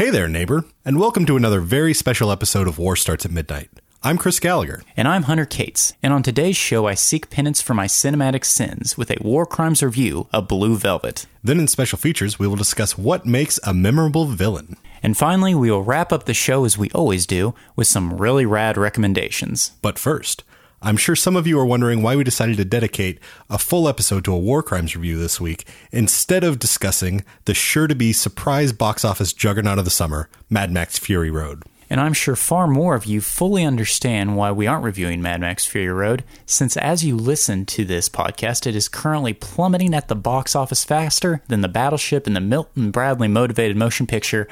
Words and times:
Hey 0.00 0.08
there, 0.08 0.28
neighbor, 0.28 0.64
and 0.82 0.98
welcome 0.98 1.26
to 1.26 1.36
another 1.36 1.60
very 1.60 1.92
special 1.92 2.32
episode 2.32 2.66
of 2.66 2.78
War 2.78 2.96
Starts 2.96 3.26
at 3.26 3.30
Midnight. 3.30 3.68
I'm 4.02 4.16
Chris 4.16 4.40
Gallagher. 4.40 4.82
And 4.96 5.06
I'm 5.06 5.24
Hunter 5.24 5.44
Cates, 5.44 5.92
and 6.02 6.10
on 6.14 6.22
today's 6.22 6.56
show, 6.56 6.86
I 6.86 6.94
seek 6.94 7.28
penance 7.28 7.60
for 7.60 7.74
my 7.74 7.84
cinematic 7.84 8.46
sins 8.46 8.96
with 8.96 9.10
a 9.10 9.18
war 9.20 9.44
crimes 9.44 9.82
review 9.82 10.26
of 10.32 10.48
Blue 10.48 10.78
Velvet. 10.78 11.26
Then, 11.44 11.60
in 11.60 11.68
special 11.68 11.98
features, 11.98 12.38
we 12.38 12.46
will 12.46 12.56
discuss 12.56 12.96
what 12.96 13.26
makes 13.26 13.60
a 13.62 13.74
memorable 13.74 14.24
villain. 14.24 14.78
And 15.02 15.18
finally, 15.18 15.54
we 15.54 15.70
will 15.70 15.82
wrap 15.82 16.14
up 16.14 16.24
the 16.24 16.32
show 16.32 16.64
as 16.64 16.78
we 16.78 16.88
always 16.92 17.26
do 17.26 17.54
with 17.76 17.86
some 17.86 18.16
really 18.16 18.46
rad 18.46 18.78
recommendations. 18.78 19.72
But 19.82 19.98
first, 19.98 20.44
I'm 20.82 20.96
sure 20.96 21.14
some 21.14 21.36
of 21.36 21.46
you 21.46 21.58
are 21.58 21.66
wondering 21.66 22.00
why 22.00 22.16
we 22.16 22.24
decided 22.24 22.56
to 22.56 22.64
dedicate 22.64 23.18
a 23.50 23.58
full 23.58 23.86
episode 23.86 24.24
to 24.24 24.32
a 24.32 24.38
war 24.38 24.62
crimes 24.62 24.96
review 24.96 25.18
this 25.18 25.38
week 25.38 25.66
instead 25.92 26.42
of 26.42 26.58
discussing 26.58 27.22
the 27.44 27.52
sure 27.52 27.86
to 27.86 27.94
be 27.94 28.14
surprise 28.14 28.72
box 28.72 29.04
office 29.04 29.34
juggernaut 29.34 29.78
of 29.78 29.84
the 29.84 29.90
summer, 29.90 30.30
Mad 30.48 30.72
Max 30.72 30.98
Fury 30.98 31.30
Road. 31.30 31.64
And 31.90 32.00
I'm 32.00 32.14
sure 32.14 32.34
far 32.34 32.66
more 32.66 32.94
of 32.94 33.04
you 33.04 33.20
fully 33.20 33.62
understand 33.62 34.38
why 34.38 34.52
we 34.52 34.66
aren't 34.66 34.84
reviewing 34.84 35.20
Mad 35.20 35.42
Max 35.42 35.66
Fury 35.66 35.92
Road, 35.92 36.24
since 36.46 36.78
as 36.78 37.04
you 37.04 37.14
listen 37.14 37.66
to 37.66 37.84
this 37.84 38.08
podcast, 38.08 38.66
it 38.66 38.74
is 38.74 38.88
currently 38.88 39.34
plummeting 39.34 39.92
at 39.92 40.08
the 40.08 40.16
box 40.16 40.56
office 40.56 40.82
faster 40.82 41.42
than 41.48 41.60
the 41.60 41.68
battleship 41.68 42.26
in 42.26 42.32
the 42.32 42.40
Milton 42.40 42.90
Bradley 42.90 43.28
motivated 43.28 43.76
motion 43.76 44.06
picture 44.06 44.48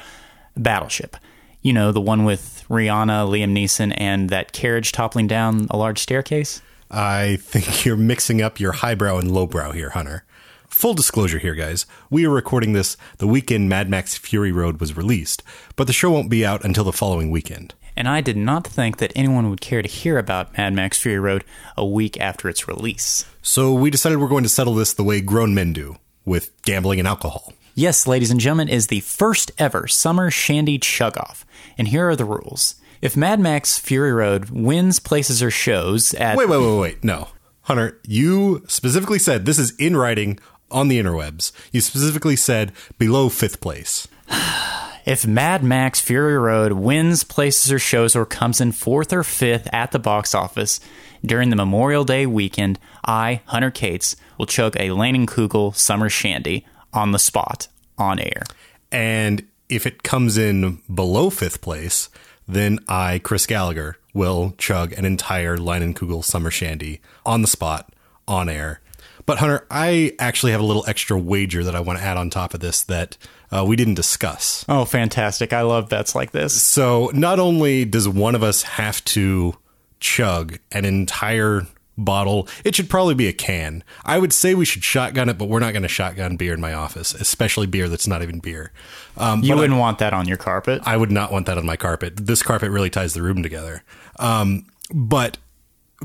Battleship. 0.55 1.17
You 1.61 1.73
know, 1.73 1.91
the 1.91 1.99
one 1.99 2.23
with 2.23 2.63
Rihanna, 2.69 3.27
Liam 3.27 3.51
Neeson, 3.51 3.93
and 3.97 4.29
that 4.29 4.53
carriage 4.53 4.93
toppling 4.93 5.27
down 5.27 5.67
a 5.69 5.77
large 5.77 5.99
staircase? 5.99 6.61
I 6.89 7.37
think 7.41 7.85
you're 7.85 7.97
mixing 7.97 8.41
up 8.41 8.59
your 8.59 8.71
highbrow 8.71 9.17
and 9.17 9.31
lowbrow 9.31 9.71
here, 9.73 9.89
Hunter. 9.89 10.23
Full 10.69 10.93
disclosure 10.93 11.39
here, 11.39 11.55
guys. 11.55 11.85
We 12.09 12.25
are 12.25 12.29
recording 12.29 12.71
this 12.71 12.95
the 13.17 13.27
weekend 13.27 13.67
Mad 13.67 13.89
Max 13.89 14.17
Fury 14.17 14.53
Road 14.53 14.79
was 14.79 14.95
released, 14.95 15.43
but 15.75 15.87
the 15.87 15.93
show 15.93 16.09
won't 16.09 16.29
be 16.29 16.45
out 16.45 16.63
until 16.63 16.85
the 16.85 16.93
following 16.93 17.29
weekend. 17.29 17.73
And 17.97 18.07
I 18.07 18.21
did 18.21 18.37
not 18.37 18.65
think 18.65 18.97
that 18.97 19.11
anyone 19.13 19.49
would 19.49 19.59
care 19.59 19.81
to 19.81 19.89
hear 19.89 20.17
about 20.17 20.57
Mad 20.57 20.73
Max 20.73 20.97
Fury 20.97 21.19
Road 21.19 21.43
a 21.75 21.85
week 21.85 22.17
after 22.21 22.47
its 22.47 22.69
release. 22.69 23.25
So 23.41 23.73
we 23.73 23.89
decided 23.89 24.19
we're 24.19 24.29
going 24.29 24.43
to 24.43 24.49
settle 24.49 24.75
this 24.75 24.93
the 24.93 25.03
way 25.03 25.19
grown 25.19 25.53
men 25.53 25.73
do, 25.73 25.97
with 26.23 26.51
gambling 26.61 26.99
and 26.99 27.07
alcohol. 27.07 27.51
Yes, 27.75 28.07
ladies 28.07 28.31
and 28.31 28.39
gentlemen, 28.39 28.69
is 28.69 28.87
the 28.87 28.99
first 29.01 29.51
ever 29.57 29.87
summer 29.87 30.31
shandy 30.31 30.77
chug 30.77 31.17
off. 31.17 31.45
And 31.79 31.87
here 31.87 32.09
are 32.09 32.15
the 32.17 32.25
rules. 32.25 32.75
If 33.01 33.15
Mad 33.15 33.39
Max 33.39 33.79
Fury 33.79 34.11
Road 34.11 34.49
wins 34.49 34.99
places 34.99 35.41
or 35.41 35.49
shows 35.49 36.13
at 36.15 36.35
Wait, 36.35 36.49
wait, 36.49 36.59
wait, 36.59 36.79
wait. 36.79 37.03
No. 37.05 37.29
Hunter, 37.61 37.97
you 38.05 38.65
specifically 38.67 39.17
said 39.17 39.45
this 39.45 39.57
is 39.57 39.71
in 39.77 39.95
writing 39.95 40.39
on 40.69 40.89
the 40.89 40.99
interwebs. 40.99 41.53
You 41.71 41.79
specifically 41.79 42.35
said 42.35 42.73
below 42.99 43.29
fifth 43.29 43.61
place. 43.61 44.07
If 45.05 45.25
Mad 45.25 45.63
Max 45.63 45.99
Fury 45.99 46.37
Road 46.37 46.73
wins 46.73 47.23
places 47.23 47.71
or 47.71 47.79
shows 47.79 48.15
or 48.15 48.27
comes 48.27 48.61
in 48.61 48.73
fourth 48.73 49.11
or 49.11 49.23
fifth 49.23 49.67
at 49.73 49.91
the 49.91 49.97
box 49.97 50.35
office 50.35 50.79
during 51.25 51.49
the 51.49 51.55
Memorial 51.55 52.03
Day 52.03 52.27
weekend, 52.27 52.77
I, 53.05 53.41
Hunter 53.45 53.71
Cates, 53.71 54.15
will 54.37 54.45
chug 54.45 54.75
a 54.75 54.89
Leinenkugel 54.89 55.75
summer 55.75 56.09
shandy 56.09 56.63
on 56.93 57.11
the 57.11 57.17
spot 57.17 57.69
on 57.97 58.19
air. 58.19 58.43
And 58.91 59.47
if 59.69 59.85
it 59.85 60.03
comes 60.03 60.37
in 60.37 60.81
below 60.93 61.29
fifth 61.29 61.61
place, 61.61 62.09
then 62.47 62.79
I, 62.87 63.19
Chris 63.19 63.45
Gallagher, 63.45 63.97
will 64.13 64.55
chug 64.57 64.93
an 64.93 65.05
entire 65.05 65.57
Leinenkugel 65.57 66.23
summer 66.23 66.51
shandy 66.51 66.99
on 67.25 67.41
the 67.41 67.47
spot 67.47 67.93
on 68.27 68.49
air. 68.49 68.81
But 69.25 69.37
Hunter, 69.37 69.67
I 69.69 70.15
actually 70.17 70.53
have 70.53 70.61
a 70.61 70.65
little 70.65 70.83
extra 70.87 71.17
wager 71.17 71.63
that 71.63 71.75
I 71.75 71.79
want 71.79 71.99
to 71.99 72.05
add 72.05 72.17
on 72.17 72.31
top 72.31 72.55
of 72.55 72.61
this 72.61 72.83
that 72.85 73.15
uh, 73.51 73.63
we 73.67 73.75
didn't 73.75 73.93
discuss. 73.93 74.65
Oh, 74.67 74.85
fantastic. 74.85 75.53
I 75.53 75.61
love 75.61 75.87
bets 75.87 76.15
like 76.15 76.31
this. 76.31 76.59
So 76.59 77.11
not 77.13 77.37
only 77.39 77.85
does 77.85 78.09
one 78.09 78.33
of 78.33 78.41
us 78.41 78.63
have 78.63 79.05
to 79.05 79.55
chug 79.99 80.57
an 80.71 80.85
entire 80.85 81.67
bottle, 81.99 82.47
it 82.63 82.75
should 82.75 82.89
probably 82.89 83.15
be 83.15 83.27
a 83.27 83.33
can. 83.33 83.83
I 84.03 84.17
would 84.17 84.33
say 84.33 84.55
we 84.55 84.65
should 84.65 84.83
shotgun 84.83 85.29
it, 85.29 85.37
but 85.37 85.49
we're 85.49 85.59
not 85.59 85.73
going 85.73 85.83
to 85.83 85.89
shotgun 85.89 86.37
beer 86.37 86.53
in 86.53 86.61
my 86.61 86.73
office, 86.73 87.13
especially 87.13 87.67
beer 87.67 87.87
that's 87.89 88.07
not 88.07 88.21
even 88.21 88.39
beer. 88.39 88.71
Um, 89.17 89.43
You 89.43 89.55
wouldn't 89.55 89.79
want 89.79 89.99
that 89.99 90.13
on 90.13 90.27
your 90.27 90.37
carpet. 90.37 90.81
I 90.85 90.97
would 90.97 91.11
not 91.11 91.31
want 91.31 91.45
that 91.47 91.57
on 91.57 91.65
my 91.65 91.75
carpet. 91.75 92.17
This 92.17 92.41
carpet 92.41 92.71
really 92.71 92.89
ties 92.89 93.13
the 93.13 93.21
room 93.21 93.43
together. 93.43 93.83
Um, 94.17 94.65
but 94.93 95.37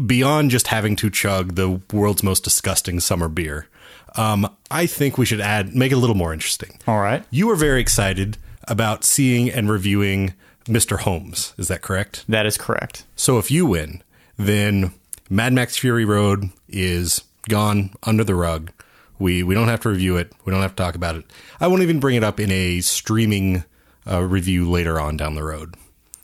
beyond 0.06 0.50
just 0.50 0.68
having 0.68 0.96
to 0.96 1.10
chug 1.10 1.54
the 1.54 1.80
world's 1.92 2.22
most 2.22 2.44
disgusting 2.44 3.00
summer 3.00 3.28
beer, 3.28 3.68
um, 4.16 4.48
I 4.70 4.86
think 4.86 5.18
we 5.18 5.26
should 5.26 5.40
add 5.40 5.74
make 5.74 5.92
it 5.92 5.96
a 5.96 5.98
little 5.98 6.16
more 6.16 6.32
interesting. 6.32 6.78
All 6.86 7.00
right. 7.00 7.24
You 7.30 7.46
were 7.46 7.56
very 7.56 7.80
excited 7.80 8.36
about 8.68 9.04
seeing 9.04 9.50
and 9.50 9.70
reviewing 9.70 10.34
Mr. 10.66 11.00
Holmes. 11.00 11.52
Is 11.58 11.68
that 11.68 11.82
correct? 11.82 12.24
That 12.28 12.46
is 12.46 12.56
correct. 12.56 13.04
So 13.16 13.38
if 13.38 13.50
you 13.50 13.66
win, 13.66 14.02
then 14.36 14.92
Mad 15.30 15.52
Max 15.52 15.76
Fury 15.76 16.04
Road 16.04 16.50
is 16.68 17.22
gone 17.48 17.90
under 18.02 18.24
the 18.24 18.34
rug. 18.34 18.70
We 19.18 19.42
we 19.42 19.54
don't 19.54 19.68
have 19.68 19.80
to 19.80 19.88
review 19.88 20.16
it. 20.16 20.32
We 20.44 20.50
don't 20.52 20.62
have 20.62 20.76
to 20.76 20.82
talk 20.82 20.94
about 20.94 21.16
it. 21.16 21.24
I 21.60 21.66
won't 21.66 21.82
even 21.82 22.00
bring 22.00 22.16
it 22.16 22.24
up 22.24 22.38
in 22.38 22.50
a 22.50 22.80
streaming 22.80 23.64
uh, 24.06 24.22
review 24.22 24.70
later 24.70 25.00
on 25.00 25.16
down 25.16 25.34
the 25.34 25.44
road. 25.44 25.76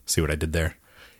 See 0.04 0.20
what 0.20 0.30
I 0.30 0.34
did 0.34 0.52
there? 0.52 0.76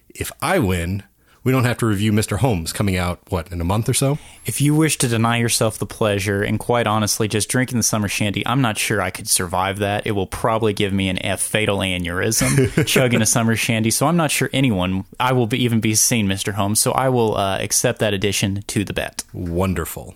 If 0.09 0.31
I 0.43 0.59
win, 0.59 1.05
we 1.43 1.53
don't 1.53 1.65
have 1.65 1.79
to 1.79 1.87
review 1.87 2.13
Mr. 2.13 2.39
Holmes 2.39 2.73
coming 2.73 2.97
out 2.97 3.21
what 3.31 3.51
in 3.51 3.61
a 3.61 3.65
month 3.65 3.89
or 3.89 3.95
so. 3.95 4.19
If 4.45 4.61
you 4.61 4.75
wish 4.75 4.99
to 4.99 5.09
deny 5.09 5.39
yourself 5.39 5.79
the 5.79 5.87
pleasure, 5.87 6.43
and 6.43 6.59
quite 6.59 6.87
honestly, 6.87 7.29
just 7.29 7.49
drinking 7.49 7.79
the 7.79 7.83
summer 7.83 8.09
shandy, 8.09 8.47
I'm 8.47 8.61
not 8.61 8.79
sure 8.79 9.01
I 9.01 9.11
could 9.11 9.29
survive 9.29 9.79
that. 9.79 10.07
It 10.07 10.13
will 10.13 10.27
probably 10.27 10.73
give 10.73 10.93
me 10.93 11.09
an 11.09 11.25
F 11.25 11.41
fatal 11.41 11.79
aneurysm 11.79 12.87
chugging 12.87 13.23
a 13.23 13.27
summer 13.27 13.57
shandy. 13.57 13.91
So 13.91 14.07
I'm 14.07 14.17
not 14.17 14.31
sure 14.31 14.51
anyone 14.53 15.05
I 15.19 15.33
will 15.33 15.47
be, 15.47 15.63
even 15.63 15.81
be 15.81 15.95
seen, 15.95 16.27
Mr. 16.27 16.55
Holmes. 16.55 16.81
So 16.81 16.93
I 16.93 17.09
will 17.09 17.37
uh, 17.37 17.59
accept 17.59 18.01
that 18.01 18.15
addition 18.15 18.63
to 18.69 18.85
the 18.85 18.93
bet. 18.93 19.25
Wonderful. 19.33 20.15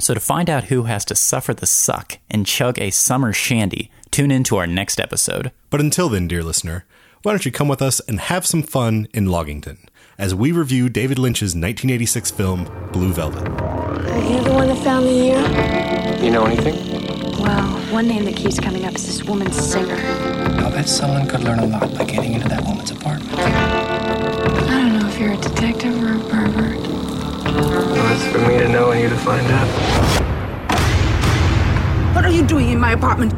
So 0.00 0.12
to 0.12 0.20
find 0.20 0.50
out 0.50 0.64
who 0.64 0.84
has 0.84 1.04
to 1.06 1.14
suffer 1.14 1.54
the 1.54 1.66
suck 1.66 2.18
and 2.28 2.46
chug 2.46 2.80
a 2.80 2.90
summer 2.90 3.32
shandy, 3.32 3.90
tune 4.10 4.32
in 4.32 4.42
to 4.44 4.56
our 4.56 4.66
next 4.66 4.98
episode. 4.98 5.52
But 5.70 5.80
until 5.80 6.08
then, 6.08 6.26
dear 6.26 6.42
listener, 6.42 6.84
why 7.22 7.32
don't 7.32 7.46
you 7.46 7.52
come 7.52 7.68
with 7.68 7.80
us 7.80 8.00
and 8.00 8.20
have 8.20 8.44
some 8.44 8.62
fun 8.62 9.08
in 9.14 9.26
Loggington 9.26 9.78
as 10.18 10.34
we 10.34 10.52
review 10.52 10.88
David 10.88 11.18
Lynch's 11.18 11.54
1986 11.54 12.30
film 12.30 12.64
Blue 12.92 13.12
Velvet. 13.12 13.46
Uh, 13.48 14.10
are 14.10 14.22
you 14.22 14.42
the 14.42 14.52
one 14.52 14.68
that 14.68 14.78
found 14.84 15.06
me 15.06 15.20
here? 15.20 15.40
You 16.22 16.30
know 16.30 16.44
anything? 16.44 16.74
Well, 17.42 17.66
one 17.92 18.06
name 18.06 18.24
that 18.24 18.36
keeps 18.36 18.58
coming 18.60 18.84
up 18.84 18.94
is 18.94 19.06
this 19.06 19.24
woman's 19.24 19.56
singer. 19.56 19.96
I'll 20.60 20.70
bet 20.70 20.88
someone 20.88 21.26
could 21.28 21.42
learn 21.42 21.58
a 21.58 21.66
lot 21.66 21.94
by 21.94 22.04
getting 22.04 22.32
into 22.32 22.48
that 22.48 22.64
woman's 22.64 22.90
apartment. 22.90 23.32
I 23.38 24.80
don't 24.80 24.98
know 24.98 25.08
if 25.08 25.18
you're 25.18 25.32
a 25.32 25.36
detective 25.36 26.02
or 26.02 26.14
a 26.14 26.20
pervert. 26.30 26.78
Well, 27.44 28.12
it's 28.14 28.26
for 28.32 28.38
me 28.38 28.58
to 28.58 28.68
know 28.68 28.92
and 28.92 29.00
you 29.02 29.08
to 29.08 29.16
find 29.16 29.46
out. 29.46 29.68
What 32.14 32.24
are 32.24 32.30
you 32.30 32.46
doing 32.46 32.70
in 32.70 32.78
my 32.78 32.92
apartment? 32.92 33.34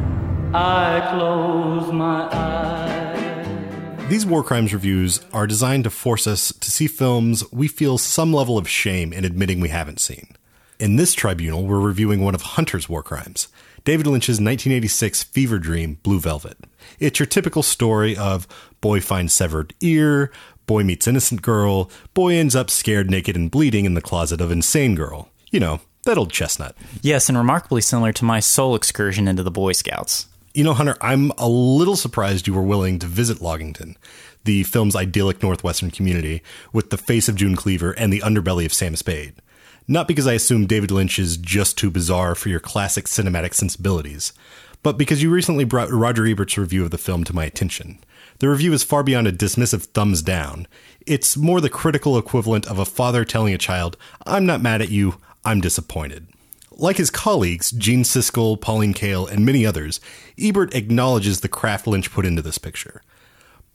I 0.55 1.09
close 1.11 1.93
my 1.93 2.29
eyes. 2.33 4.09
These 4.09 4.25
war 4.25 4.45
crimes 4.45 4.73
reviews 4.73 5.21
are 5.33 5.49
designed 5.49 5.83
to 5.83 5.91
force 5.91 6.29
us 6.29 6.53
to 6.53 6.56
see 6.77 6.87
films 6.87 7.43
we 7.51 7.67
feel 7.69 7.97
some 7.97 8.33
level 8.33 8.59
of 8.59 8.69
shame 8.69 9.13
in 9.13 9.25
admitting 9.25 9.61
we 9.61 9.71
haven't 9.71 10.01
seen. 10.01 10.37
In 10.79 10.97
this 10.97 11.15
tribunal, 11.15 11.67
we're 11.67 11.81
reviewing 11.81 12.21
one 12.21 12.35
of 12.35 12.43
Hunter's 12.43 12.87
war 12.87 13.03
crimes, 13.03 13.49
David 13.85 14.07
Lynch's 14.07 14.35
1986 14.41 15.23
fever 15.23 15.59
dream, 15.59 15.99
Blue 16.03 16.21
Velvet. 16.21 16.59
It's 16.99 17.19
your 17.19 17.27
typical 17.27 17.63
story 17.63 18.15
of 18.15 18.47
boy 18.83 19.01
finds 19.01 19.33
severed 19.33 19.73
ear, 19.81 20.31
boy 20.67 20.85
meets 20.85 21.07
innocent 21.07 21.41
girl, 21.41 21.91
boy 22.13 22.35
ends 22.35 22.55
up 22.55 22.69
scared, 22.69 23.11
naked, 23.11 23.37
and 23.37 23.51
bleeding 23.51 23.87
in 23.87 23.95
the 23.95 24.03
closet 24.03 24.43
of 24.43 24.51
insane 24.51 24.95
girl. 24.95 25.31
You 25.51 25.61
know, 25.61 25.81
that 26.05 26.19
old 26.19 26.31
chestnut. 26.31 26.77
Yes, 27.01 27.31
and 27.31 27.39
remarkably 27.39 27.81
similar 27.81 28.13
to 28.13 28.25
my 28.25 28.41
soul 28.41 28.75
excursion 28.75 29.29
into 29.29 29.43
the 29.43 29.51
Boy 29.51 29.73
Scouts. 29.73 30.27
You 30.53 30.65
know, 30.65 30.75
Hunter, 30.75 30.97
I'm 31.01 31.33
a 31.39 31.49
little 31.49 31.97
surprised 31.97 32.47
you 32.47 32.55
were 32.55 32.63
willing 32.63 32.99
to 32.99 33.07
visit 33.07 33.39
Loggington, 33.39 33.97
the 34.47 34.63
film's 34.63 34.97
idyllic 34.97 35.43
Northwestern 35.43 35.91
community, 35.91 36.43
with 36.73 36.89
the 36.89 36.97
face 36.97 37.29
of 37.29 37.37
June 37.37 37.55
Cleaver 37.55 37.93
and 37.93 38.13
the 38.13 38.21
underbelly 38.21 38.65
of 38.65 38.73
Sam 38.73 38.97
Spade. 38.97 39.35
Not 39.87 40.09
because 40.09 40.27
I 40.27 40.33
assume 40.33 40.67
David 40.67 40.91
Lynch 40.91 41.19
is 41.19 41.37
just 41.37 41.79
too 41.79 41.91
bizarre 41.91 42.35
for 42.35 42.49
your 42.49 42.59
classic 42.59 43.05
cinematic 43.05 43.55
sensibilities, 43.55 44.33
but 44.83 44.99
because 44.99 45.23
you 45.23 45.31
recently 45.31 45.65
brought 45.65 45.91
Roger 45.91 46.27
Ebert's 46.27 46.59
review 46.59 46.83
of 46.85 46.91
the 46.91 46.99
film 46.99 47.25
to 47.25 47.35
my 47.35 47.45
attention. 47.45 47.99
The 48.39 48.49
review 48.49 48.73
is 48.73 48.83
far 48.83 49.03
beyond 49.03 49.27
a 49.27 49.33
dismissive 49.33 49.85
thumbs 49.85 50.23
down. 50.23 50.67
It's 51.07 51.37
more 51.37 51.61
the 51.61 51.71
critical 51.71 52.19
equivalent 52.19 52.67
of 52.67 52.79
a 52.79 52.85
father 52.85 53.25
telling 53.25 53.55
a 53.55 53.59
child, 53.59 53.97
I'm 54.27 54.45
not 54.45 54.61
mad 54.61 54.83
at 54.83 54.91
you, 54.91 55.17
I'm 55.45 55.61
disappointed. 55.61 56.27
Like 56.71 56.99
his 56.99 57.11
colleagues, 57.11 57.71
Gene 57.71 58.03
Siskel, 58.03 58.61
Pauline 58.61 58.93
Kael, 58.93 59.31
and 59.31 59.47
many 59.47 59.65
others, 59.65 60.01
Ebert 60.39 60.75
acknowledges 60.75 61.41
the 61.41 61.49
craft 61.49 61.87
Lynch 61.87 62.11
put 62.11 62.27
into 62.27 62.43
this 62.43 62.59
picture. 62.59 63.03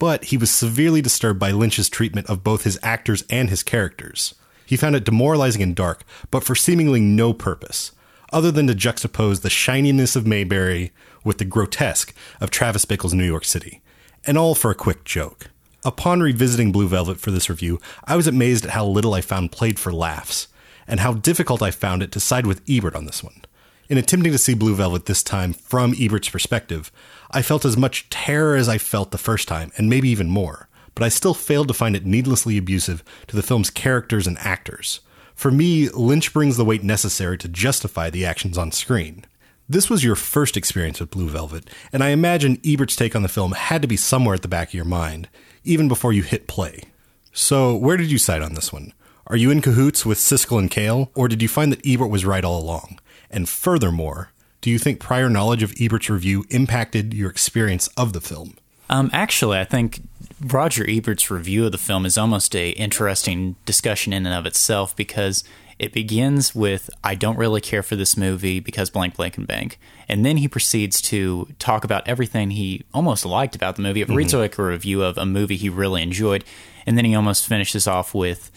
But 0.01 0.25
he 0.25 0.37
was 0.37 0.49
severely 0.49 0.99
disturbed 0.99 1.39
by 1.39 1.51
Lynch's 1.51 1.87
treatment 1.87 2.27
of 2.27 2.43
both 2.43 2.63
his 2.63 2.79
actors 2.81 3.23
and 3.29 3.51
his 3.51 3.61
characters. 3.61 4.33
He 4.65 4.75
found 4.75 4.95
it 4.95 5.03
demoralizing 5.03 5.61
and 5.61 5.75
dark, 5.75 6.03
but 6.31 6.43
for 6.43 6.55
seemingly 6.55 6.99
no 6.99 7.33
purpose, 7.33 7.91
other 8.33 8.51
than 8.51 8.65
to 8.65 8.73
juxtapose 8.73 9.41
the 9.41 9.49
shininess 9.51 10.15
of 10.15 10.25
Mayberry 10.25 10.91
with 11.23 11.37
the 11.37 11.45
grotesque 11.45 12.15
of 12.39 12.49
Travis 12.49 12.83
Bickle's 12.83 13.13
New 13.13 13.27
York 13.27 13.45
City. 13.45 13.83
and 14.25 14.39
all 14.39 14.55
for 14.55 14.71
a 14.71 14.75
quick 14.75 15.03
joke. 15.03 15.51
Upon 15.85 16.21
revisiting 16.21 16.71
Blue 16.71 16.87
Velvet 16.87 17.19
for 17.19 17.29
this 17.29 17.49
review, 17.49 17.79
I 18.05 18.15
was 18.15 18.25
amazed 18.25 18.65
at 18.65 18.71
how 18.71 18.85
little 18.85 19.13
I 19.13 19.21
found 19.21 19.51
played 19.51 19.77
for 19.79 19.93
laughs, 19.93 20.47
and 20.87 20.99
how 20.99 21.13
difficult 21.13 21.61
I 21.61 21.69
found 21.69 22.01
it 22.01 22.11
to 22.13 22.19
side 22.19 22.47
with 22.47 22.61
Ebert 22.67 22.95
on 22.95 23.05
this 23.05 23.23
one. 23.23 23.41
In 23.87 23.97
attempting 23.97 24.31
to 24.31 24.37
see 24.37 24.53
Blue 24.53 24.73
Velvet 24.73 25.05
this 25.05 25.21
time 25.21 25.53
from 25.53 25.93
Ebert's 25.99 26.29
perspective, 26.29 26.91
I 27.33 27.41
felt 27.41 27.63
as 27.63 27.77
much 27.77 28.09
terror 28.09 28.55
as 28.55 28.67
I 28.67 28.77
felt 28.77 29.11
the 29.11 29.17
first 29.17 29.47
time, 29.47 29.71
and 29.77 29.89
maybe 29.89 30.09
even 30.09 30.29
more, 30.29 30.67
but 30.95 31.03
I 31.03 31.09
still 31.09 31.33
failed 31.33 31.69
to 31.69 31.73
find 31.73 31.95
it 31.95 32.05
needlessly 32.05 32.57
abusive 32.57 33.03
to 33.27 33.35
the 33.35 33.41
film's 33.41 33.69
characters 33.69 34.27
and 34.27 34.37
actors. 34.39 34.99
For 35.33 35.49
me, 35.49 35.89
Lynch 35.89 36.33
brings 36.33 36.57
the 36.57 36.65
weight 36.65 36.83
necessary 36.83 37.37
to 37.37 37.47
justify 37.47 38.09
the 38.09 38.25
actions 38.25 38.57
on 38.57 38.71
screen. 38.71 39.25
This 39.69 39.89
was 39.89 40.03
your 40.03 40.17
first 40.17 40.57
experience 40.57 40.99
with 40.99 41.11
Blue 41.11 41.29
Velvet, 41.29 41.69
and 41.93 42.03
I 42.03 42.09
imagine 42.09 42.59
Ebert's 42.65 42.97
take 42.97 43.15
on 43.15 43.23
the 43.23 43.29
film 43.29 43.53
had 43.53 43.81
to 43.81 43.87
be 43.87 43.95
somewhere 43.95 44.35
at 44.35 44.41
the 44.41 44.49
back 44.49 44.69
of 44.69 44.73
your 44.73 44.83
mind, 44.83 45.29
even 45.63 45.87
before 45.87 46.11
you 46.11 46.23
hit 46.23 46.47
play. 46.47 46.83
So, 47.31 47.73
where 47.75 47.95
did 47.95 48.11
you 48.11 48.17
side 48.17 48.41
on 48.41 48.55
this 48.55 48.73
one? 48.73 48.91
Are 49.27 49.37
you 49.37 49.49
in 49.49 49.61
cahoots 49.61 50.05
with 50.05 50.17
Siskel 50.17 50.59
and 50.59 50.69
Kael, 50.69 51.09
or 51.15 51.29
did 51.29 51.41
you 51.41 51.47
find 51.47 51.71
that 51.71 51.87
Ebert 51.87 52.09
was 52.09 52.25
right 52.25 52.43
all 52.43 52.61
along? 52.61 52.99
And 53.29 53.47
furthermore, 53.47 54.33
do 54.61 54.69
you 54.69 54.79
think 54.79 54.99
prior 54.99 55.29
knowledge 55.29 55.63
of 55.63 55.73
Ebert's 55.79 56.09
review 56.09 56.45
impacted 56.49 57.13
your 57.13 57.29
experience 57.29 57.87
of 57.97 58.13
the 58.13 58.21
film? 58.21 58.55
Um, 58.89 59.09
actually, 59.13 59.57
I 59.57 59.63
think 59.63 60.01
Roger 60.39 60.83
Ebert's 60.87 61.31
review 61.31 61.65
of 61.65 61.71
the 61.71 61.77
film 61.77 62.05
is 62.05 62.17
almost 62.17 62.55
a 62.55 62.69
interesting 62.71 63.55
discussion 63.65 64.13
in 64.13 64.25
and 64.25 64.35
of 64.35 64.45
itself 64.45 64.95
because 64.95 65.43
it 65.79 65.93
begins 65.93 66.53
with 66.53 66.89
I 67.03 67.15
don't 67.15 67.37
really 67.37 67.61
care 67.61 67.81
for 67.81 67.95
this 67.95 68.15
movie 68.15 68.59
because 68.59 68.89
blank 68.89 69.15
blank 69.15 69.37
and 69.37 69.47
blank, 69.47 69.79
And 70.07 70.25
then 70.25 70.37
he 70.37 70.47
proceeds 70.47 71.01
to 71.03 71.47
talk 71.57 71.83
about 71.83 72.07
everything 72.07 72.51
he 72.51 72.83
almost 72.93 73.25
liked 73.25 73.55
about 73.55 73.77
the 73.77 73.81
movie. 73.81 74.01
It 74.01 74.09
reads 74.09 74.33
like 74.33 74.57
a 74.57 74.63
review 74.63 75.01
of 75.03 75.17
a 75.17 75.25
movie 75.25 75.55
he 75.55 75.69
really 75.69 76.03
enjoyed. 76.03 76.43
And 76.85 76.97
then 76.97 77.05
he 77.05 77.15
almost 77.15 77.47
finishes 77.47 77.87
off 77.87 78.13
with 78.13 78.51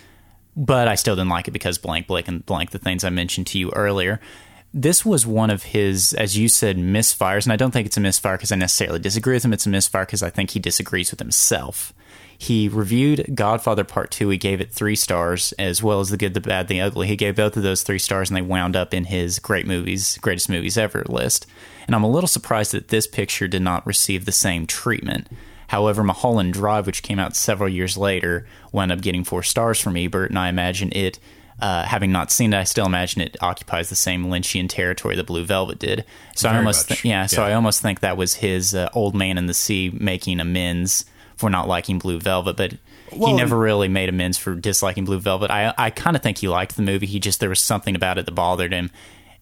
but 0.57 0.87
I 0.87 0.95
still 0.95 1.17
didn't 1.17 1.31
like 1.31 1.49
it 1.49 1.53
because 1.53 1.79
blank 1.79 2.07
blank 2.07 2.29
and 2.29 2.45
blank 2.45 2.71
the 2.71 2.79
things 2.79 3.05
I 3.05 3.11
mentioned 3.11 3.47
to 3.49 3.59
you 3.59 3.71
earlier. 3.71 4.21
This 4.77 5.05
was 5.05 5.25
one 5.25 5.51
of 5.51 5.63
his, 5.63 6.15
as 6.15 6.37
you 6.37 6.49
said, 6.49 6.77
misfires, 6.77 7.45
and 7.45 7.53
I 7.53 7.57
don't 7.57 7.71
think 7.71 7.87
it's 7.87 7.97
a 7.97 8.01
misfire 8.01 8.37
because 8.37 8.51
I 8.51 8.57
necessarily 8.57 8.99
disagree 8.99 9.35
with 9.35 9.45
him. 9.45 9.53
It's 9.53 9.67
a 9.67 9.71
misfire 9.71 10.05
because 10.05 10.21
I 10.21 10.31
think 10.31 10.51
he 10.51 10.59
disagrees 10.59 11.13
with 11.13 11.21
himself. 11.21 11.93
He 12.37 12.69
reviewed 12.69 13.37
Godfather 13.37 13.85
Part 13.85 14.11
2. 14.11 14.29
He 14.31 14.37
gave 14.37 14.61
it 14.61 14.73
three 14.73 14.97
stars, 14.97 15.53
as 15.61 15.81
well 15.81 16.01
as 16.01 16.11
The 16.11 16.17
Good, 16.17 16.35
the 16.35 16.41
Bad, 16.41 16.67
the 16.67 16.81
Ugly. 16.81 17.07
He 17.07 17.15
gave 17.15 17.37
both 17.37 17.57
of 17.57 17.63
those 17.63 17.85
three 17.85 18.01
stars, 18.01 18.29
and 18.29 18.37
they 18.37 18.43
wound 18.43 18.75
up 18.75 18.93
in 18.93 19.05
his 19.05 19.39
great 19.39 19.65
movies, 19.65 20.19
greatest 20.19 20.49
movies 20.49 20.77
ever 20.77 21.05
list. 21.09 21.47
And 21.87 21.95
I'm 21.95 22.03
a 22.03 22.11
little 22.11 22.27
surprised 22.27 22.73
that 22.73 22.89
this 22.89 23.07
picture 23.07 23.47
did 23.47 23.63
not 23.63 23.87
receive 23.87 24.25
the 24.25 24.33
same 24.33 24.67
treatment. 24.67 25.29
However, 25.69 26.03
Mulholland 26.03 26.53
Drive, 26.53 26.87
which 26.87 27.05
came 27.05 27.21
out 27.21 27.37
several 27.37 27.69
years 27.69 27.97
later, 27.97 28.45
wound 28.73 28.91
up 28.91 29.03
getting 29.03 29.23
four 29.23 29.45
stars 29.45 29.81
from 29.81 29.97
Ebert, 29.97 30.31
and 30.31 30.39
I 30.39 30.49
imagine 30.49 30.91
it, 30.93 31.21
uh, 31.61 31.85
having 31.85 32.11
not 32.13 32.31
seen 32.31 32.53
it, 32.53 32.59
I 32.59 32.65
still 32.65 32.87
imagine 32.87 33.23
it 33.23 33.37
occupies 33.41 33.89
the 33.89 33.95
same 33.97 34.27
Lynchian 34.27 34.69
territory 34.69 35.17
that 35.17 35.27
Blue 35.27 35.45
Velvet 35.45 35.79
did. 35.79 36.05
So 36.35 36.49
I 36.49 36.57
almost, 36.57 36.91
much, 36.91 37.05
yeah, 37.05 37.27
so. 37.27 37.43
I 37.43 37.55
almost 37.55 37.81
think 37.81 38.01
that 38.01 38.17
was 38.17 38.35
his 38.35 38.75
uh, 38.75 38.89
old 38.93 39.15
man 39.15 39.39
in 39.39 39.47
the 39.47 39.55
sea 39.55 39.91
making 39.99 40.41
amends 40.41 41.05
for 41.37 41.51
not 41.51 41.67
liking 41.69 41.99
Blue 41.99 42.19
Velvet, 42.21 42.57
but 42.57 42.75
he 43.13 43.33
never 43.33 43.57
really 43.57 43.89
made 43.89 44.09
amends 44.09 44.37
for 44.39 44.55
disliking 44.55 45.05
Blue 45.05 45.21
Velvet. 45.21 45.51
I 45.51 45.73
I 45.79 45.91
kind 45.91 46.17
of 46.17 46.23
think 46.23 46.39
he 46.39 46.49
liked 46.49 46.75
the 46.77 46.83
movie. 46.83 47.07
He 47.07 47.21
just 47.21 47.39
there 47.41 47.49
was 47.49 47.61
something 47.61 47.95
about 47.95 48.19
it 48.19 48.27
that 48.27 48.33
bothered 48.33 48.73
him, 48.73 48.91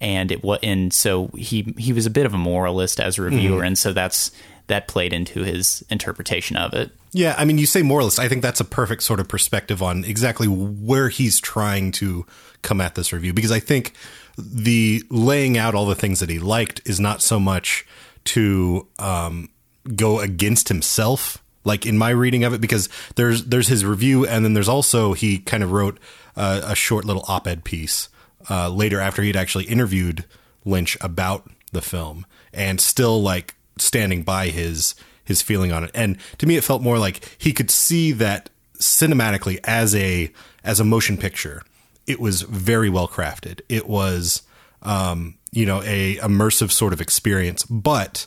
and 0.00 0.30
it 0.30 0.42
was 0.44 0.58
and 0.62 0.92
so 0.92 1.28
he 1.36 1.74
he 1.78 1.92
was 1.92 2.04
a 2.04 2.10
bit 2.10 2.26
of 2.26 2.34
a 2.34 2.38
moralist 2.38 3.00
as 3.00 3.18
a 3.18 3.22
reviewer, 3.22 3.58
Mm-hmm. 3.58 3.66
and 3.66 3.78
so 3.78 3.92
that's 3.94 4.30
that 4.72 4.88
played 4.88 5.12
into 5.12 5.42
his 5.42 5.84
interpretation 5.90 6.56
of 6.56 6.72
it. 6.72 6.90
Yeah, 7.12 7.34
I 7.36 7.44
mean, 7.44 7.58
you 7.58 7.66
say 7.66 7.82
moralist. 7.82 8.18
I 8.18 8.26
think 8.26 8.40
that's 8.40 8.58
a 8.58 8.64
perfect 8.64 9.02
sort 9.02 9.20
of 9.20 9.28
perspective 9.28 9.82
on 9.82 10.02
exactly 10.02 10.48
where 10.48 11.10
he's 11.10 11.38
trying 11.40 11.92
to 11.92 12.24
come 12.62 12.80
at 12.80 12.94
this 12.94 13.12
review 13.12 13.34
because 13.34 13.52
I 13.52 13.60
think 13.60 13.92
the 14.38 15.04
laying 15.10 15.58
out 15.58 15.74
all 15.74 15.84
the 15.84 15.94
things 15.94 16.20
that 16.20 16.30
he 16.30 16.38
liked 16.38 16.80
is 16.86 16.98
not 16.98 17.20
so 17.20 17.38
much 17.38 17.86
to 18.24 18.88
um, 18.98 19.50
go 19.94 20.20
against 20.20 20.68
himself, 20.68 21.42
like 21.64 21.84
in 21.84 21.98
my 21.98 22.08
reading 22.08 22.42
of 22.42 22.54
it, 22.54 22.62
because 22.62 22.88
there's 23.16 23.44
there's 23.44 23.68
his 23.68 23.84
review, 23.84 24.26
and 24.26 24.42
then 24.42 24.54
there's 24.54 24.70
also 24.70 25.12
he 25.12 25.38
kind 25.38 25.62
of 25.62 25.70
wrote 25.70 25.98
uh, 26.34 26.62
a 26.64 26.74
short 26.74 27.04
little 27.04 27.26
op-ed 27.28 27.62
piece 27.62 28.08
uh, 28.48 28.70
later 28.70 29.00
after 29.00 29.20
he'd 29.20 29.36
actually 29.36 29.64
interviewed 29.64 30.24
Lynch 30.64 30.96
about 31.02 31.50
the 31.72 31.82
film, 31.82 32.24
and 32.54 32.80
still 32.80 33.20
like 33.20 33.54
standing 33.78 34.22
by 34.22 34.48
his 34.48 34.94
his 35.24 35.42
feeling 35.42 35.72
on 35.72 35.84
it. 35.84 35.90
And 35.94 36.18
to 36.38 36.46
me, 36.46 36.56
it 36.56 36.64
felt 36.64 36.82
more 36.82 36.98
like 36.98 37.36
he 37.38 37.52
could 37.52 37.70
see 37.70 38.12
that 38.12 38.50
cinematically 38.78 39.58
as 39.64 39.94
a 39.94 40.32
as 40.64 40.80
a 40.80 40.84
motion 40.84 41.16
picture, 41.16 41.62
it 42.06 42.20
was 42.20 42.42
very 42.42 42.90
well 42.90 43.08
crafted. 43.08 43.60
It 43.68 43.88
was 43.88 44.42
um, 44.82 45.36
you 45.52 45.66
know 45.66 45.82
a 45.84 46.16
immersive 46.16 46.70
sort 46.70 46.92
of 46.92 47.00
experience, 47.00 47.64
but 47.64 48.26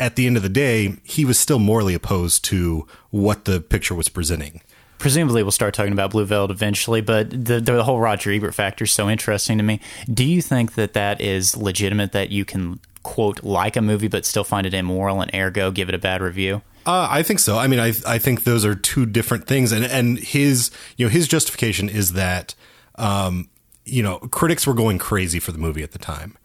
at 0.00 0.16
the 0.16 0.26
end 0.26 0.36
of 0.36 0.42
the 0.42 0.48
day, 0.48 0.96
he 1.04 1.24
was 1.24 1.38
still 1.38 1.58
morally 1.58 1.94
opposed 1.94 2.44
to 2.46 2.86
what 3.10 3.44
the 3.44 3.60
picture 3.60 3.94
was 3.94 4.08
presenting. 4.08 4.60
Presumably, 4.98 5.42
we'll 5.42 5.52
start 5.52 5.74
talking 5.74 5.92
about 5.92 6.10
Blue 6.10 6.24
Velvet 6.24 6.52
eventually, 6.52 7.00
but 7.00 7.30
the 7.30 7.60
the 7.60 7.84
whole 7.84 8.00
Roger 8.00 8.30
Ebert 8.30 8.54
factor 8.54 8.84
is 8.84 8.92
so 8.92 9.08
interesting 9.08 9.58
to 9.58 9.64
me. 9.64 9.80
Do 10.12 10.24
you 10.24 10.42
think 10.42 10.74
that 10.74 10.92
that 10.92 11.20
is 11.20 11.56
legitimate? 11.56 12.12
That 12.12 12.30
you 12.30 12.44
can 12.44 12.80
quote 13.02 13.42
like 13.42 13.76
a 13.76 13.82
movie 13.82 14.08
but 14.08 14.24
still 14.24 14.44
find 14.44 14.66
it 14.66 14.74
immoral 14.74 15.20
and 15.20 15.34
ergo 15.34 15.70
give 15.70 15.88
it 15.88 15.94
a 15.94 15.98
bad 15.98 16.22
review? 16.22 16.62
Uh, 16.84 17.06
I 17.10 17.22
think 17.22 17.38
so. 17.38 17.58
I 17.58 17.66
mean, 17.68 17.78
I 17.78 17.92
I 18.06 18.18
think 18.18 18.44
those 18.44 18.64
are 18.64 18.74
two 18.74 19.06
different 19.06 19.46
things, 19.46 19.70
and 19.70 19.84
and 19.84 20.18
his 20.18 20.70
you 20.96 21.06
know 21.06 21.10
his 21.10 21.28
justification 21.28 21.88
is 21.88 22.14
that 22.14 22.54
um, 22.96 23.48
you 23.84 24.02
know 24.02 24.18
critics 24.18 24.66
were 24.66 24.74
going 24.74 24.98
crazy 24.98 25.38
for 25.38 25.52
the 25.52 25.58
movie 25.58 25.84
at 25.84 25.92
the 25.92 25.98
time, 25.98 26.36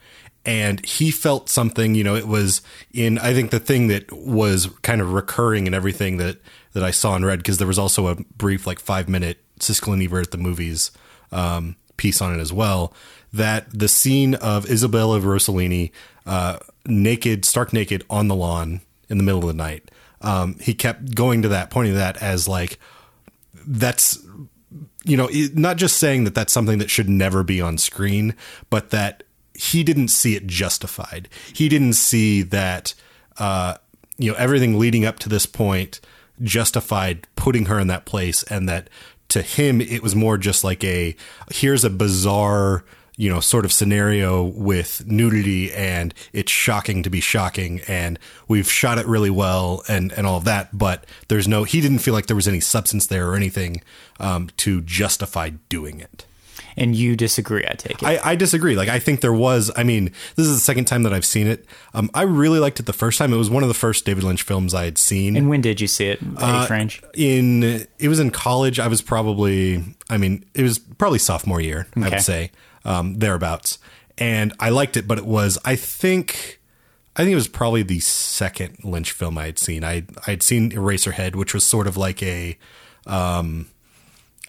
and 0.45 0.85
he 0.85 1.09
felt 1.09 1.49
something. 1.49 1.95
You 1.95 2.03
know, 2.03 2.15
it 2.15 2.27
was 2.27 2.61
in 2.93 3.17
I 3.17 3.33
think 3.33 3.49
the 3.49 3.59
thing 3.59 3.87
that 3.87 4.11
was 4.11 4.67
kind 4.83 5.01
of 5.01 5.11
recurring 5.11 5.65
in 5.65 5.73
everything 5.73 6.17
that 6.17 6.37
that 6.73 6.83
I 6.83 6.91
saw 6.91 7.15
and 7.15 7.25
read 7.25 7.39
because 7.39 7.57
there 7.57 7.67
was 7.67 7.79
also 7.79 8.07
a 8.07 8.15
brief 8.15 8.67
like 8.67 8.79
five 8.79 9.09
minute 9.09 9.39
Siskel 9.59 9.93
and 9.93 10.03
Ebert 10.03 10.27
at 10.27 10.31
the 10.31 10.37
movies 10.37 10.91
um, 11.31 11.75
piece 11.97 12.21
on 12.21 12.37
it 12.37 12.39
as 12.39 12.53
well. 12.53 12.93
That 13.33 13.67
the 13.77 13.87
scene 13.87 14.35
of 14.35 14.69
Isabella 14.69 15.19
Rossellini 15.19 15.91
uh, 16.27 16.59
naked, 16.85 17.45
stark 17.45 17.73
naked 17.73 18.05
on 18.09 18.27
the 18.27 18.35
lawn 18.35 18.81
in 19.09 19.17
the 19.17 19.23
middle 19.23 19.41
of 19.41 19.47
the 19.47 19.53
night. 19.53 19.89
Um, 20.21 20.57
he 20.59 20.73
kept 20.73 21.15
going 21.15 21.41
to 21.43 21.49
that, 21.49 21.69
pointing 21.69 21.93
to 21.93 21.99
that 21.99 22.21
as 22.21 22.47
like 22.47 22.79
that's 23.65 24.19
you 25.05 25.17
know 25.17 25.29
not 25.53 25.77
just 25.77 25.97
saying 25.97 26.25
that 26.25 26.35
that's 26.35 26.53
something 26.53 26.79
that 26.79 26.89
should 26.89 27.09
never 27.09 27.43
be 27.43 27.61
on 27.61 27.77
screen, 27.77 28.35
but 28.69 28.89
that 28.89 29.23
he 29.53 29.83
didn't 29.83 30.09
see 30.09 30.35
it 30.35 30.47
justified. 30.47 31.29
He 31.53 31.69
didn't 31.69 31.93
see 31.93 32.41
that 32.43 32.93
uh, 33.37 33.75
you 34.17 34.31
know 34.31 34.37
everything 34.37 34.77
leading 34.77 35.05
up 35.05 35.19
to 35.19 35.29
this 35.29 35.45
point 35.45 36.01
justified 36.41 37.27
putting 37.35 37.65
her 37.65 37.79
in 37.79 37.87
that 37.87 38.05
place, 38.05 38.43
and 38.43 38.67
that 38.67 38.89
to 39.29 39.41
him 39.41 39.81
it 39.81 40.01
was 40.01 40.15
more 40.15 40.37
just 40.37 40.63
like 40.63 40.83
a 40.83 41.15
here's 41.51 41.83
a 41.83 41.89
bizarre 41.89 42.83
you 43.17 43.29
know 43.29 43.39
sort 43.39 43.65
of 43.65 43.73
scenario 43.73 44.43
with 44.43 45.05
nudity 45.07 45.73
and 45.73 46.13
it's 46.31 46.51
shocking 46.51 47.03
to 47.03 47.09
be 47.09 47.19
shocking 47.19 47.81
and 47.87 48.17
we've 48.47 48.71
shot 48.71 48.97
it 48.97 49.05
really 49.07 49.31
well 49.31 49.83
and 49.89 50.13
and 50.13 50.25
all 50.25 50.37
of 50.37 50.45
that 50.45 50.77
but 50.77 51.05
there's 51.27 51.47
no 51.47 51.63
he 51.63 51.81
didn't 51.81 51.99
feel 51.99 52.13
like 52.13 52.27
there 52.27 52.35
was 52.35 52.47
any 52.47 52.59
substance 52.59 53.07
there 53.07 53.27
or 53.29 53.35
anything 53.35 53.81
um, 54.19 54.49
to 54.55 54.81
justify 54.81 55.49
doing 55.67 55.99
it 55.99 56.26
And 56.77 56.95
you 56.95 57.15
disagree, 57.15 57.65
I 57.67 57.73
take 57.73 58.03
it. 58.03 58.05
I, 58.05 58.19
I 58.23 58.35
disagree. 58.35 58.75
Like 58.75 58.87
I 58.87 58.99
think 58.99 59.21
there 59.21 59.33
was. 59.33 59.71
I 59.75 59.83
mean, 59.83 60.11
this 60.35 60.45
is 60.45 60.53
the 60.55 60.61
second 60.61 60.85
time 60.85 61.03
that 61.03 61.13
I've 61.13 61.25
seen 61.25 61.47
it. 61.47 61.65
Um, 61.95 62.09
I 62.13 62.21
really 62.21 62.59
liked 62.59 62.79
it 62.79 62.85
the 62.85 62.93
first 62.93 63.17
time. 63.17 63.33
It 63.33 63.37
was 63.37 63.49
one 63.49 63.63
of 63.63 63.69
the 63.69 63.73
first 63.75 64.05
David 64.05 64.23
Lynch 64.23 64.43
films 64.43 64.73
I 64.73 64.85
had 64.85 64.97
seen. 64.97 65.35
and 65.35 65.49
when 65.49 65.61
did 65.61 65.81
you 65.81 65.87
see 65.87 66.05
it? 66.09 66.19
Uh, 66.37 66.67
range? 66.69 67.01
in 67.15 67.63
it 67.97 68.07
was 68.07 68.19
in 68.19 68.29
college. 68.29 68.79
I 68.79 68.87
was 68.87 69.01
probably. 69.01 69.83
I 70.09 70.17
mean, 70.17 70.45
it 70.53 70.61
was 70.61 70.77
probably 70.77 71.19
sophomore 71.19 71.59
year. 71.59 71.87
I 71.95 72.09
would 72.09 72.21
say 72.21 72.51
um, 72.85 73.17
thereabouts. 73.17 73.79
And 74.19 74.53
I 74.59 74.69
liked 74.69 74.97
it, 74.97 75.07
but 75.07 75.17
it 75.17 75.25
was. 75.25 75.57
I 75.65 75.75
think. 75.75 76.59
I 77.15 77.21
think 77.21 77.31
it 77.31 77.35
was 77.35 77.47
probably 77.47 77.81
the 77.81 77.99
second 77.99 78.77
Lynch 78.83 79.11
film 79.11 79.39
I 79.39 79.45
had 79.45 79.57
seen. 79.57 79.83
I 79.83 80.03
I 80.27 80.31
had 80.31 80.43
seen 80.43 80.69
Eraserhead, 80.71 81.35
which 81.35 81.53
was 81.55 81.65
sort 81.65 81.87
of 81.87 81.97
like 81.97 82.21
a. 82.21 82.55
Um, 83.07 83.67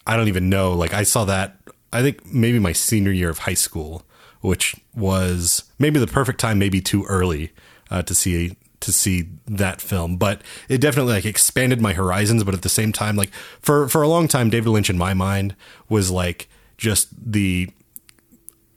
I 0.07 0.17
don't 0.17 0.29
even 0.29 0.49
know. 0.51 0.75
Like 0.75 0.93
I 0.93 1.03
saw 1.05 1.25
that. 1.25 1.57
I 1.93 2.03
think 2.03 2.27
maybe 2.27 2.59
my 2.59 2.73
senior 2.73 3.13
year 3.13 3.31
of 3.31 3.39
high 3.41 3.55
school, 3.55 4.03
which 4.41 4.77
was 4.95 5.65
maybe 5.79 5.99
the 5.99 6.07
perfect 6.07 6.39
time, 6.39 6.59
maybe 6.59 6.81
too 6.81 7.05
early 7.05 7.53
uh, 7.91 8.03
to 8.03 8.15
see 8.15 8.57
to 8.81 8.93
see 8.93 9.29
that 9.47 9.81
film. 9.81 10.17
But 10.17 10.43
it 10.69 10.81
definitely 10.81 11.15
like 11.15 11.25
expanded 11.25 11.81
my 11.81 11.95
horizons. 11.95 12.45
But 12.45 12.55
at 12.55 12.63
the 12.63 12.69
same 12.69 12.93
time, 12.93 13.17
like 13.17 13.33
for 13.61 13.89
for 13.89 14.03
a 14.03 14.09
long 14.09 14.29
time, 14.29 14.51
David 14.51 14.71
Lynch 14.71 14.91
in 14.91 14.99
my 14.99 15.15
mind 15.15 15.57
was 15.89 16.11
like 16.11 16.49
just 16.77 17.09
the 17.33 17.71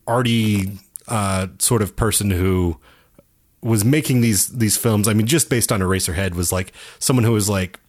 arty 0.08 0.80
uh, 1.08 1.48
sort 1.60 1.82
of 1.82 1.96
person 1.96 2.32
who 2.32 2.80
was 3.62 3.86
making 3.86 4.22
these 4.22 4.48
these 4.48 4.78
films. 4.78 5.08
I 5.08 5.14
mean, 5.14 5.28
just 5.28 5.50
based 5.50 5.72
on 5.72 5.82
Eraserhead, 5.82 6.34
was 6.34 6.52
like 6.52 6.74
someone 7.00 7.24
who 7.24 7.34
was 7.34 7.50
like 7.50 7.80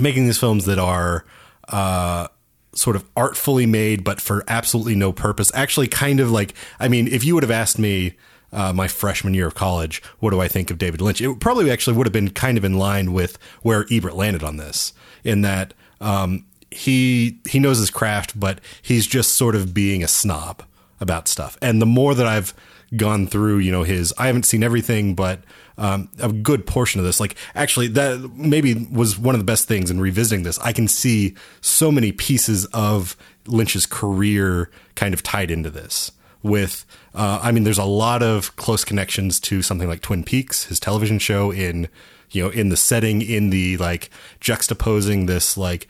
making 0.00 0.26
these 0.26 0.38
films 0.38 0.64
that 0.64 0.78
are 0.78 1.24
uh, 1.68 2.28
sort 2.74 2.96
of 2.96 3.04
artfully 3.16 3.66
made, 3.66 4.02
but 4.04 4.20
for 4.20 4.44
absolutely 4.48 4.94
no 4.94 5.12
purpose. 5.12 5.50
Actually, 5.54 5.88
kind 5.88 6.20
of 6.20 6.30
like, 6.30 6.54
I 6.80 6.88
mean, 6.88 7.06
if 7.08 7.24
you 7.24 7.34
would 7.34 7.42
have 7.42 7.50
asked 7.50 7.78
me 7.78 8.14
uh, 8.52 8.72
my 8.72 8.88
freshman 8.88 9.34
year 9.34 9.46
of 9.46 9.54
college, 9.54 10.02
what 10.20 10.30
do 10.30 10.40
I 10.40 10.48
think 10.48 10.70
of 10.70 10.78
David 10.78 11.00
Lynch? 11.00 11.20
It 11.20 11.40
probably 11.40 11.70
actually 11.70 11.96
would 11.96 12.06
have 12.06 12.12
been 12.12 12.30
kind 12.30 12.58
of 12.58 12.64
in 12.64 12.78
line 12.78 13.12
with 13.12 13.38
where 13.62 13.86
Ebert 13.90 14.14
landed 14.14 14.42
on 14.42 14.56
this, 14.56 14.92
in 15.24 15.42
that 15.42 15.74
um, 16.00 16.44
he 16.70 17.38
he 17.48 17.58
knows 17.58 17.78
his 17.78 17.90
craft, 17.90 18.38
but 18.38 18.60
he's 18.80 19.06
just 19.06 19.34
sort 19.34 19.54
of 19.54 19.74
being 19.74 20.02
a 20.02 20.08
snob 20.08 20.62
about 21.00 21.28
stuff. 21.28 21.58
And 21.60 21.80
the 21.80 21.86
more 21.86 22.14
that 22.14 22.26
I've 22.26 22.54
gone 22.96 23.26
through, 23.26 23.58
you 23.58 23.72
know, 23.72 23.82
his 23.82 24.12
I 24.18 24.26
haven't 24.26 24.44
seen 24.44 24.62
everything, 24.62 25.14
but 25.14 25.40
um, 25.78 26.08
a 26.20 26.32
good 26.32 26.66
portion 26.66 27.00
of 27.00 27.06
this, 27.06 27.20
like 27.20 27.36
actually 27.54 27.88
that 27.88 28.32
maybe 28.34 28.86
was 28.90 29.18
one 29.18 29.34
of 29.34 29.40
the 29.40 29.44
best 29.44 29.66
things 29.66 29.90
in 29.90 30.00
revisiting 30.00 30.42
this. 30.42 30.58
I 30.58 30.72
can 30.72 30.88
see 30.88 31.34
so 31.60 31.90
many 31.90 32.12
pieces 32.12 32.66
of 32.66 33.16
Lynch's 33.46 33.86
career 33.86 34.70
kind 34.94 35.14
of 35.14 35.22
tied 35.22 35.50
into 35.50 35.70
this. 35.70 36.12
With, 36.42 36.84
uh, 37.14 37.38
I 37.40 37.52
mean, 37.52 37.62
there's 37.62 37.78
a 37.78 37.84
lot 37.84 38.20
of 38.20 38.56
close 38.56 38.84
connections 38.84 39.38
to 39.40 39.62
something 39.62 39.86
like 39.86 40.00
Twin 40.00 40.24
Peaks, 40.24 40.64
his 40.64 40.80
television 40.80 41.20
show 41.20 41.52
in, 41.52 41.88
you 42.32 42.42
know, 42.42 42.50
in 42.50 42.68
the 42.68 42.76
setting, 42.76 43.22
in 43.22 43.50
the 43.50 43.76
like 43.76 44.10
juxtaposing 44.40 45.28
this 45.28 45.56
like 45.56 45.86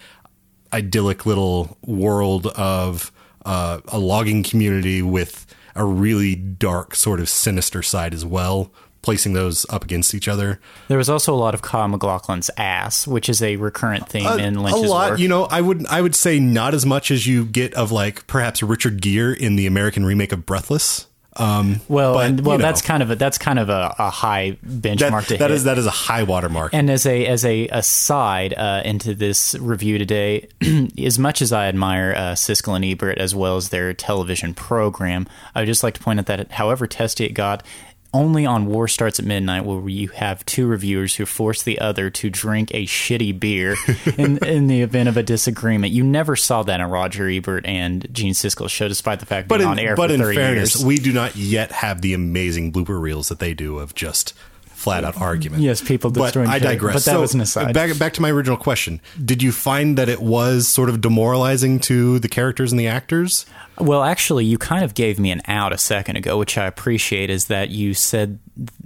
idyllic 0.71 1.25
little 1.25 1.79
world 1.87 2.49
of 2.49 3.11
uh, 3.47 3.81
a 3.89 3.99
logging 3.99 4.43
community 4.43 5.01
with 5.01 5.47
a 5.75 5.85
really 5.85 6.35
dark, 6.35 6.95
sort 6.95 7.21
of 7.21 7.29
sinister 7.29 7.83
side 7.83 8.15
as 8.15 8.25
well, 8.25 8.73
placing 9.03 9.33
those 9.33 9.67
up 9.69 9.85
against 9.85 10.15
each 10.15 10.29
other. 10.29 10.61
There 10.89 10.99
was 10.99 11.09
also 11.09 11.35
a 11.35 11.37
lot 11.37 11.55
of 11.55 11.63
Kyle 11.63 11.89
McLaughlin's 11.89 12.51
ass, 12.57 13.07
which 13.07 13.29
is 13.29 13.43
a 13.43 13.57
recurrent 13.57 14.09
theme 14.09 14.27
A, 14.27 14.37
in 14.37 14.57
a 14.57 14.63
Lynch's 14.63 14.89
lot, 14.89 15.11
work. 15.13 15.19
you 15.21 15.29
know. 15.29 15.45
I 15.45 15.61
would 15.61 15.87
I 15.87 16.01
would 16.01 16.15
say 16.15 16.39
not 16.39 16.75
as 16.75 16.87
much 16.87 17.11
as 17.11 17.27
you 17.27 17.45
get 17.45 17.75
of 17.75 17.91
like 17.91 18.27
perhaps 18.27 18.63
Richard 18.63 19.03
Gere 19.03 19.35
in 19.35 19.57
the 19.57 19.67
American 19.67 20.05
remake 20.05 20.33
of 20.33 20.47
Breathless. 20.47 21.07
Um, 21.35 21.81
well, 21.89 22.15
but, 22.15 22.27
and, 22.27 22.39
you 22.41 22.45
well, 22.45 22.59
know, 22.59 22.63
that's 22.63 22.83
kind 22.83 23.03
of 23.03 23.11
a 23.11 23.17
that's 23.17 23.39
kind 23.39 23.59
of 23.59 23.71
a, 23.71 23.95
a 23.99 24.11
high 24.11 24.59
benchmark 24.67 24.99
that, 24.99 25.29
to 25.29 25.37
that 25.39 25.51
hit. 25.51 25.57
is 25.57 25.65
that 25.65 25.79
is 25.79 25.87
a 25.87 25.91
high 25.91 26.25
watermark. 26.25 26.75
And 26.75 26.91
as 26.91 27.07
a 27.07 27.27
as 27.27 27.45
a 27.45 27.69
aside 27.69 28.53
uh, 28.55 28.83
into 28.85 29.15
this 29.15 29.55
review 29.55 29.97
today, 29.97 30.49
as 30.99 31.19
much 31.19 31.41
as 31.41 31.53
I 31.53 31.69
admire 31.69 32.13
uh, 32.15 32.21
Siskel 32.33 32.77
and 32.77 32.85
Ebert 32.85 33.19
as 33.19 33.35
well 33.35 33.57
as 33.57 33.71
their 33.71 33.95
television 33.95 34.53
program, 34.53 35.27
I 35.55 35.61
would 35.61 35.67
just 35.67 35.83
like 35.83 35.95
to 35.95 36.01
point 36.01 36.19
out 36.19 36.27
that 36.27 36.51
however 36.53 36.87
testy 36.87 37.25
it 37.25 37.33
got, 37.33 37.65
only 38.15 38.45
on 38.47 38.67
War 38.67 38.89
Starts 38.89 39.19
at 39.19 39.25
Midnight 39.25 39.65
will 39.65 39.89
you 39.89 40.09
have 40.09 40.45
two 40.47 40.67
reviewers 40.67 41.17
who 41.17 41.25
force 41.27 41.63
the 41.63 41.79
other 41.79 42.11
to 42.11 42.29
drink 42.31 42.71
a 42.75 42.85
shitty 42.87 43.39
beer 43.39 43.77
in, 44.19 44.39
in 44.45 44.67
the 44.67 44.83
event 44.83 45.09
of 45.09 45.17
a 45.17 45.23
disagreement. 45.23 45.93
You 45.93 46.05
never 46.05 46.37
saw 46.37 46.63
that 46.65 46.81
in 46.81 46.87
Roger 46.89 47.29
Ebert 47.29 47.65
and 47.67 48.07
Gene 48.13 48.35
Siskel's 48.35 48.73
show, 48.73 48.89
despite 48.89 49.21
the 49.21 49.27
fact 49.27 49.49
but 49.49 49.59
being 49.59 49.67
in, 49.73 49.79
on 49.79 49.79
air 49.79 49.97
but 49.97 50.11
for 50.11 50.15
in 50.15 50.35
fairness, 50.35 50.77
years. 50.77 50.85
we 50.85 50.97
do 50.99 51.13
not 51.13 51.37
yet 51.37 51.73
have 51.73 52.03
the 52.03 52.13
amazing 52.15 52.73
blooper 52.73 53.01
reels 53.01 53.29
that 53.29 53.39
they 53.39 53.55
do 53.55 53.79
of 53.79 53.95
just 53.95 54.35
flat 54.67 55.05
out 55.05 55.17
argument. 55.21 55.63
Yes, 55.63 55.81
people 55.81 56.11
destroying. 56.11 56.49
But 56.49 56.55
I 56.55 56.59
digress. 56.59 56.95
but 56.95 57.05
that 57.05 57.13
So, 57.13 57.21
was 57.21 57.35
an 57.35 57.41
aside. 57.41 57.73
Back 57.73 57.97
back 57.99 58.15
to 58.15 58.21
my 58.21 58.31
original 58.31 58.57
question. 58.57 59.01
Did 59.25 59.41
you 59.43 59.53
find 59.53 59.97
that 59.97 60.09
it 60.09 60.21
was 60.21 60.67
sort 60.67 60.89
of 60.89 61.01
demoralizing 61.01 61.79
to 61.81 62.19
the 62.19 62.29
characters 62.29 62.73
and 62.73 62.81
the 62.81 62.89
actors? 62.89 63.47
Well, 63.83 64.05
actually, 64.05 64.45
you 64.45 64.59
kind 64.59 64.85
of 64.85 64.95
gave 64.95 65.19
me 65.19 65.33
an 65.33 65.43
out 65.49 65.73
a 65.73 65.79
second 65.79 66.15
ago, 66.15 66.39
which 66.39 66.57
I 66.57 66.67
appreciate. 66.67 67.31
Is 67.31 67.47
that 67.47 67.71
you 67.71 67.95
said 67.95 68.39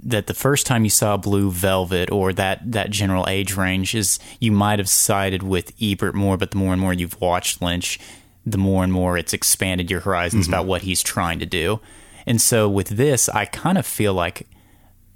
that 0.03 0.25
the 0.25 0.33
first 0.33 0.65
time 0.65 0.83
you 0.83 0.89
saw 0.89 1.17
Blue 1.17 1.51
Velvet 1.51 2.09
or 2.11 2.33
that 2.33 2.71
that 2.71 2.89
general 2.89 3.27
age 3.27 3.55
range 3.55 3.93
is 3.93 4.17
you 4.39 4.51
might 4.51 4.79
have 4.79 4.89
sided 4.89 5.43
with 5.43 5.71
Ebert 5.79 6.15
more, 6.15 6.35
but 6.35 6.49
the 6.49 6.57
more 6.57 6.73
and 6.73 6.81
more 6.81 6.93
you've 6.93 7.21
watched 7.21 7.61
Lynch, 7.61 7.99
the 8.43 8.57
more 8.57 8.83
and 8.83 8.91
more 8.91 9.19
it's 9.19 9.33
expanded 9.33 9.91
your 9.91 9.99
horizons 9.99 10.45
mm-hmm. 10.45 10.53
about 10.55 10.65
what 10.65 10.81
he's 10.81 11.03
trying 11.03 11.37
to 11.37 11.45
do. 11.45 11.79
And 12.25 12.41
so 12.41 12.67
with 12.67 12.87
this, 12.89 13.29
I 13.29 13.45
kind 13.45 13.77
of 13.77 13.85
feel 13.85 14.15
like 14.15 14.47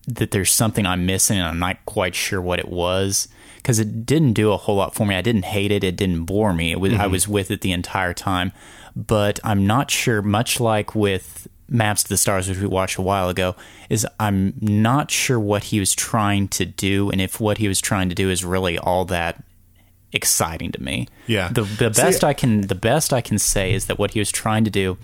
that 0.08 0.30
there's 0.30 0.52
something 0.52 0.86
I'm 0.86 1.08
missing 1.08 1.40
and 1.40 1.48
I'm 1.48 1.60
not 1.60 1.84
quite 1.86 2.14
sure 2.14 2.40
what 2.40 2.60
it 2.60 2.70
was 2.70 3.28
because 3.58 3.80
it 3.80 4.06
didn't 4.06 4.34
do 4.34 4.52
a 4.52 4.58
whole 4.58 4.76
lot 4.76 4.96
for 4.96 5.06
me. 5.06 5.16
I 5.16 5.22
didn't 5.22 5.46
hate 5.46 5.72
it. 5.72 5.84
It 5.84 5.96
didn't 5.96 6.26
bore 6.26 6.54
me. 6.54 6.72
It 6.72 6.80
was, 6.80 6.94
I 6.94 6.98
mm-hmm. 6.98 7.12
was 7.12 7.28
with 7.28 7.52
it 7.52 7.62
the 7.62 7.72
entire 7.72 8.14
time, 8.14 8.52
but 8.96 9.40
I'm 9.44 9.66
not 9.68 9.92
sure, 9.92 10.22
much 10.22 10.60
like 10.60 10.96
with 10.96 11.48
Maps 11.70 12.04
to 12.04 12.10
the 12.10 12.18
Stars, 12.18 12.50
which 12.50 12.60
we 12.60 12.68
watched 12.68 12.98
a 12.98 13.02
while 13.02 13.30
ago, 13.30 13.56
is 13.90 14.06
I'm 14.20 14.54
not 14.60 15.10
sure 15.10 15.40
what 15.40 15.66
he 15.66 15.80
was 15.80 15.94
trying 15.94 16.50
to 16.50 16.66
do 16.66 17.10
and 17.10 17.22
if 17.22 17.40
what 17.40 17.58
he 17.58 17.68
was 17.68 17.80
trying 17.80 18.10
to 18.10 18.16
do 18.16 18.30
is 18.30 18.44
really 18.44 18.78
all 18.78 19.06
that 19.06 19.44
exciting 20.12 20.72
to 20.74 20.84
me. 20.84 21.08
Yeah. 21.28 21.50
The 21.50 21.64
the 21.64 21.94
See- 21.94 22.02
best 22.02 22.24
I 22.24 22.34
can 22.34 22.62
the 22.62 22.76
best 22.76 23.14
I 23.14 23.22
can 23.22 23.40
say 23.40 23.74
is 23.74 23.86
that 23.86 23.98
what 23.98 24.12
he 24.12 24.20
was 24.20 24.32
trying 24.32 24.66
to 24.66 24.70
do 24.70 24.98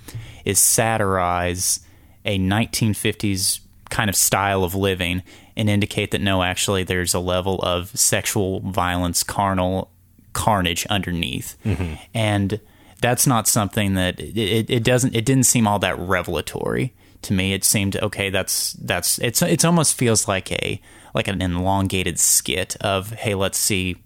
is 0.44 0.60
satirize 0.60 1.80
a 2.26 2.38
1950s 2.38 3.62
kind 3.90 4.10
of 4.10 4.16
style 4.16 4.66
of 4.66 4.76
living 4.76 5.24
and 5.56 5.70
indicate 5.70 6.12
that 6.12 6.20
no 6.20 6.44
actually 6.44 6.84
there's 6.84 7.14
a 7.14 7.20
level 7.20 7.60
of 7.64 7.98
sexual 7.98 8.60
violence 8.60 9.24
carnal 9.24 9.90
carnage 10.34 10.86
underneath 10.88 11.58
mm-hmm. 11.64 11.96
and 12.14 12.60
that's 13.02 13.28
not 13.28 13.48
something 13.48 13.94
that 13.94 14.20
it, 14.20 14.70
it, 14.70 14.84
doesn't 14.84 15.16
it 15.16 15.26
didn't 15.26 15.46
seem 15.46 15.68
all 15.68 15.80
that 15.80 15.98
revelatory 16.00 16.94
to 17.24 17.34
me. 17.34 17.54
It 17.54 17.64
seemed 17.64 17.96
okay 17.98 18.30
that's 18.30 18.74
that's 18.74 19.20
it's 19.20 19.42
it's 19.42 19.66
almost 19.66 19.98
feels 19.98 20.28
like 20.28 20.52
a 20.52 20.82
like 21.14 21.28
an 21.28 21.42
elongated 21.42 22.20
skit 22.20 22.76
of 22.82 23.12
hey 23.12 23.36
let's 23.36 23.58
see 23.58 23.98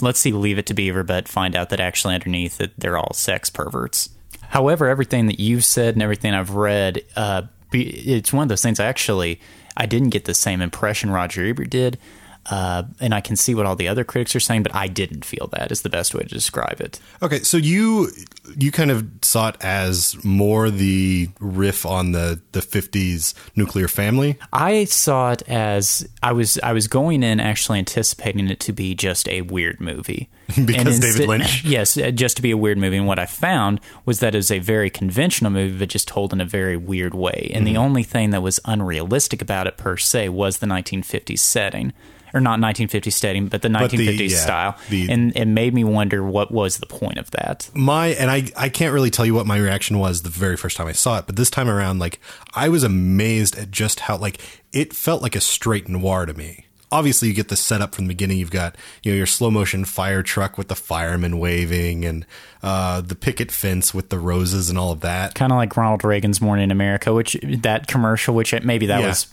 let's 0.00 0.18
see 0.18 0.32
leave 0.32 0.58
it 0.58 0.66
to 0.66 0.74
beaver 0.74 1.02
but 1.02 1.28
find 1.28 1.54
out 1.54 1.70
that 1.70 1.80
actually 1.80 2.14
underneath 2.14 2.58
that 2.58 2.72
they're 2.78 2.98
all 2.98 3.12
sex 3.12 3.50
perverts. 3.50 4.10
However 4.42 4.88
everything 4.88 5.26
that 5.26 5.38
you've 5.38 5.64
said 5.64 5.94
and 5.94 6.02
everything 6.02 6.34
i've 6.34 6.54
read 6.54 7.04
uh, 7.16 7.42
it's 7.72 8.32
one 8.32 8.42
of 8.42 8.48
those 8.48 8.62
things 8.62 8.80
i 8.80 8.86
actually 8.86 9.40
i 9.76 9.86
didn't 9.86 10.10
get 10.10 10.24
the 10.24 10.34
same 10.34 10.60
impression 10.60 11.10
roger 11.10 11.46
ebert 11.46 11.70
did 11.70 11.98
uh, 12.46 12.82
and 13.00 13.14
i 13.14 13.20
can 13.20 13.36
see 13.36 13.54
what 13.54 13.66
all 13.66 13.76
the 13.76 13.88
other 13.88 14.04
critics 14.04 14.34
are 14.34 14.40
saying 14.40 14.62
but 14.62 14.74
i 14.74 14.86
didn't 14.86 15.24
feel 15.24 15.48
that 15.52 15.70
is 15.70 15.82
the 15.82 15.90
best 15.90 16.14
way 16.14 16.22
to 16.22 16.28
describe 16.28 16.80
it 16.80 16.98
Okay, 17.22 17.40
so 17.40 17.56
you 17.58 18.08
you 18.56 18.72
kind 18.72 18.90
of 18.90 19.06
saw 19.22 19.48
it 19.50 19.56
as 19.60 20.16
more 20.24 20.70
the 20.70 21.28
riff 21.38 21.84
on 21.84 22.12
the 22.12 22.40
the 22.52 22.60
50s 22.60 23.34
nuclear 23.54 23.86
family. 23.88 24.38
I 24.52 24.84
saw 24.84 25.32
it 25.32 25.42
as 25.48 26.08
I 26.22 26.32
was 26.32 26.58
I 26.62 26.72
was 26.72 26.88
going 26.88 27.22
in 27.22 27.38
actually 27.40 27.78
anticipating 27.78 28.48
it 28.48 28.58
to 28.60 28.72
be 28.72 28.94
just 28.94 29.28
a 29.28 29.42
weird 29.42 29.80
movie 29.80 30.30
Because 30.64 30.98
David 30.98 31.28
Lynch? 31.28 31.62
Yes, 31.64 31.96
uh, 31.98 32.10
just 32.10 32.36
to 32.36 32.42
be 32.42 32.50
a 32.50 32.56
weird 32.56 32.78
movie. 32.78 32.96
And 32.96 33.06
what 33.06 33.18
I 33.18 33.26
found 33.26 33.80
was 34.06 34.20
that 34.20 34.34
it 34.34 34.38
was 34.38 34.50
a 34.50 34.58
very 34.58 34.88
conventional 34.90 35.50
movie, 35.52 35.78
but 35.78 35.88
just 35.90 36.08
told 36.08 36.32
in 36.32 36.40
a 36.40 36.46
very 36.46 36.76
weird 36.78 37.14
way. 37.14 37.50
And 37.54 37.66
Mm-hmm. 37.66 37.74
the 37.74 37.78
only 37.78 38.02
thing 38.02 38.30
that 38.30 38.42
was 38.42 38.58
unrealistic 38.64 39.42
about 39.42 39.66
it 39.66 39.76
per 39.76 39.96
se 39.98 40.30
was 40.30 40.58
the 40.58 40.66
1950s 40.66 41.38
setting. 41.38 41.92
Or 42.32 42.40
not 42.40 42.60
1950s 42.60 43.12
setting, 43.12 43.48
but 43.48 43.62
the 43.62 43.68
1950s 43.68 44.16
the- 44.18 44.26
yeah, 44.28 44.36
style, 44.38 44.76
the- 44.88 45.10
and 45.10 45.36
it 45.36 45.46
made 45.46 45.74
me 45.74 45.82
wonder 45.84 46.22
what 46.22 46.52
was 46.52 46.78
the 46.78 46.86
point 46.86 47.18
of 47.18 47.30
that. 47.32 47.68
my 47.74 48.08
and 48.08 48.30
I 48.30 48.44
I 48.56 48.68
can't 48.68 48.92
really 48.94 49.10
tell 49.10 49.26
you 49.26 49.34
what 49.34 49.46
my 49.46 49.56
reaction 49.58 49.98
was 49.98 50.22
the 50.22 50.30
very 50.30 50.56
first 50.56 50.76
time 50.76 50.86
I 50.86 50.92
saw 50.92 51.18
it, 51.18 51.26
but 51.26 51.36
this 51.36 51.50
time 51.50 51.68
around, 51.68 51.98
like 51.98 52.20
I 52.54 52.68
was 52.68 52.84
amazed 52.84 53.58
at 53.58 53.70
just 53.70 54.00
how 54.00 54.16
like 54.16 54.40
it 54.72 54.92
felt 54.92 55.22
like 55.22 55.34
a 55.34 55.40
straight 55.40 55.88
noir 55.88 56.26
to 56.26 56.34
me. 56.34 56.66
Obviously, 56.92 57.28
you 57.28 57.34
get 57.34 57.46
the 57.48 57.54
setup 57.56 57.94
from 57.94 58.06
the 58.06 58.08
beginning. 58.14 58.38
You've 58.38 58.50
got 58.50 58.74
you 59.04 59.12
know 59.12 59.16
your 59.16 59.26
slow 59.26 59.48
motion 59.50 59.84
fire 59.84 60.24
truck 60.24 60.58
with 60.58 60.66
the 60.66 60.74
firemen 60.74 61.38
waving 61.38 62.04
and 62.04 62.26
uh, 62.64 63.00
the 63.00 63.14
picket 63.14 63.52
fence 63.52 63.94
with 63.94 64.08
the 64.08 64.18
roses 64.18 64.68
and 64.70 64.76
all 64.76 64.90
of 64.90 65.00
that. 65.00 65.34
Kind 65.36 65.52
of 65.52 65.56
like 65.56 65.76
Ronald 65.76 66.02
Reagan's 66.04 66.40
"Morning 66.40 66.64
in 66.64 66.70
America," 66.72 67.14
which 67.14 67.36
that 67.44 67.86
commercial, 67.86 68.34
which 68.34 68.52
maybe 68.64 68.86
that 68.86 69.00
Yeah. 69.02 69.06
was 69.06 69.28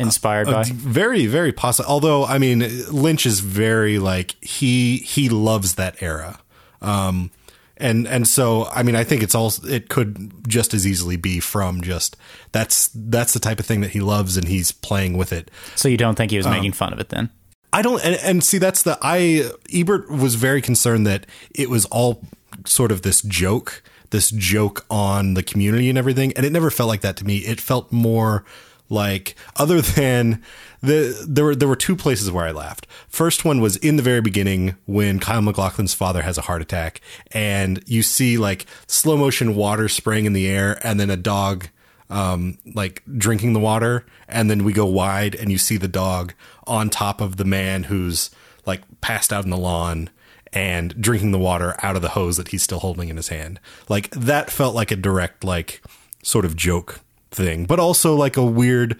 inspired 0.00 0.46
by. 0.46 0.64
Very, 0.64 1.26
very 1.26 1.52
possible. 1.52 1.88
Although, 1.88 2.24
I 2.24 2.38
mean, 2.38 2.60
Lynch 2.90 3.26
is 3.26 3.40
very 3.40 3.98
like 3.98 4.36
he 4.42 4.98
he 4.98 5.28
loves 5.28 5.74
that 5.74 6.02
era, 6.02 6.40
um, 6.80 7.30
and 7.76 8.08
and 8.08 8.26
so 8.26 8.66
I 8.66 8.82
mean, 8.82 8.96
I 8.96 9.04
think 9.04 9.22
it's 9.22 9.34
all 9.34 9.52
it 9.64 9.88
could 9.88 10.48
just 10.48 10.74
as 10.74 10.86
easily 10.86 11.16
be 11.16 11.40
from 11.40 11.82
just 11.82 12.16
that's 12.52 12.90
that's 12.94 13.32
the 13.32 13.40
type 13.40 13.60
of 13.60 13.66
thing 13.66 13.80
that 13.82 13.90
he 13.90 14.00
loves, 14.00 14.36
and 14.36 14.48
he's 14.48 14.72
playing 14.72 15.16
with 15.16 15.32
it. 15.32 15.50
So 15.76 15.88
you 15.88 15.96
don't 15.96 16.16
think 16.16 16.30
he 16.30 16.36
was 16.36 16.46
Um, 16.46 16.52
making 16.52 16.72
fun 16.72 16.92
of 16.92 16.98
it 16.98 17.08
then? 17.10 17.30
I 17.72 17.82
don't, 17.82 18.04
and, 18.04 18.16
and 18.24 18.42
see, 18.42 18.58
that's 18.58 18.82
the 18.82 18.98
I 19.00 19.48
Ebert 19.72 20.10
was 20.10 20.34
very 20.34 20.60
concerned 20.60 21.06
that 21.06 21.24
it 21.54 21.70
was 21.70 21.84
all 21.86 22.24
sort 22.66 22.90
of 22.90 23.02
this 23.02 23.22
joke, 23.22 23.80
this 24.10 24.30
joke 24.32 24.84
on 24.90 25.34
the 25.34 25.42
community 25.44 25.88
and 25.88 25.96
everything, 25.96 26.32
and 26.36 26.44
it 26.44 26.50
never 26.50 26.70
felt 26.70 26.88
like 26.88 27.02
that 27.02 27.16
to 27.18 27.24
me. 27.24 27.36
It 27.38 27.60
felt 27.60 27.92
more 27.92 28.44
like, 28.90 29.34
other 29.56 29.80
than 29.80 30.42
the 30.82 31.24
there 31.26 31.44
were 31.44 31.54
there 31.54 31.68
were 31.68 31.76
two 31.76 31.96
places 31.96 32.30
where 32.30 32.44
I 32.44 32.50
laughed. 32.50 32.86
First 33.08 33.44
one 33.44 33.60
was 33.60 33.76
in 33.76 33.96
the 33.96 34.02
very 34.02 34.20
beginning 34.20 34.76
when 34.86 35.20
Kyle 35.20 35.40
McLaughlin's 35.40 35.94
father 35.94 36.22
has 36.22 36.36
a 36.36 36.42
heart 36.42 36.60
attack, 36.60 37.00
and 37.32 37.82
you 37.86 38.02
see 38.02 38.36
like 38.36 38.66
slow 38.86 39.16
motion 39.16 39.54
water 39.54 39.88
spraying 39.88 40.26
in 40.26 40.32
the 40.32 40.48
air, 40.48 40.78
and 40.82 41.00
then 41.00 41.08
a 41.08 41.16
dog 41.16 41.68
um, 42.10 42.58
like 42.74 43.02
drinking 43.16 43.52
the 43.52 43.60
water, 43.60 44.04
and 44.28 44.50
then 44.50 44.64
we 44.64 44.72
go 44.72 44.84
wide, 44.84 45.34
and 45.34 45.50
you 45.52 45.58
see 45.58 45.76
the 45.76 45.88
dog 45.88 46.34
on 46.66 46.90
top 46.90 47.20
of 47.20 47.36
the 47.36 47.44
man 47.44 47.84
who's 47.84 48.30
like 48.66 48.82
passed 49.00 49.32
out 49.32 49.44
in 49.44 49.50
the 49.50 49.56
lawn 49.56 50.10
and 50.52 51.00
drinking 51.00 51.30
the 51.30 51.38
water 51.38 51.76
out 51.82 51.94
of 51.94 52.02
the 52.02 52.10
hose 52.10 52.36
that 52.36 52.48
he's 52.48 52.62
still 52.62 52.80
holding 52.80 53.08
in 53.08 53.16
his 53.16 53.28
hand. 53.28 53.60
Like 53.88 54.10
that 54.10 54.50
felt 54.50 54.74
like 54.74 54.90
a 54.90 54.96
direct 54.96 55.44
like 55.44 55.80
sort 56.22 56.44
of 56.44 56.56
joke 56.56 57.00
thing, 57.30 57.64
but 57.64 57.78
also 57.78 58.14
like 58.14 58.36
a 58.36 58.44
weird. 58.44 58.98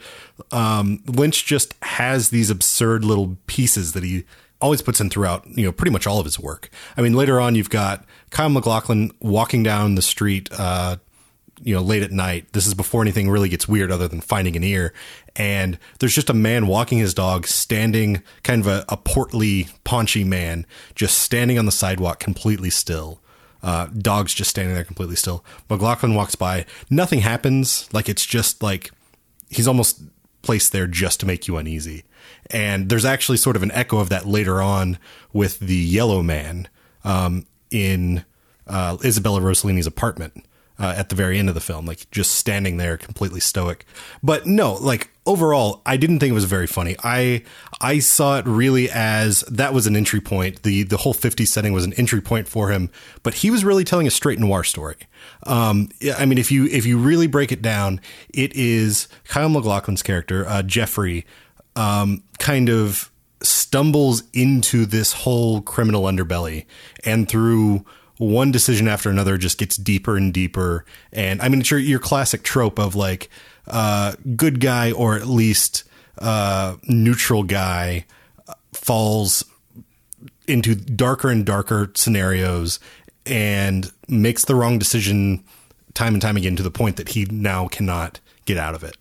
Um, 0.51 1.03
Lynch 1.05 1.45
just 1.45 1.75
has 1.83 2.29
these 2.29 2.49
absurd 2.49 3.03
little 3.03 3.37
pieces 3.47 3.93
that 3.93 4.03
he 4.03 4.25
always 4.61 4.81
puts 4.81 5.01
in 5.01 5.09
throughout, 5.09 5.45
you 5.47 5.65
know, 5.65 5.71
pretty 5.71 5.91
much 5.91 6.05
all 6.05 6.19
of 6.19 6.25
his 6.25 6.39
work. 6.39 6.69
I 6.95 7.01
mean, 7.01 7.13
later 7.13 7.39
on, 7.39 7.55
you've 7.55 7.69
got 7.69 8.05
Kyle 8.29 8.49
McLaughlin 8.49 9.11
walking 9.19 9.63
down 9.63 9.95
the 9.95 10.01
street, 10.01 10.49
uh, 10.57 10.97
you 11.63 11.75
know, 11.75 11.81
late 11.81 12.03
at 12.03 12.11
night. 12.11 12.53
This 12.53 12.67
is 12.67 12.73
before 12.73 13.01
anything 13.01 13.29
really 13.29 13.49
gets 13.49 13.67
weird 13.67 13.91
other 13.91 14.07
than 14.07 14.21
finding 14.21 14.55
an 14.55 14.63
ear. 14.63 14.93
And 15.35 15.77
there's 15.99 16.15
just 16.15 16.29
a 16.29 16.33
man 16.33 16.67
walking 16.67 16.97
his 16.97 17.13
dog, 17.13 17.47
standing 17.47 18.21
kind 18.43 18.61
of 18.61 18.67
a, 18.67 18.85
a 18.89 18.97
portly, 18.97 19.67
paunchy 19.83 20.23
man, 20.23 20.65
just 20.95 21.19
standing 21.19 21.57
on 21.57 21.65
the 21.65 21.71
sidewalk 21.71 22.19
completely 22.19 22.69
still. 22.69 23.20
Uh, 23.63 23.87
dog's 23.87 24.33
just 24.33 24.49
standing 24.49 24.73
there 24.73 24.83
completely 24.83 25.15
still. 25.15 25.45
McLaughlin 25.69 26.15
walks 26.15 26.35
by. 26.35 26.65
Nothing 26.89 27.19
happens. 27.19 27.87
Like 27.93 28.09
it's 28.09 28.25
just 28.25 28.63
like 28.63 28.91
he's 29.49 29.67
almost 29.67 30.01
placed 30.41 30.71
there 30.71 30.87
just 30.87 31.19
to 31.19 31.25
make 31.25 31.47
you 31.47 31.57
uneasy. 31.57 32.03
And 32.49 32.89
there's 32.89 33.05
actually 33.05 33.37
sort 33.37 33.55
of 33.55 33.63
an 33.63 33.71
echo 33.71 33.99
of 33.99 34.09
that 34.09 34.25
later 34.25 34.61
on 34.61 34.97
with 35.33 35.59
the 35.59 35.75
yellow 35.75 36.21
man 36.21 36.67
um, 37.03 37.45
in 37.69 38.25
uh, 38.67 38.97
Isabella 39.03 39.41
Rossellini's 39.41 39.87
apartment 39.87 40.45
uh, 40.81 40.95
at 40.97 41.09
the 41.09 41.15
very 41.15 41.37
end 41.37 41.47
of 41.47 41.53
the 41.53 41.61
film, 41.61 41.85
like 41.85 42.09
just 42.09 42.31
standing 42.31 42.77
there 42.77 42.97
completely 42.97 43.39
stoic. 43.39 43.85
But 44.23 44.47
no, 44.47 44.73
like 44.73 45.11
overall, 45.27 45.83
I 45.85 45.95
didn't 45.95 46.19
think 46.19 46.31
it 46.31 46.33
was 46.33 46.45
very 46.45 46.65
funny. 46.65 46.95
I 47.03 47.43
I 47.79 47.99
saw 47.99 48.39
it 48.39 48.47
really 48.47 48.89
as 48.89 49.41
that 49.41 49.75
was 49.75 49.85
an 49.85 49.95
entry 49.95 50.19
point. 50.19 50.63
the 50.63 50.81
The 50.81 50.97
whole 50.97 51.13
'50s 51.13 51.47
setting 51.47 51.71
was 51.71 51.85
an 51.85 51.93
entry 51.93 52.19
point 52.19 52.47
for 52.47 52.69
him. 52.69 52.89
But 53.21 53.35
he 53.35 53.51
was 53.51 53.63
really 53.63 53.83
telling 53.83 54.07
a 54.07 54.11
straight 54.11 54.39
noir 54.39 54.63
story. 54.63 54.97
Um, 55.43 55.89
I 56.17 56.25
mean, 56.25 56.39
if 56.39 56.51
you 56.51 56.65
if 56.65 56.87
you 56.87 56.97
really 56.97 57.27
break 57.27 57.51
it 57.51 57.61
down, 57.61 58.01
it 58.33 58.55
is 58.55 59.07
Kyle 59.25 59.49
MacLachlan's 59.49 60.01
character, 60.01 60.47
uh, 60.47 60.63
Jeffrey, 60.63 61.27
um, 61.75 62.23
kind 62.39 62.69
of 62.69 63.11
stumbles 63.43 64.23
into 64.33 64.87
this 64.87 65.13
whole 65.13 65.61
criminal 65.61 66.03
underbelly, 66.03 66.65
and 67.05 67.29
through 67.29 67.85
one 68.21 68.51
decision 68.51 68.87
after 68.87 69.09
another 69.09 69.35
just 69.35 69.57
gets 69.57 69.75
deeper 69.77 70.15
and 70.15 70.31
deeper. 70.31 70.85
And 71.11 71.41
I 71.41 71.49
mean, 71.49 71.61
it's 71.61 71.71
your, 71.71 71.79
your 71.79 71.97
classic 71.97 72.43
trope 72.43 72.77
of 72.77 72.93
like, 72.93 73.29
uh, 73.67 74.13
good 74.35 74.59
guy 74.59 74.91
or 74.91 75.15
at 75.15 75.25
least, 75.25 75.83
uh, 76.19 76.75
neutral 76.83 77.41
guy 77.41 78.05
falls 78.73 79.43
into 80.47 80.75
darker 80.75 81.29
and 81.29 81.45
darker 81.45 81.91
scenarios 81.95 82.79
and 83.25 83.91
makes 84.07 84.45
the 84.45 84.53
wrong 84.53 84.77
decision 84.77 85.43
time 85.95 86.13
and 86.13 86.21
time 86.21 86.37
again 86.37 86.55
to 86.55 86.63
the 86.63 86.71
point 86.71 86.97
that 86.97 87.09
he 87.09 87.25
now 87.25 87.67
cannot 87.67 88.19
get 88.45 88.57
out 88.57 88.75
of 88.75 88.83
it. 88.83 88.97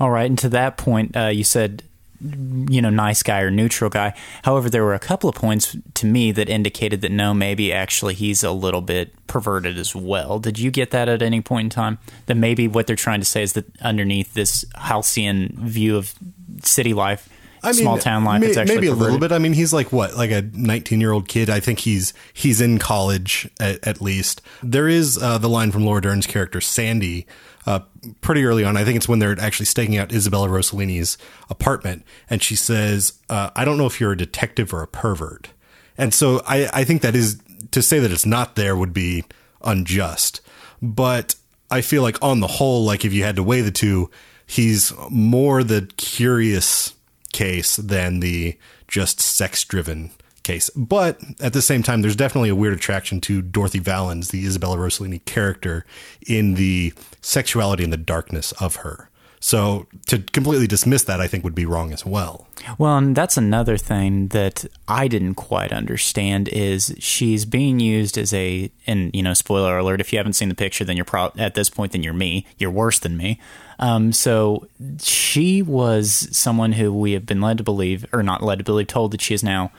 All 0.00 0.10
right. 0.10 0.26
And 0.26 0.38
to 0.38 0.48
that 0.48 0.78
point, 0.78 1.14
uh, 1.14 1.26
you 1.26 1.44
said 1.44 1.82
you 2.22 2.80
know, 2.80 2.90
nice 2.90 3.22
guy 3.22 3.40
or 3.40 3.50
neutral 3.50 3.90
guy. 3.90 4.14
However, 4.44 4.70
there 4.70 4.84
were 4.84 4.94
a 4.94 4.98
couple 4.98 5.28
of 5.28 5.34
points 5.34 5.76
to 5.94 6.06
me 6.06 6.32
that 6.32 6.48
indicated 6.48 7.00
that 7.00 7.10
no, 7.10 7.34
maybe 7.34 7.72
actually 7.72 8.14
he's 8.14 8.44
a 8.44 8.52
little 8.52 8.80
bit 8.80 9.14
perverted 9.26 9.78
as 9.78 9.94
well. 9.94 10.38
Did 10.38 10.58
you 10.58 10.70
get 10.70 10.90
that 10.92 11.08
at 11.08 11.22
any 11.22 11.40
point 11.40 11.66
in 11.66 11.70
time? 11.70 11.98
That 12.26 12.36
maybe 12.36 12.68
what 12.68 12.86
they're 12.86 12.96
trying 12.96 13.20
to 13.20 13.26
say 13.26 13.42
is 13.42 13.54
that 13.54 13.64
underneath 13.80 14.34
this 14.34 14.64
halcyon 14.76 15.54
view 15.56 15.96
of 15.96 16.14
city 16.62 16.94
life, 16.94 17.28
I 17.62 17.68
mean, 17.68 17.82
small 17.82 17.98
town 17.98 18.24
life, 18.24 18.40
may, 18.40 18.48
it's 18.48 18.56
actually 18.56 18.76
maybe 18.76 18.88
perverted. 18.88 19.00
a 19.00 19.04
little 19.04 19.18
bit. 19.20 19.32
I 19.32 19.38
mean, 19.38 19.52
he's 19.52 19.72
like 19.72 19.92
what, 19.92 20.16
like 20.16 20.30
a 20.30 20.42
19 20.42 21.00
year 21.00 21.12
old 21.12 21.28
kid. 21.28 21.48
I 21.48 21.60
think 21.60 21.80
he's 21.80 22.12
he's 22.32 22.60
in 22.60 22.78
college 22.78 23.48
at, 23.60 23.86
at 23.86 24.00
least. 24.00 24.42
There 24.62 24.88
is 24.88 25.18
uh, 25.20 25.38
the 25.38 25.48
line 25.48 25.70
from 25.70 25.84
Laura 25.84 26.00
Dern's 26.00 26.26
character 26.26 26.60
Sandy 26.60 27.26
uh, 27.66 27.80
pretty 28.20 28.44
early 28.44 28.64
on. 28.64 28.76
I 28.76 28.84
think 28.84 28.96
it's 28.96 29.08
when 29.08 29.18
they're 29.18 29.38
actually 29.40 29.66
staking 29.66 29.96
out 29.96 30.12
Isabella 30.12 30.48
Rossellini's 30.48 31.18
apartment, 31.48 32.04
and 32.28 32.42
she 32.42 32.56
says, 32.56 33.14
uh, 33.28 33.50
"I 33.54 33.64
don't 33.64 33.78
know 33.78 33.86
if 33.86 34.00
you're 34.00 34.12
a 34.12 34.16
detective 34.16 34.72
or 34.74 34.82
a 34.82 34.88
pervert." 34.88 35.50
And 35.96 36.12
so 36.12 36.42
I, 36.46 36.68
I 36.72 36.84
think 36.84 37.02
that 37.02 37.14
is 37.14 37.40
to 37.70 37.82
say 37.82 37.98
that 37.98 38.10
it's 38.10 38.26
not 38.26 38.56
there 38.56 38.76
would 38.76 38.92
be 38.92 39.24
unjust, 39.62 40.40
but 40.80 41.36
I 41.70 41.80
feel 41.80 42.02
like 42.02 42.22
on 42.22 42.40
the 42.40 42.46
whole, 42.46 42.84
like 42.84 43.04
if 43.04 43.12
you 43.12 43.22
had 43.22 43.36
to 43.36 43.42
weigh 43.42 43.60
the 43.60 43.70
two, 43.70 44.10
he's 44.46 44.92
more 45.08 45.62
the 45.62 45.88
curious 45.96 46.94
case 47.32 47.76
than 47.76 48.20
the 48.20 48.58
just 48.88 49.20
sex 49.20 49.64
driven 49.64 50.10
case. 50.42 50.70
But 50.70 51.20
at 51.40 51.52
the 51.52 51.62
same 51.62 51.82
time, 51.82 52.02
there's 52.02 52.16
definitely 52.16 52.50
a 52.50 52.56
weird 52.56 52.74
attraction 52.74 53.20
to 53.22 53.42
Dorothy 53.42 53.80
Vallens, 53.80 54.30
the 54.30 54.44
Isabella 54.44 54.76
Rossellini 54.76 55.24
character, 55.24 55.84
in 56.26 56.54
the 56.54 56.92
sexuality 57.20 57.84
and 57.84 57.92
the 57.92 57.96
darkness 57.96 58.52
of 58.52 58.76
her. 58.76 59.08
So 59.44 59.88
to 60.06 60.20
completely 60.20 60.68
dismiss 60.68 61.02
that, 61.04 61.20
I 61.20 61.26
think 61.26 61.42
would 61.42 61.54
be 61.54 61.66
wrong 61.66 61.92
as 61.92 62.06
well. 62.06 62.46
Well, 62.78 62.96
and 62.96 63.16
that's 63.16 63.36
another 63.36 63.76
thing 63.76 64.28
that 64.28 64.64
I 64.86 65.08
didn't 65.08 65.34
quite 65.34 65.72
understand 65.72 66.48
is 66.48 66.94
she's 67.00 67.44
being 67.44 67.80
used 67.80 68.16
as 68.16 68.32
a, 68.32 68.70
and 68.86 69.10
you 69.12 69.20
know, 69.20 69.34
spoiler 69.34 69.76
alert, 69.76 70.00
if 70.00 70.12
you 70.12 70.18
haven't 70.18 70.34
seen 70.34 70.48
the 70.48 70.54
picture, 70.54 70.84
then 70.84 70.96
you're 70.96 71.04
pro- 71.04 71.32
at 71.36 71.54
this 71.54 71.70
point, 71.70 71.90
then 71.90 72.04
you're 72.04 72.12
me. 72.12 72.46
You're 72.56 72.70
worse 72.70 73.00
than 73.00 73.16
me. 73.16 73.40
Um, 73.78 74.12
so 74.12 74.66
she 75.00 75.62
was 75.62 76.28
someone 76.36 76.72
who 76.72 76.92
we 76.92 77.12
have 77.12 77.26
been 77.26 77.40
led 77.40 77.58
to 77.58 77.64
believe, 77.64 78.06
or 78.12 78.22
not 78.22 78.42
led 78.42 78.58
to 78.58 78.64
believe, 78.64 78.86
told 78.86 79.12
that 79.12 79.20
she 79.20 79.34
is 79.34 79.42
now 79.42 79.72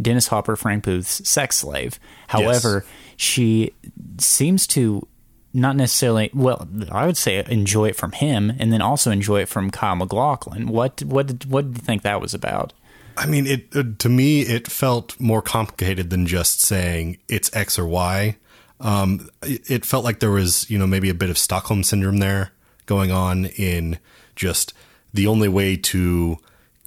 Dennis 0.00 0.28
Hopper, 0.28 0.56
Frank 0.56 0.84
Booth's 0.84 1.28
sex 1.28 1.58
slave. 1.58 1.98
However, 2.28 2.84
yes. 2.84 3.14
she 3.16 3.74
seems 4.18 4.66
to 4.68 5.06
not 5.52 5.74
necessarily 5.74 6.30
well 6.32 6.68
i 6.92 7.04
would 7.04 7.16
say 7.16 7.44
enjoy 7.48 7.88
it 7.88 7.96
from 7.96 8.12
him 8.12 8.52
and 8.58 8.72
then 8.72 8.80
also 8.80 9.10
enjoy 9.10 9.40
it 9.40 9.48
from 9.48 9.70
kyle 9.70 9.96
maclachlan 9.96 10.68
what 10.68 11.02
what 11.02 11.26
did, 11.26 11.44
what 11.50 11.72
did 11.72 11.78
you 11.78 11.84
think 11.84 12.02
that 12.02 12.20
was 12.20 12.34
about 12.34 12.72
i 13.16 13.26
mean 13.26 13.46
it 13.46 13.66
uh, 13.74 13.82
to 13.98 14.08
me 14.08 14.42
it 14.42 14.68
felt 14.68 15.18
more 15.20 15.42
complicated 15.42 16.10
than 16.10 16.24
just 16.26 16.60
saying 16.60 17.18
it's 17.28 17.54
x 17.54 17.78
or 17.78 17.86
y 17.86 18.36
um, 18.82 19.28
it, 19.42 19.70
it 19.70 19.84
felt 19.84 20.04
like 20.04 20.20
there 20.20 20.30
was 20.30 20.70
you 20.70 20.78
know 20.78 20.86
maybe 20.86 21.10
a 21.10 21.14
bit 21.14 21.30
of 21.30 21.36
stockholm 21.36 21.82
syndrome 21.82 22.18
there 22.18 22.52
going 22.90 23.12
on 23.12 23.46
in 23.56 23.96
just 24.34 24.74
the 25.14 25.28
only 25.28 25.48
way 25.48 25.76
to 25.76 26.36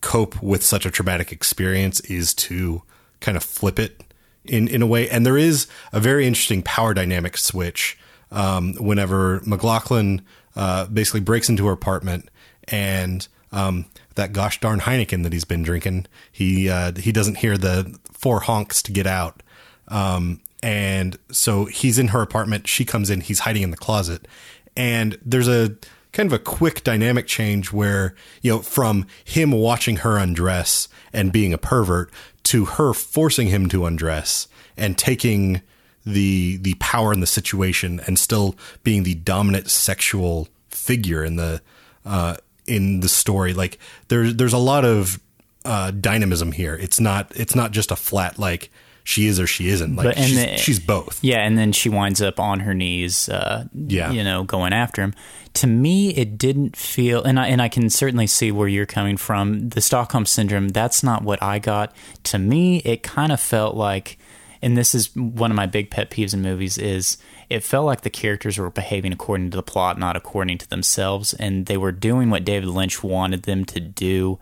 cope 0.01 0.43
with 0.43 0.61
such 0.61 0.85
a 0.85 0.91
traumatic 0.91 1.31
experience 1.31 2.01
is 2.01 2.33
to 2.33 2.81
kind 3.21 3.37
of 3.37 3.43
flip 3.43 3.79
it 3.79 4.03
in 4.43 4.67
in 4.67 4.81
a 4.81 4.85
way. 4.85 5.09
And 5.09 5.25
there 5.25 5.37
is 5.37 5.65
a 5.93 6.01
very 6.01 6.27
interesting 6.27 6.61
power 6.61 6.93
dynamic 6.93 7.37
switch 7.37 7.97
um, 8.31 8.73
whenever 8.73 9.41
McLaughlin 9.45 10.21
uh, 10.57 10.87
basically 10.87 11.21
breaks 11.21 11.47
into 11.47 11.65
her 11.67 11.71
apartment 11.71 12.29
and 12.67 13.25
um, 13.53 13.85
that 14.15 14.33
gosh 14.33 14.59
darn 14.59 14.81
Heineken 14.81 15.23
that 15.23 15.31
he's 15.31 15.45
been 15.45 15.63
drinking, 15.63 16.07
he 16.29 16.69
uh, 16.69 16.91
he 16.97 17.13
doesn't 17.13 17.37
hear 17.37 17.57
the 17.57 17.97
four 18.11 18.41
honks 18.41 18.83
to 18.83 18.91
get 18.91 19.07
out. 19.07 19.41
Um, 19.87 20.41
and 20.61 21.17
so 21.31 21.65
he's 21.65 21.97
in 21.97 22.09
her 22.09 22.21
apartment. 22.21 22.67
She 22.67 22.83
comes 22.83 23.09
in. 23.09 23.21
He's 23.21 23.39
hiding 23.39 23.63
in 23.63 23.71
the 23.71 23.77
closet, 23.77 24.27
and 24.75 25.17
there's 25.25 25.47
a 25.47 25.75
kind 26.11 26.27
of 26.27 26.33
a 26.33 26.39
quick 26.39 26.83
dynamic 26.83 27.27
change 27.27 27.71
where 27.71 28.15
you 28.41 28.51
know 28.51 28.59
from 28.59 29.05
him 29.25 29.51
watching 29.51 29.97
her 29.97 30.17
undress 30.17 30.87
and 31.11 31.31
being 31.31 31.53
a 31.53 31.57
pervert 31.57 32.11
to 32.43 32.65
her 32.65 32.93
forcing 32.93 33.47
him 33.47 33.67
to 33.69 33.85
undress 33.85 34.47
and 34.77 34.97
taking 34.97 35.61
the 36.05 36.57
the 36.57 36.75
power 36.75 37.13
in 37.13 37.19
the 37.19 37.27
situation 37.27 38.01
and 38.05 38.19
still 38.19 38.55
being 38.83 39.03
the 39.03 39.15
dominant 39.15 39.69
sexual 39.69 40.47
figure 40.69 41.23
in 41.23 41.35
the 41.35 41.61
uh, 42.05 42.35
in 42.67 42.99
the 42.99 43.09
story. 43.09 43.53
Like 43.53 43.79
there's 44.09 44.35
there's 44.35 44.53
a 44.53 44.57
lot 44.57 44.85
of 44.85 45.19
uh, 45.65 45.91
dynamism 45.91 46.51
here. 46.51 46.75
It's 46.75 46.99
not 46.99 47.31
it's 47.35 47.55
not 47.55 47.71
just 47.71 47.91
a 47.91 47.95
flat 47.95 48.37
like 48.37 48.69
she 49.03 49.27
is 49.27 49.39
or 49.39 49.47
she 49.47 49.67
isn't. 49.67 49.95
Like 49.95 50.05
but, 50.05 50.17
she's, 50.17 50.35
the, 50.35 50.57
she's, 50.57 50.79
both. 50.79 51.19
Yeah, 51.21 51.39
and 51.39 51.57
then 51.57 51.71
she 51.71 51.89
winds 51.89 52.21
up 52.21 52.39
on 52.39 52.61
her 52.61 52.73
knees. 52.73 53.27
Uh, 53.27 53.65
yeah, 53.73 54.11
you 54.11 54.23
know, 54.23 54.43
going 54.43 54.73
after 54.73 55.01
him. 55.01 55.13
To 55.55 55.67
me, 55.67 56.09
it 56.15 56.37
didn't 56.37 56.75
feel, 56.75 57.23
and 57.23 57.39
I 57.39 57.47
and 57.47 57.61
I 57.61 57.69
can 57.69 57.89
certainly 57.89 58.27
see 58.27 58.51
where 58.51 58.67
you're 58.67 58.85
coming 58.85 59.17
from. 59.17 59.69
The 59.69 59.81
Stockholm 59.81 60.25
syndrome. 60.25 60.69
That's 60.69 61.03
not 61.03 61.23
what 61.23 61.43
I 61.43 61.59
got. 61.59 61.93
To 62.23 62.39
me, 62.39 62.77
it 62.79 63.03
kind 63.03 63.31
of 63.31 63.39
felt 63.39 63.75
like, 63.75 64.17
and 64.61 64.77
this 64.77 64.95
is 64.95 65.13
one 65.15 65.51
of 65.51 65.57
my 65.57 65.65
big 65.65 65.91
pet 65.91 66.09
peeves 66.09 66.33
in 66.33 66.41
movies 66.41 66.77
is 66.77 67.17
it 67.49 67.63
felt 67.63 67.85
like 67.85 68.01
the 68.01 68.09
characters 68.09 68.57
were 68.57 68.69
behaving 68.69 69.11
according 69.11 69.51
to 69.51 69.57
the 69.57 69.63
plot, 69.63 69.99
not 69.99 70.15
according 70.15 70.57
to 70.59 70.69
themselves, 70.69 71.33
and 71.33 71.65
they 71.65 71.77
were 71.77 71.91
doing 71.91 72.29
what 72.29 72.45
David 72.45 72.69
Lynch 72.69 73.03
wanted 73.03 73.43
them 73.43 73.65
to 73.65 73.79
do 73.79 74.39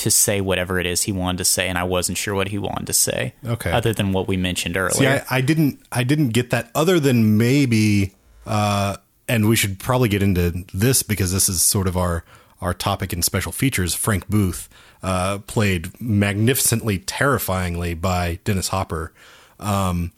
to 0.00 0.10
say 0.10 0.40
whatever 0.40 0.78
it 0.78 0.86
is 0.86 1.02
he 1.02 1.12
wanted 1.12 1.38
to 1.38 1.44
say, 1.44 1.68
and 1.68 1.78
I 1.78 1.84
wasn't 1.84 2.18
sure 2.18 2.34
what 2.34 2.48
he 2.48 2.58
wanted 2.58 2.86
to 2.86 2.92
say. 2.92 3.34
Okay. 3.44 3.70
Other 3.70 3.92
than 3.92 4.12
what 4.12 4.28
we 4.28 4.36
mentioned 4.36 4.76
earlier. 4.76 4.92
See, 4.92 5.06
I, 5.06 5.24
I 5.30 5.40
didn't 5.40 5.80
I 5.92 6.04
didn't 6.04 6.30
get 6.30 6.50
that 6.50 6.70
other 6.74 6.98
than 6.98 7.36
maybe 7.36 8.14
uh 8.46 8.96
and 9.28 9.48
we 9.48 9.56
should 9.56 9.78
probably 9.78 10.08
get 10.08 10.22
into 10.22 10.64
this 10.74 11.02
because 11.02 11.32
this 11.32 11.48
is 11.48 11.62
sort 11.62 11.86
of 11.86 11.96
our 11.96 12.24
our 12.60 12.74
topic 12.74 13.12
in 13.12 13.22
special 13.22 13.52
features. 13.52 13.94
Frank 13.94 14.28
Booth 14.28 14.68
uh, 15.02 15.38
played 15.46 15.98
magnificently, 16.00 16.98
terrifyingly 16.98 17.94
by 17.94 18.38
Dennis 18.44 18.68
Hopper. 18.68 19.14
Um, 19.58 20.12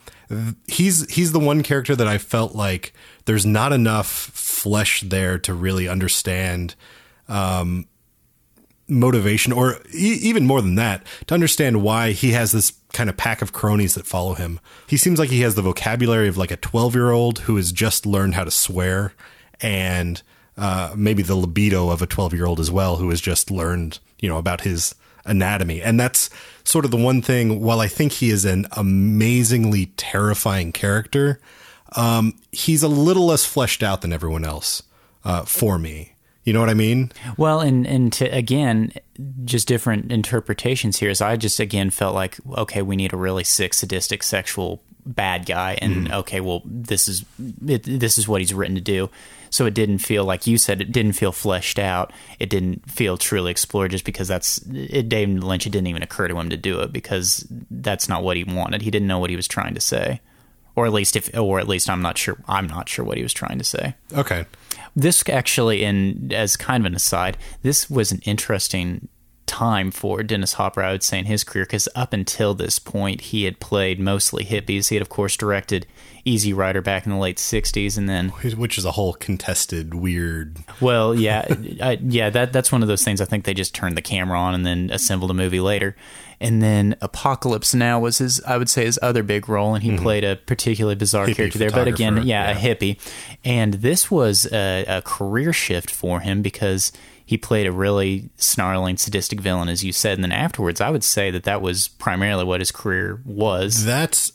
he's 0.66 1.08
he's 1.12 1.32
the 1.32 1.38
one 1.38 1.62
character 1.62 1.94
that 1.94 2.08
I 2.08 2.18
felt 2.18 2.54
like 2.54 2.92
there's 3.26 3.46
not 3.46 3.72
enough 3.72 4.08
flesh 4.08 5.02
there 5.02 5.38
to 5.40 5.54
really 5.54 5.88
understand 5.88 6.74
um, 7.28 7.86
motivation, 8.92 9.52
or 9.52 9.78
e- 9.94 10.18
even 10.22 10.46
more 10.46 10.60
than 10.62 10.74
that, 10.76 11.06
to 11.26 11.34
understand 11.34 11.82
why 11.82 12.12
he 12.12 12.32
has 12.32 12.52
this 12.52 12.72
kind 12.92 13.08
of 13.08 13.16
pack 13.16 13.42
of 13.42 13.52
cronies 13.52 13.94
that 13.94 14.06
follow 14.06 14.34
him. 14.34 14.60
He 14.86 14.96
seems 14.96 15.18
like 15.18 15.30
he 15.30 15.40
has 15.40 15.54
the 15.54 15.62
vocabulary 15.62 16.28
of 16.28 16.36
like 16.36 16.50
a 16.50 16.56
12 16.56 16.94
year 16.94 17.10
old 17.10 17.40
who 17.40 17.56
has 17.56 17.72
just 17.72 18.06
learned 18.06 18.34
how 18.34 18.44
to 18.44 18.50
swear, 18.50 19.14
and 19.60 20.22
uh, 20.56 20.92
maybe 20.96 21.22
the 21.22 21.34
libido 21.34 21.90
of 21.90 22.02
a 22.02 22.06
12 22.06 22.34
year 22.34 22.46
old 22.46 22.60
as 22.60 22.70
well, 22.70 22.96
who 22.96 23.10
has 23.10 23.20
just 23.20 23.50
learned, 23.50 23.98
you 24.20 24.28
know, 24.28 24.38
about 24.38 24.62
his 24.62 24.94
anatomy. 25.24 25.80
And 25.82 25.98
that's 25.98 26.30
sort 26.64 26.84
of 26.84 26.90
the 26.90 26.96
one 26.96 27.22
thing, 27.22 27.60
while 27.60 27.80
I 27.80 27.88
think 27.88 28.12
he 28.12 28.30
is 28.30 28.44
an 28.44 28.66
amazingly 28.72 29.86
terrifying 29.96 30.72
character, 30.72 31.40
um, 31.94 32.34
he's 32.50 32.82
a 32.82 32.88
little 32.88 33.26
less 33.26 33.44
fleshed 33.44 33.82
out 33.82 34.02
than 34.02 34.12
everyone 34.12 34.44
else 34.44 34.82
uh, 35.24 35.42
for 35.42 35.78
me. 35.78 36.11
You 36.44 36.52
know 36.52 36.60
what 36.60 36.70
I 36.70 36.74
mean? 36.74 37.12
Well, 37.36 37.60
and 37.60 37.86
and 37.86 38.12
to 38.14 38.24
again, 38.26 38.92
just 39.44 39.68
different 39.68 40.10
interpretations 40.10 40.98
here. 40.98 41.10
Is 41.10 41.20
I 41.20 41.36
just 41.36 41.60
again 41.60 41.90
felt 41.90 42.14
like 42.14 42.38
okay, 42.58 42.82
we 42.82 42.96
need 42.96 43.12
a 43.12 43.16
really 43.16 43.44
sick, 43.44 43.74
sadistic, 43.74 44.22
sexual 44.22 44.82
bad 45.06 45.46
guy, 45.46 45.78
and 45.80 45.94
mm-hmm. 45.94 46.14
okay, 46.14 46.40
well, 46.40 46.62
this 46.64 47.08
is 47.08 47.24
it, 47.66 47.84
this 47.84 48.18
is 48.18 48.26
what 48.26 48.40
he's 48.40 48.54
written 48.54 48.74
to 48.74 48.80
do. 48.80 49.08
So 49.50 49.66
it 49.66 49.74
didn't 49.74 49.98
feel 49.98 50.24
like 50.24 50.46
you 50.46 50.56
said 50.56 50.80
it 50.80 50.92
didn't 50.92 51.12
feel 51.12 51.30
fleshed 51.30 51.78
out. 51.78 52.12
It 52.40 52.48
didn't 52.48 52.90
feel 52.90 53.18
truly 53.18 53.50
explored, 53.50 53.90
just 53.90 54.04
because 54.04 54.26
that's 54.26 54.58
it. 54.72 55.08
David 55.08 55.44
Lynch. 55.44 55.66
It 55.66 55.70
didn't 55.70 55.88
even 55.88 56.02
occur 56.02 56.26
to 56.26 56.38
him 56.38 56.50
to 56.50 56.56
do 56.56 56.80
it 56.80 56.92
because 56.92 57.46
that's 57.70 58.08
not 58.08 58.22
what 58.24 58.36
he 58.36 58.44
wanted. 58.44 58.82
He 58.82 58.90
didn't 58.90 59.08
know 59.08 59.18
what 59.18 59.30
he 59.30 59.36
was 59.36 59.46
trying 59.46 59.74
to 59.74 59.80
say, 59.80 60.20
or 60.74 60.86
at 60.86 60.92
least 60.92 61.14
if, 61.14 61.36
or 61.36 61.60
at 61.60 61.68
least 61.68 61.88
I'm 61.88 62.02
not 62.02 62.18
sure. 62.18 62.38
I'm 62.48 62.66
not 62.66 62.88
sure 62.88 63.04
what 63.04 63.16
he 63.16 63.22
was 63.22 63.32
trying 63.32 63.58
to 63.58 63.64
say 63.64 63.94
Okay. 64.12 64.46
This 64.94 65.22
actually 65.28 65.82
in 65.84 66.30
as 66.32 66.56
kind 66.56 66.82
of 66.82 66.86
an 66.86 66.94
aside 66.94 67.36
this 67.62 67.88
was 67.88 68.12
an 68.12 68.20
interesting 68.24 69.08
time 69.46 69.90
for 69.90 70.22
dennis 70.22 70.54
hopper 70.54 70.82
i 70.82 70.92
would 70.92 71.02
say 71.02 71.18
in 71.18 71.26
his 71.26 71.44
career 71.44 71.64
because 71.64 71.88
up 71.94 72.12
until 72.12 72.54
this 72.54 72.78
point 72.78 73.20
he 73.22 73.44
had 73.44 73.58
played 73.60 73.98
mostly 74.00 74.44
hippies 74.44 74.88
he 74.88 74.94
had 74.94 75.02
of 75.02 75.08
course 75.08 75.36
directed 75.36 75.86
easy 76.24 76.52
rider 76.52 76.80
back 76.80 77.04
in 77.04 77.10
the 77.12 77.18
late 77.18 77.36
60s 77.36 77.98
and 77.98 78.08
then 78.08 78.28
Which 78.28 78.78
is 78.78 78.84
a 78.84 78.92
whole 78.92 79.12
contested, 79.14 79.92
weird. 79.92 80.58
well 80.80 81.14
yeah 81.14 81.44
I, 81.82 81.98
yeah 82.00 82.30
that 82.30 82.52
that's 82.52 82.70
one 82.70 82.82
of 82.82 82.88
those 82.88 83.04
things 83.04 83.20
i 83.20 83.24
think 83.24 83.44
they 83.44 83.54
just 83.54 83.74
turned 83.74 83.96
the 83.96 84.02
camera 84.02 84.38
on 84.38 84.54
and 84.54 84.64
then 84.64 84.88
assembled 84.90 85.30
a 85.30 85.34
movie 85.34 85.60
later 85.60 85.96
and 86.42 86.60
then 86.62 86.94
apocalypse 87.00 87.74
now 87.74 87.98
was 88.00 88.18
his 88.18 88.42
i 88.44 88.56
would 88.56 88.68
say 88.68 88.84
his 88.84 88.98
other 89.02 89.22
big 89.22 89.48
role 89.48 89.74
and 89.74 89.82
he 89.82 89.96
played 89.96 90.24
a 90.24 90.36
particularly 90.36 90.94
bizarre 90.94 91.26
Hippie 91.26 91.36
character 91.36 91.58
there 91.58 91.70
but 91.70 91.88
again 91.88 92.14
photographer, 92.14 92.28
yeah, 92.28 92.50
a 92.50 92.54
hippie 92.54 92.98
and 93.44 93.74
this 93.74 94.10
was 94.10 94.46
a, 94.52 94.84
a 94.86 95.02
career 95.02 95.52
shift 95.52 95.90
for 95.90 96.20
him 96.20 96.42
because 96.42 96.92
he 97.24 97.38
played 97.38 97.66
a 97.66 97.72
really 97.72 98.28
snarling 98.36 98.96
sadistic 98.96 99.40
villain 99.40 99.68
as 99.68 99.82
you 99.84 99.92
said 99.92 100.14
and 100.14 100.24
then 100.24 100.32
afterwards 100.32 100.80
i 100.80 100.90
would 100.90 101.04
say 101.04 101.30
that 101.30 101.44
that 101.44 101.62
was 101.62 101.88
primarily 101.88 102.44
what 102.44 102.60
his 102.60 102.70
career 102.70 103.20
was 103.24 103.84
That's 103.84 104.32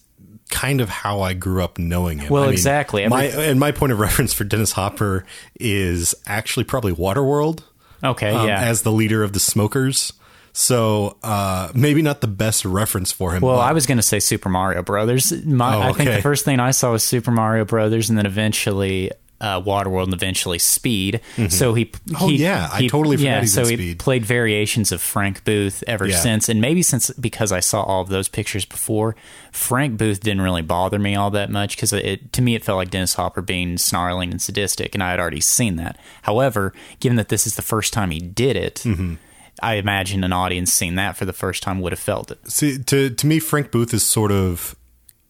kind 0.49 0.79
of 0.79 0.87
how 0.87 1.19
I 1.19 1.33
grew 1.33 1.61
up 1.61 1.77
knowing 1.77 2.19
him. 2.19 2.29
Well, 2.29 2.47
exactly. 2.47 3.03
Every- 3.03 3.09
my 3.17 3.23
and 3.25 3.59
my 3.59 3.73
point 3.73 3.91
of 3.91 3.99
reference 3.99 4.31
for 4.31 4.45
Dennis 4.45 4.71
Hopper 4.71 5.25
is 5.59 6.15
actually 6.25 6.63
probably 6.63 6.93
Waterworld. 6.93 7.63
okay 8.01 8.29
um, 8.31 8.47
yeah 8.47 8.61
as 8.61 8.83
the 8.83 8.91
leader 8.91 9.23
of 9.23 9.33
the 9.33 9.41
smokers. 9.41 10.13
So 10.59 11.17
uh, 11.21 11.69
maybe 11.75 12.01
not 12.01 12.21
the 12.21 12.27
best 12.27 12.65
reference 12.65 13.11
for 13.11 13.31
him. 13.31 13.43
Well, 13.43 13.57
but- 13.57 13.61
I 13.61 13.73
was 13.73 13.85
going 13.85 13.99
to 13.99 14.01
say 14.01 14.19
Super 14.19 14.49
Mario 14.49 14.81
Brothers. 14.81 15.31
My, 15.45 15.75
Oh, 15.75 15.81
I 15.81 15.91
think 15.93 16.09
the 16.09 16.21
first 16.23 16.45
thing 16.45 16.59
I 16.59 16.71
saw 16.71 16.93
was 16.93 17.03
Super 17.03 17.29
Mario 17.29 17.63
Brothers, 17.63 18.09
and 18.09 18.17
then 18.17 18.25
eventually 18.25 19.11
uh, 19.39 19.61
Waterworld, 19.61 20.05
and 20.05 20.15
eventually 20.15 20.57
Speed. 20.57 21.21
So 21.49 21.75
he, 21.75 21.91
Oh, 22.19 22.27
he- 22.27 22.37
yeah. 22.37 22.69
I 22.73 22.81
he- 22.81 22.89
totally 22.89 23.17
forgot 23.17 23.29
yeah. 23.29 23.45
so 23.45 23.67
he 23.67 23.75
Speed. 23.75 23.99
played 23.99 24.25
variations 24.25 24.91
of 24.91 24.99
Frank 24.99 25.43
Booth 25.43 25.83
ever 25.85 26.07
Yeah. 26.07 26.17
since, 26.17 26.49
and 26.49 26.59
maybe 26.59 26.81
since 26.81 27.11
because 27.11 27.51
I 27.51 27.59
saw 27.59 27.83
all 27.83 28.01
of 28.01 28.09
those 28.09 28.27
pictures 28.27 28.65
before, 28.65 29.15
Frank 29.51 29.95
Booth 29.99 30.21
didn't 30.21 30.41
really 30.41 30.63
bother 30.63 30.97
me 30.97 31.15
all 31.15 31.29
that 31.29 31.51
much 31.51 31.75
because 31.75 31.93
it 31.93 32.33
to 32.33 32.41
me 32.41 32.55
it 32.55 32.65
felt 32.65 32.77
like 32.77 32.89
Dennis 32.89 33.13
Hopper 33.13 33.43
being 33.43 33.77
snarling 33.77 34.31
and 34.31 34.41
sadistic, 34.41 34.95
and 34.95 35.03
I 35.03 35.11
had 35.11 35.19
already 35.19 35.39
seen 35.41 35.75
that. 35.75 35.99
However, 36.23 36.73
given 36.99 37.15
that 37.17 37.29
this 37.29 37.45
is 37.45 37.55
the 37.57 37.61
first 37.61 37.93
time 37.93 38.09
he 38.09 38.19
did 38.19 38.55
it. 38.55 38.77
Mm-hmm. 38.77 39.13
I 39.61 39.75
imagine 39.75 40.23
an 40.23 40.33
audience 40.33 40.71
seeing 40.71 40.95
that 40.95 41.17
for 41.17 41.25
the 41.25 41.33
first 41.33 41.63
time 41.63 41.79
would 41.81 41.91
have 41.91 41.99
felt 41.99 42.31
it. 42.31 42.39
See, 42.49 42.77
to 42.77 43.09
to 43.09 43.27
me, 43.27 43.39
Frank 43.39 43.71
Booth 43.71 43.93
is 43.93 44.05
sort 44.05 44.31
of 44.31 44.75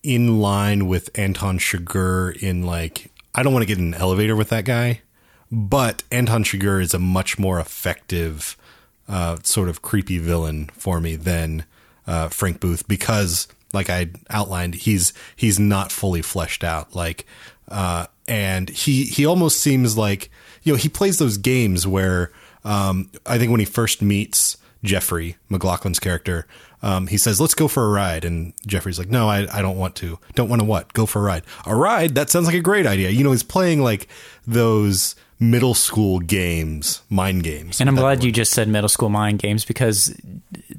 in 0.04 0.40
line 0.40 0.88
with 0.88 1.10
Anton 1.18 1.60
Chigurh 1.60 2.36
in 2.42 2.64
like 2.64 3.12
I 3.36 3.44
don't 3.44 3.54
want 3.54 3.64
to 3.64 3.68
get 3.68 3.78
in 3.78 3.94
an 3.94 4.00
elevator 4.00 4.36
with 4.36 4.50
that 4.50 4.66
guy, 4.66 5.02
but 5.52 6.04
Anton 6.12 6.44
Chigurh 6.44 6.82
is 6.82 6.94
a 6.94 7.00
much 7.00 7.38
more 7.38 7.60
effective 7.60 8.58
uh, 9.08 9.38
sort 9.44 9.70
of 9.70 9.82
creepy 9.82 10.18
villain 10.18 10.70
for 10.74 11.00
me 11.00 11.16
than 11.16 11.66
uh, 12.06 12.30
Frank 12.30 12.60
Booth 12.60 12.88
because, 12.88 13.48
like 13.74 13.90
I 13.90 14.08
outlined, 14.30 14.76
he's 14.76 15.14
he's 15.36 15.60
not 15.60 15.92
fully 15.92 16.22
fleshed 16.22 16.64
out. 16.64 16.96
Like, 16.96 17.26
uh, 17.68 18.08
and 18.28 18.70
he 18.70 19.06
he 19.06 19.26
almost 19.26 19.60
seems 19.60 19.98
like 19.98 20.30
you 20.64 20.74
know 20.74 20.78
he 20.78 20.90
plays 20.90 21.20
those 21.20 21.38
games 21.38 21.86
where 21.86 22.32
um, 22.64 23.10
I 23.26 23.38
think 23.38 23.52
when 23.52 23.60
he 23.60 23.66
first 23.66 24.02
meets 24.02 24.58
Jeffrey 24.84 25.38
McLaughlin's 25.50 26.00
character, 26.00 26.46
um, 26.84 27.08
he 27.08 27.18
says, 27.18 27.42
"Let's 27.42 27.56
go 27.56 27.68
for 27.68 27.86
a 27.86 27.90
ride," 27.90 28.24
and 28.24 28.54
Jeffrey's 28.68 29.00
like, 29.00 29.10
"No, 29.10 29.28
I, 29.28 29.48
I 29.52 29.62
don't 29.62 29.78
want 29.78 29.96
to. 29.96 30.20
Don't 30.36 30.50
want 30.50 30.62
to 30.62 30.66
what? 30.66 30.94
Go 30.94 31.06
for 31.06 31.20
a 31.20 31.24
ride? 31.24 31.44
A 31.66 31.76
ride? 31.76 32.16
That 32.16 32.30
sounds 32.30 32.46
like 32.46 32.56
a 32.56 32.62
great 32.62 32.86
idea." 32.86 33.10
You 33.10 33.24
know, 33.24 33.32
he's 33.32 33.44
playing 33.44 33.82
like 33.82 34.08
those 34.46 35.16
middle 35.40 35.74
school 35.76 36.20
games, 36.20 37.02
mind 37.10 37.44
games. 37.44 37.80
And 37.80 37.90
I'm 37.90 37.96
glad 37.96 38.24
you 38.24 38.32
just 38.32 38.54
said 38.54 38.68
middle 38.68 38.90
school 38.90 39.10
mind 39.10 39.40
games 39.40 39.66
because 39.66 40.16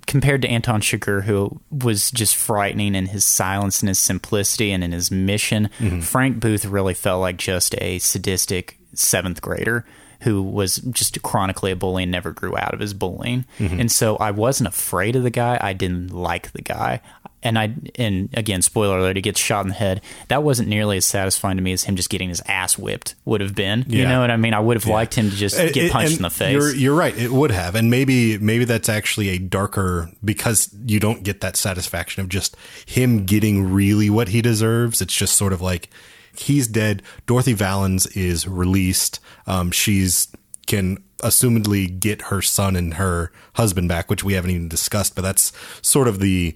compared 0.06 0.42
to 0.42 0.48
Anton 0.48 0.80
Chigurh, 0.80 1.22
who 1.22 1.60
was 1.70 2.10
just 2.10 2.34
frightening 2.34 2.94
in 2.96 3.06
his 3.06 3.24
silence 3.24 3.80
and 3.82 3.88
his 3.88 3.98
simplicity 4.00 4.72
and 4.72 4.82
in 4.82 4.92
his 4.92 5.10
mission, 5.10 5.68
Mm-hmm. 5.78 6.00
Frank 6.00 6.40
Booth 6.40 6.64
really 6.64 6.94
felt 6.94 7.20
like 7.20 7.36
just 7.36 7.74
a 7.80 7.98
sadistic 8.00 8.78
seventh 8.94 9.40
grader 9.40 9.84
who 10.20 10.42
was 10.42 10.76
just 10.76 11.22
chronically 11.22 11.70
a 11.70 11.76
bully 11.76 12.02
and 12.02 12.12
never 12.12 12.32
grew 12.32 12.56
out 12.56 12.74
of 12.74 12.80
his 12.80 12.94
bullying. 12.94 13.44
Mm-hmm. 13.58 13.80
And 13.80 13.92
so 13.92 14.16
I 14.16 14.32
wasn't 14.32 14.68
afraid 14.68 15.14
of 15.16 15.22
the 15.22 15.30
guy. 15.30 15.58
I 15.60 15.72
didn't 15.72 16.12
like 16.12 16.52
the 16.52 16.62
guy. 16.62 17.00
And 17.40 17.56
I 17.56 17.72
and 17.94 18.28
again, 18.34 18.62
spoiler 18.62 18.98
alert, 18.98 19.14
he 19.14 19.22
gets 19.22 19.38
shot 19.38 19.60
in 19.60 19.68
the 19.68 19.74
head. 19.74 20.00
That 20.26 20.42
wasn't 20.42 20.68
nearly 20.68 20.96
as 20.96 21.04
satisfying 21.04 21.56
to 21.56 21.62
me 21.62 21.72
as 21.72 21.84
him 21.84 21.94
just 21.94 22.10
getting 22.10 22.30
his 22.30 22.42
ass 22.48 22.76
whipped 22.76 23.14
would 23.24 23.40
have 23.40 23.54
been. 23.54 23.84
You 23.86 24.08
know 24.08 24.20
what 24.20 24.32
I 24.32 24.36
mean? 24.36 24.54
I 24.54 24.60
would 24.60 24.76
have 24.76 24.86
liked 24.86 25.14
him 25.14 25.30
to 25.30 25.36
just 25.36 25.56
get 25.56 25.76
it- 25.76 25.92
punched 25.92 26.16
in 26.16 26.22
the 26.22 26.30
face. 26.30 26.54
You're, 26.54 26.74
you're 26.74 26.96
right. 26.96 27.16
It 27.16 27.30
would 27.30 27.52
have, 27.52 27.76
and 27.76 27.90
maybe 27.90 28.38
maybe 28.38 28.64
that's 28.64 28.88
actually 28.88 29.28
a 29.28 29.38
darker 29.38 30.10
because 30.24 30.74
you 30.84 30.98
don't 30.98 31.22
get 31.22 31.40
that 31.42 31.56
satisfaction 31.56 32.22
of 32.22 32.28
just 32.28 32.56
him 32.86 33.24
getting 33.24 33.72
really 33.72 34.10
what 34.10 34.30
he 34.30 34.42
deserves. 34.42 35.00
It's 35.00 35.14
just 35.14 35.36
sort 35.36 35.52
of 35.52 35.60
like 35.60 35.90
he's 36.38 36.66
dead. 36.66 37.02
Dorothy 37.26 37.54
Vallens 37.54 38.16
is 38.16 38.46
released. 38.46 39.20
Um, 39.46 39.70
she's 39.70 40.28
can 40.66 41.02
assumedly 41.22 41.98
get 41.98 42.22
her 42.22 42.42
son 42.42 42.76
and 42.76 42.94
her 42.94 43.32
husband 43.54 43.88
back, 43.88 44.10
which 44.10 44.22
we 44.22 44.34
haven't 44.34 44.50
even 44.50 44.68
discussed. 44.68 45.14
But 45.14 45.22
that's 45.22 45.52
sort 45.82 46.08
of 46.08 46.20
the 46.20 46.54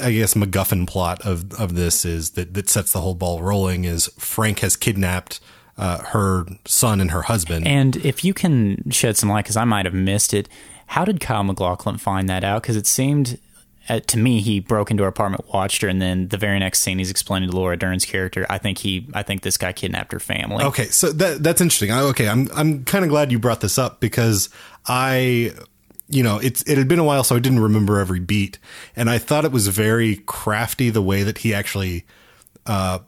I 0.00 0.12
guess 0.12 0.34
MacGuffin 0.34 0.86
plot 0.86 1.20
of 1.24 1.52
of 1.54 1.74
this 1.74 2.04
is 2.04 2.30
that 2.30 2.54
that 2.54 2.68
sets 2.68 2.92
the 2.92 3.00
whole 3.00 3.14
ball 3.14 3.42
rolling. 3.42 3.84
Is 3.84 4.08
Frank 4.18 4.60
has 4.60 4.76
kidnapped. 4.76 5.40
Uh, 5.78 6.02
her 6.04 6.46
son 6.64 7.02
and 7.02 7.10
her 7.10 7.20
husband. 7.20 7.66
And 7.66 7.96
if 7.96 8.24
you 8.24 8.32
can 8.32 8.90
shed 8.90 9.18
some 9.18 9.28
light, 9.28 9.44
because 9.44 9.58
I 9.58 9.64
might 9.64 9.84
have 9.84 9.92
missed 9.92 10.32
it, 10.32 10.48
how 10.86 11.04
did 11.04 11.20
Kyle 11.20 11.44
McLaughlin 11.44 11.98
find 11.98 12.30
that 12.30 12.44
out? 12.44 12.62
Because 12.62 12.76
it 12.76 12.86
seemed 12.86 13.38
uh, 13.88 14.00
to 14.00 14.18
me 14.18 14.40
he 14.40 14.60
broke 14.60 14.90
into 14.90 15.02
her 15.02 15.08
apartment, 15.08 15.44
watched 15.52 15.82
her, 15.82 15.88
and 15.88 16.00
then 16.00 16.28
the 16.28 16.36
very 16.36 16.58
next 16.58 16.80
scene 16.80 16.98
he's 16.98 17.10
explaining 17.10 17.50
to 17.50 17.56
Laura 17.56 17.76
Dern's 17.76 18.04
character, 18.04 18.46
I 18.50 18.58
think 18.58 18.78
he, 18.78 19.08
I 19.14 19.22
think 19.22 19.42
this 19.42 19.56
guy 19.56 19.72
kidnapped 19.72 20.12
her 20.12 20.20
family. 20.20 20.64
Okay, 20.64 20.86
so 20.86 21.12
that 21.12 21.42
that's 21.42 21.60
interesting. 21.60 21.90
I, 21.90 22.00
okay, 22.02 22.28
I'm 22.28 22.48
I'm 22.54 22.84
kind 22.84 23.04
of 23.04 23.10
glad 23.10 23.32
you 23.32 23.38
brought 23.38 23.60
this 23.60 23.78
up 23.78 24.00
because 24.00 24.48
I, 24.86 25.52
you 26.08 26.22
know, 26.22 26.38
it's 26.38 26.62
it 26.62 26.78
had 26.78 26.88
been 26.88 26.98
a 26.98 27.04
while, 27.04 27.24
so 27.24 27.36
I 27.36 27.38
didn't 27.38 27.60
remember 27.60 27.98
every 27.98 28.20
beat, 28.20 28.58
and 28.94 29.08
I 29.08 29.18
thought 29.18 29.44
it 29.44 29.52
was 29.52 29.68
very 29.68 30.16
crafty 30.26 30.90
the 30.90 31.02
way 31.02 31.22
that 31.22 31.38
he 31.38 31.54
actually 31.54 32.04
uh, 32.66 33.00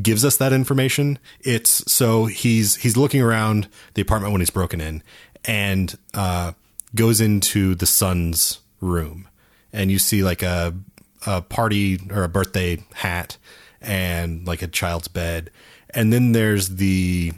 gives 0.00 0.24
us 0.24 0.36
that 0.36 0.52
information. 0.52 1.18
It's 1.40 1.90
so 1.90 2.26
he's 2.26 2.76
he's 2.76 2.96
looking 2.96 3.20
around 3.20 3.68
the 3.94 4.02
apartment 4.02 4.32
when 4.32 4.40
he's 4.40 4.50
broken 4.50 4.80
in, 4.80 5.02
and 5.44 5.96
uh, 6.14 6.52
goes 6.94 7.20
into 7.20 7.74
the 7.74 7.86
son's 7.86 8.60
room, 8.80 9.28
and 9.72 9.90
you 9.90 9.98
see 9.98 10.22
like 10.22 10.42
a 10.42 10.74
a 11.26 11.42
party 11.42 12.00
or 12.10 12.24
a 12.24 12.28
birthday 12.28 12.84
hat 12.94 13.36
and 13.80 14.46
like 14.46 14.62
a 14.62 14.66
child's 14.66 15.08
bed, 15.08 15.50
and 15.90 16.12
then 16.12 16.32
there's 16.32 16.76
the 16.76 17.32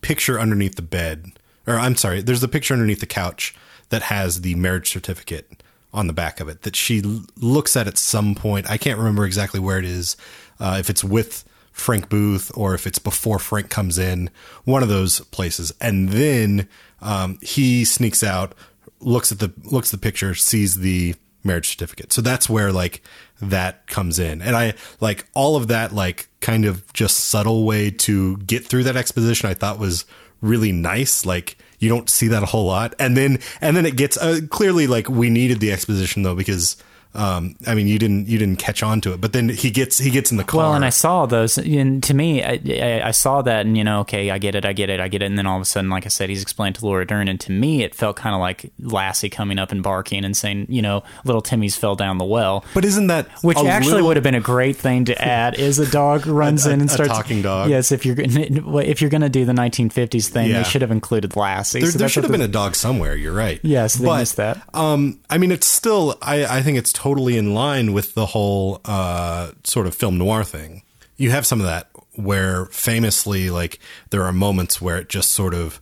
picture 0.00 0.40
underneath 0.40 0.76
the 0.76 0.82
bed, 0.82 1.32
or 1.66 1.74
I'm 1.74 1.96
sorry, 1.96 2.22
there's 2.22 2.40
the 2.40 2.48
picture 2.48 2.74
underneath 2.74 3.00
the 3.00 3.06
couch 3.06 3.54
that 3.90 4.02
has 4.02 4.40
the 4.40 4.54
marriage 4.54 4.90
certificate 4.90 5.62
on 5.92 6.08
the 6.08 6.12
back 6.12 6.40
of 6.40 6.48
it 6.48 6.62
that 6.62 6.74
she 6.74 7.00
looks 7.36 7.76
at 7.76 7.86
at 7.86 7.96
some 7.96 8.34
point. 8.34 8.68
I 8.68 8.76
can't 8.76 8.98
remember 8.98 9.24
exactly 9.24 9.60
where 9.60 9.78
it 9.78 9.84
is, 9.84 10.16
uh, 10.58 10.76
if 10.80 10.90
it's 10.90 11.04
with 11.04 11.44
Frank 11.70 12.08
Booth 12.08 12.50
or 12.54 12.74
if 12.74 12.86
it's 12.86 12.98
before 12.98 13.38
Frank 13.38 13.70
comes 13.70 13.98
in, 13.98 14.30
one 14.64 14.82
of 14.82 14.88
those 14.88 15.20
places. 15.20 15.72
And 15.80 16.08
then 16.08 16.68
um, 17.00 17.38
he 17.42 17.84
sneaks 17.84 18.22
out, 18.22 18.54
looks 19.00 19.32
at 19.32 19.38
the 19.38 19.52
looks 19.64 19.92
at 19.92 20.00
the 20.00 20.04
picture, 20.04 20.34
sees 20.34 20.76
the 20.76 21.14
marriage 21.44 21.68
certificate. 21.68 22.12
So 22.12 22.22
that's 22.22 22.48
where 22.48 22.72
like 22.72 23.02
that 23.40 23.86
comes 23.86 24.18
in. 24.18 24.42
And 24.42 24.56
I 24.56 24.74
like 25.00 25.26
all 25.34 25.56
of 25.56 25.68
that 25.68 25.92
like 25.92 26.28
kind 26.40 26.64
of 26.64 26.90
just 26.92 27.16
subtle 27.18 27.64
way 27.64 27.90
to 27.90 28.36
get 28.38 28.64
through 28.64 28.84
that 28.84 28.96
exposition 28.96 29.48
I 29.48 29.54
thought 29.54 29.78
was 29.78 30.04
really 30.40 30.72
nice. 30.72 31.24
Like 31.26 31.56
you 31.78 31.88
don't 31.88 32.08
see 32.08 32.28
that 32.28 32.42
a 32.42 32.46
whole 32.46 32.66
lot. 32.66 32.94
And 32.98 33.16
then 33.16 33.38
and 33.60 33.76
then 33.76 33.86
it 33.86 33.96
gets 33.96 34.16
uh, 34.16 34.40
clearly 34.50 34.86
like 34.86 35.08
we 35.08 35.30
needed 35.30 35.60
the 35.60 35.72
exposition 35.72 36.22
though 36.22 36.34
because 36.34 36.76
um, 37.14 37.56
I 37.66 37.74
mean, 37.74 37.86
you 37.86 37.98
didn't 37.98 38.28
you 38.28 38.38
didn't 38.38 38.58
catch 38.58 38.82
on 38.82 39.00
to 39.02 39.12
it, 39.12 39.20
but 39.20 39.32
then 39.32 39.48
he 39.48 39.70
gets 39.70 39.98
he 39.98 40.10
gets 40.10 40.30
in 40.30 40.36
the 40.36 40.44
car. 40.44 40.58
Well, 40.58 40.74
and 40.74 40.84
I 40.84 40.90
saw 40.90 41.26
those, 41.26 41.56
and 41.58 42.02
to 42.04 42.14
me, 42.14 42.42
I, 42.42 42.60
I, 42.68 43.02
I 43.08 43.10
saw 43.12 43.42
that, 43.42 43.66
and 43.66 43.76
you 43.78 43.84
know, 43.84 44.00
okay, 44.00 44.30
I 44.30 44.38
get 44.38 44.54
it, 44.54 44.64
I 44.64 44.72
get 44.72 44.90
it, 44.90 45.00
I 45.00 45.08
get 45.08 45.22
it, 45.22 45.26
and 45.26 45.38
then 45.38 45.46
all 45.46 45.56
of 45.56 45.62
a 45.62 45.64
sudden, 45.64 45.90
like 45.90 46.06
I 46.06 46.08
said, 46.08 46.28
he's 46.28 46.42
explained 46.42 46.74
to 46.76 46.84
Laura 46.86 47.06
Dern, 47.06 47.28
and 47.28 47.38
to 47.40 47.52
me, 47.52 47.82
it 47.84 47.94
felt 47.94 48.16
kind 48.16 48.34
of 48.34 48.40
like 48.40 48.72
Lassie 48.80 49.30
coming 49.30 49.58
up 49.58 49.70
and 49.72 49.82
barking 49.82 50.24
and 50.24 50.36
saying, 50.36 50.66
you 50.68 50.82
know, 50.82 51.02
little 51.24 51.42
Timmy's 51.42 51.76
fell 51.76 51.94
down 51.94 52.18
the 52.18 52.24
well. 52.24 52.64
but 52.74 52.84
isn't 52.84 53.06
that 53.06 53.28
Which 53.44 53.58
actually 53.58 53.92
little- 53.92 54.08
would 54.08 54.16
have 54.16 54.24
been 54.24 54.34
a 54.34 54.40
great 54.40 54.76
thing 54.76 55.04
to 55.06 55.24
add. 55.24 55.54
Is 55.58 55.78
a 55.78 55.88
dog 55.90 56.26
runs 56.26 56.66
A- 56.66 56.70
in 56.72 56.80
and 56.80 56.90
a 56.90 56.92
starts 56.92 57.12
talking 57.12 57.42
dog. 57.42 57.70
Yes, 57.70 57.92
if 57.92 58.04
you're 58.04 58.16
if 58.18 59.00
you're 59.00 59.10
going 59.10 59.20
to 59.22 59.28
do 59.28 59.44
the 59.44 59.52
1950s 59.52 60.28
thing, 60.28 60.50
Yeah. 60.50 60.58
they 60.58 60.64
should 60.64 60.82
have 60.82 60.90
included 60.90 61.36
Lassie. 61.36 61.80
There, 61.80 61.90
So 61.92 61.98
there 61.98 62.08
should 62.08 62.24
have 62.24 62.32
been 62.32 62.40
a 62.40 62.48
dog 62.48 62.74
somewhere. 62.74 63.14
You're 63.14 63.32
right. 63.34 63.60
Yes, 63.62 63.94
they 63.94 64.04
but, 64.06 64.18
missed 64.18 64.36
that. 64.36 64.60
Um, 64.74 65.20
I 65.30 65.38
mean, 65.38 65.52
it's 65.52 65.66
still. 65.66 66.18
I, 66.20 66.44
I 66.46 66.62
think 66.62 66.76
it's 66.78 66.92
totally 66.92 67.03
in 67.12 67.54
line 67.54 67.92
with 67.92 68.14
the 68.14 68.26
whole 68.26 68.80
uh, 68.84 69.52
sort 69.64 69.86
of 69.86 69.94
film 69.94 70.18
noir 70.18 70.44
thing. 70.44 70.82
You 71.16 71.30
have 71.30 71.46
some 71.46 71.60
of 71.60 71.66
that 71.66 71.90
where 72.14 72.66
famously, 72.66 73.50
like, 73.50 73.78
there 74.10 74.24
are 74.24 74.32
moments 74.32 74.80
where 74.80 74.98
it 74.98 75.08
just 75.08 75.32
sort 75.32 75.54
of 75.54 75.80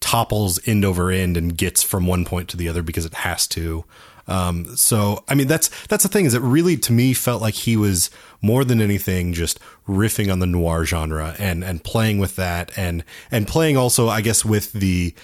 topples 0.00 0.60
end 0.66 0.84
over 0.84 1.10
end 1.10 1.36
and 1.36 1.56
gets 1.56 1.82
from 1.82 2.06
one 2.06 2.24
point 2.24 2.48
to 2.50 2.56
the 2.56 2.68
other 2.68 2.82
because 2.82 3.06
it 3.06 3.14
has 3.14 3.46
to. 3.48 3.84
Um, 4.26 4.76
so 4.76 5.22
I 5.28 5.34
mean 5.34 5.48
that's 5.48 5.68
that's 5.86 6.02
the 6.02 6.08
thing 6.08 6.24
is 6.24 6.34
it 6.34 6.40
really 6.40 6.76
to 6.78 6.92
me 6.92 7.12
felt 7.12 7.42
like 7.42 7.54
he 7.54 7.76
was 7.76 8.10
more 8.40 8.64
than 8.64 8.80
anything 8.80 9.34
just 9.34 9.60
riffing 9.86 10.32
on 10.32 10.38
the 10.38 10.46
noir 10.46 10.86
genre 10.86 11.34
and 11.38 11.62
and 11.62 11.84
playing 11.84 12.18
with 12.18 12.36
that 12.36 12.72
and 12.76 13.04
and 13.30 13.46
playing 13.46 13.76
also 13.76 14.08
I 14.08 14.22
guess 14.22 14.42
with 14.42 14.72
the 14.72 15.14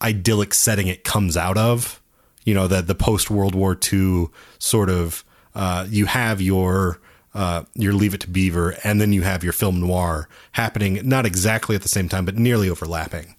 idyllic 0.00 0.54
setting 0.54 0.86
it 0.86 1.04
comes 1.04 1.36
out 1.36 1.58
of 1.58 2.00
you 2.46 2.54
know 2.54 2.66
that 2.66 2.86
the 2.86 2.94
post 2.94 3.30
World 3.30 3.54
War 3.54 3.78
II 3.92 4.28
sort 4.58 4.88
of 4.88 5.22
uh, 5.54 5.86
you 5.90 6.06
have 6.06 6.40
your 6.40 7.00
uh, 7.34 7.64
your 7.74 7.92
Leave 7.92 8.14
It 8.14 8.20
to 8.22 8.30
Beaver 8.30 8.76
and 8.82 8.98
then 8.98 9.12
you 9.12 9.20
have 9.20 9.44
your 9.44 9.52
film 9.52 9.80
noir 9.80 10.26
happening 10.52 11.06
not 11.06 11.26
exactly 11.26 11.76
at 11.76 11.82
the 11.82 11.88
same 11.88 12.08
time 12.08 12.24
but 12.24 12.36
nearly 12.36 12.70
overlapping. 12.70 13.34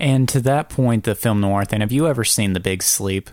And 0.00 0.28
to 0.30 0.40
that 0.40 0.68
point, 0.68 1.04
the 1.04 1.14
film 1.14 1.40
noir 1.40 1.64
thing. 1.64 1.80
Have 1.80 1.92
you 1.92 2.08
ever 2.08 2.24
seen 2.24 2.52
The 2.52 2.58
Big 2.60 2.82
Sleep? 2.82 3.30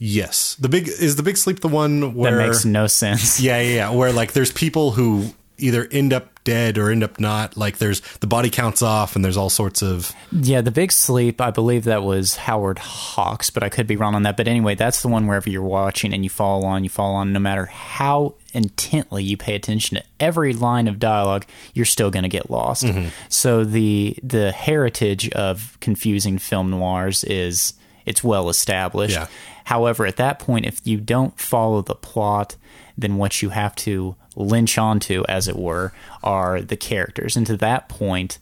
Yes, 0.00 0.56
the 0.56 0.68
big 0.68 0.88
is 0.88 1.16
the 1.16 1.22
Big 1.24 1.36
Sleep 1.36 1.60
the 1.60 1.68
one 1.68 2.14
where 2.14 2.36
That 2.36 2.46
makes 2.46 2.64
no 2.64 2.86
sense. 2.86 3.40
Yeah, 3.40 3.60
yeah, 3.60 3.74
yeah. 3.74 3.90
Where 3.90 4.12
like 4.12 4.32
there's 4.32 4.52
people 4.52 4.92
who 4.92 5.34
either 5.58 5.88
end 5.90 6.12
up 6.12 6.42
dead 6.44 6.78
or 6.78 6.90
end 6.90 7.04
up 7.04 7.20
not. 7.20 7.56
Like 7.56 7.78
there's 7.78 8.00
the 8.18 8.26
body 8.26 8.48
counts 8.48 8.80
off 8.80 9.16
and 9.16 9.24
there's 9.24 9.36
all 9.36 9.50
sorts 9.50 9.82
of 9.82 10.12
Yeah, 10.32 10.60
The 10.60 10.70
Big 10.70 10.92
Sleep, 10.92 11.40
I 11.40 11.50
believe 11.50 11.84
that 11.84 12.02
was 12.02 12.36
Howard 12.36 12.78
Hawks, 12.78 13.50
but 13.50 13.62
I 13.62 13.68
could 13.68 13.86
be 13.86 13.96
wrong 13.96 14.14
on 14.14 14.22
that. 14.22 14.36
But 14.36 14.48
anyway, 14.48 14.74
that's 14.74 15.02
the 15.02 15.08
one 15.08 15.26
wherever 15.26 15.50
you're 15.50 15.62
watching 15.62 16.14
and 16.14 16.24
you 16.24 16.30
fall 16.30 16.64
on, 16.64 16.84
you 16.84 16.90
fall 16.90 17.14
on, 17.14 17.32
no 17.32 17.40
matter 17.40 17.66
how 17.66 18.34
intently 18.54 19.22
you 19.22 19.36
pay 19.36 19.54
attention 19.54 19.98
to 19.98 20.04
every 20.18 20.54
line 20.54 20.88
of 20.88 20.98
dialogue, 20.98 21.44
you're 21.74 21.84
still 21.84 22.10
going 22.10 22.22
to 22.22 22.28
get 22.28 22.50
lost. 22.50 22.84
Mm-hmm. 22.84 23.08
So 23.28 23.64
the 23.64 24.16
the 24.22 24.52
heritage 24.52 25.28
of 25.30 25.76
confusing 25.80 26.38
film 26.38 26.70
noirs 26.70 27.24
is 27.24 27.74
it's 28.06 28.24
well 28.24 28.48
established. 28.48 29.16
Yeah. 29.16 29.26
However, 29.64 30.06
at 30.06 30.16
that 30.16 30.38
point, 30.38 30.64
if 30.64 30.80
you 30.86 30.98
don't 30.98 31.38
follow 31.38 31.82
the 31.82 31.94
plot, 31.94 32.56
then 32.96 33.16
what 33.16 33.42
you 33.42 33.50
have 33.50 33.76
to 33.76 34.16
lynch 34.38 34.78
onto, 34.78 35.24
as 35.28 35.48
it 35.48 35.56
were, 35.56 35.92
are 36.22 36.62
the 36.62 36.76
characters. 36.76 37.36
And 37.36 37.46
to 37.46 37.56
that 37.58 37.88
point, 37.88 38.38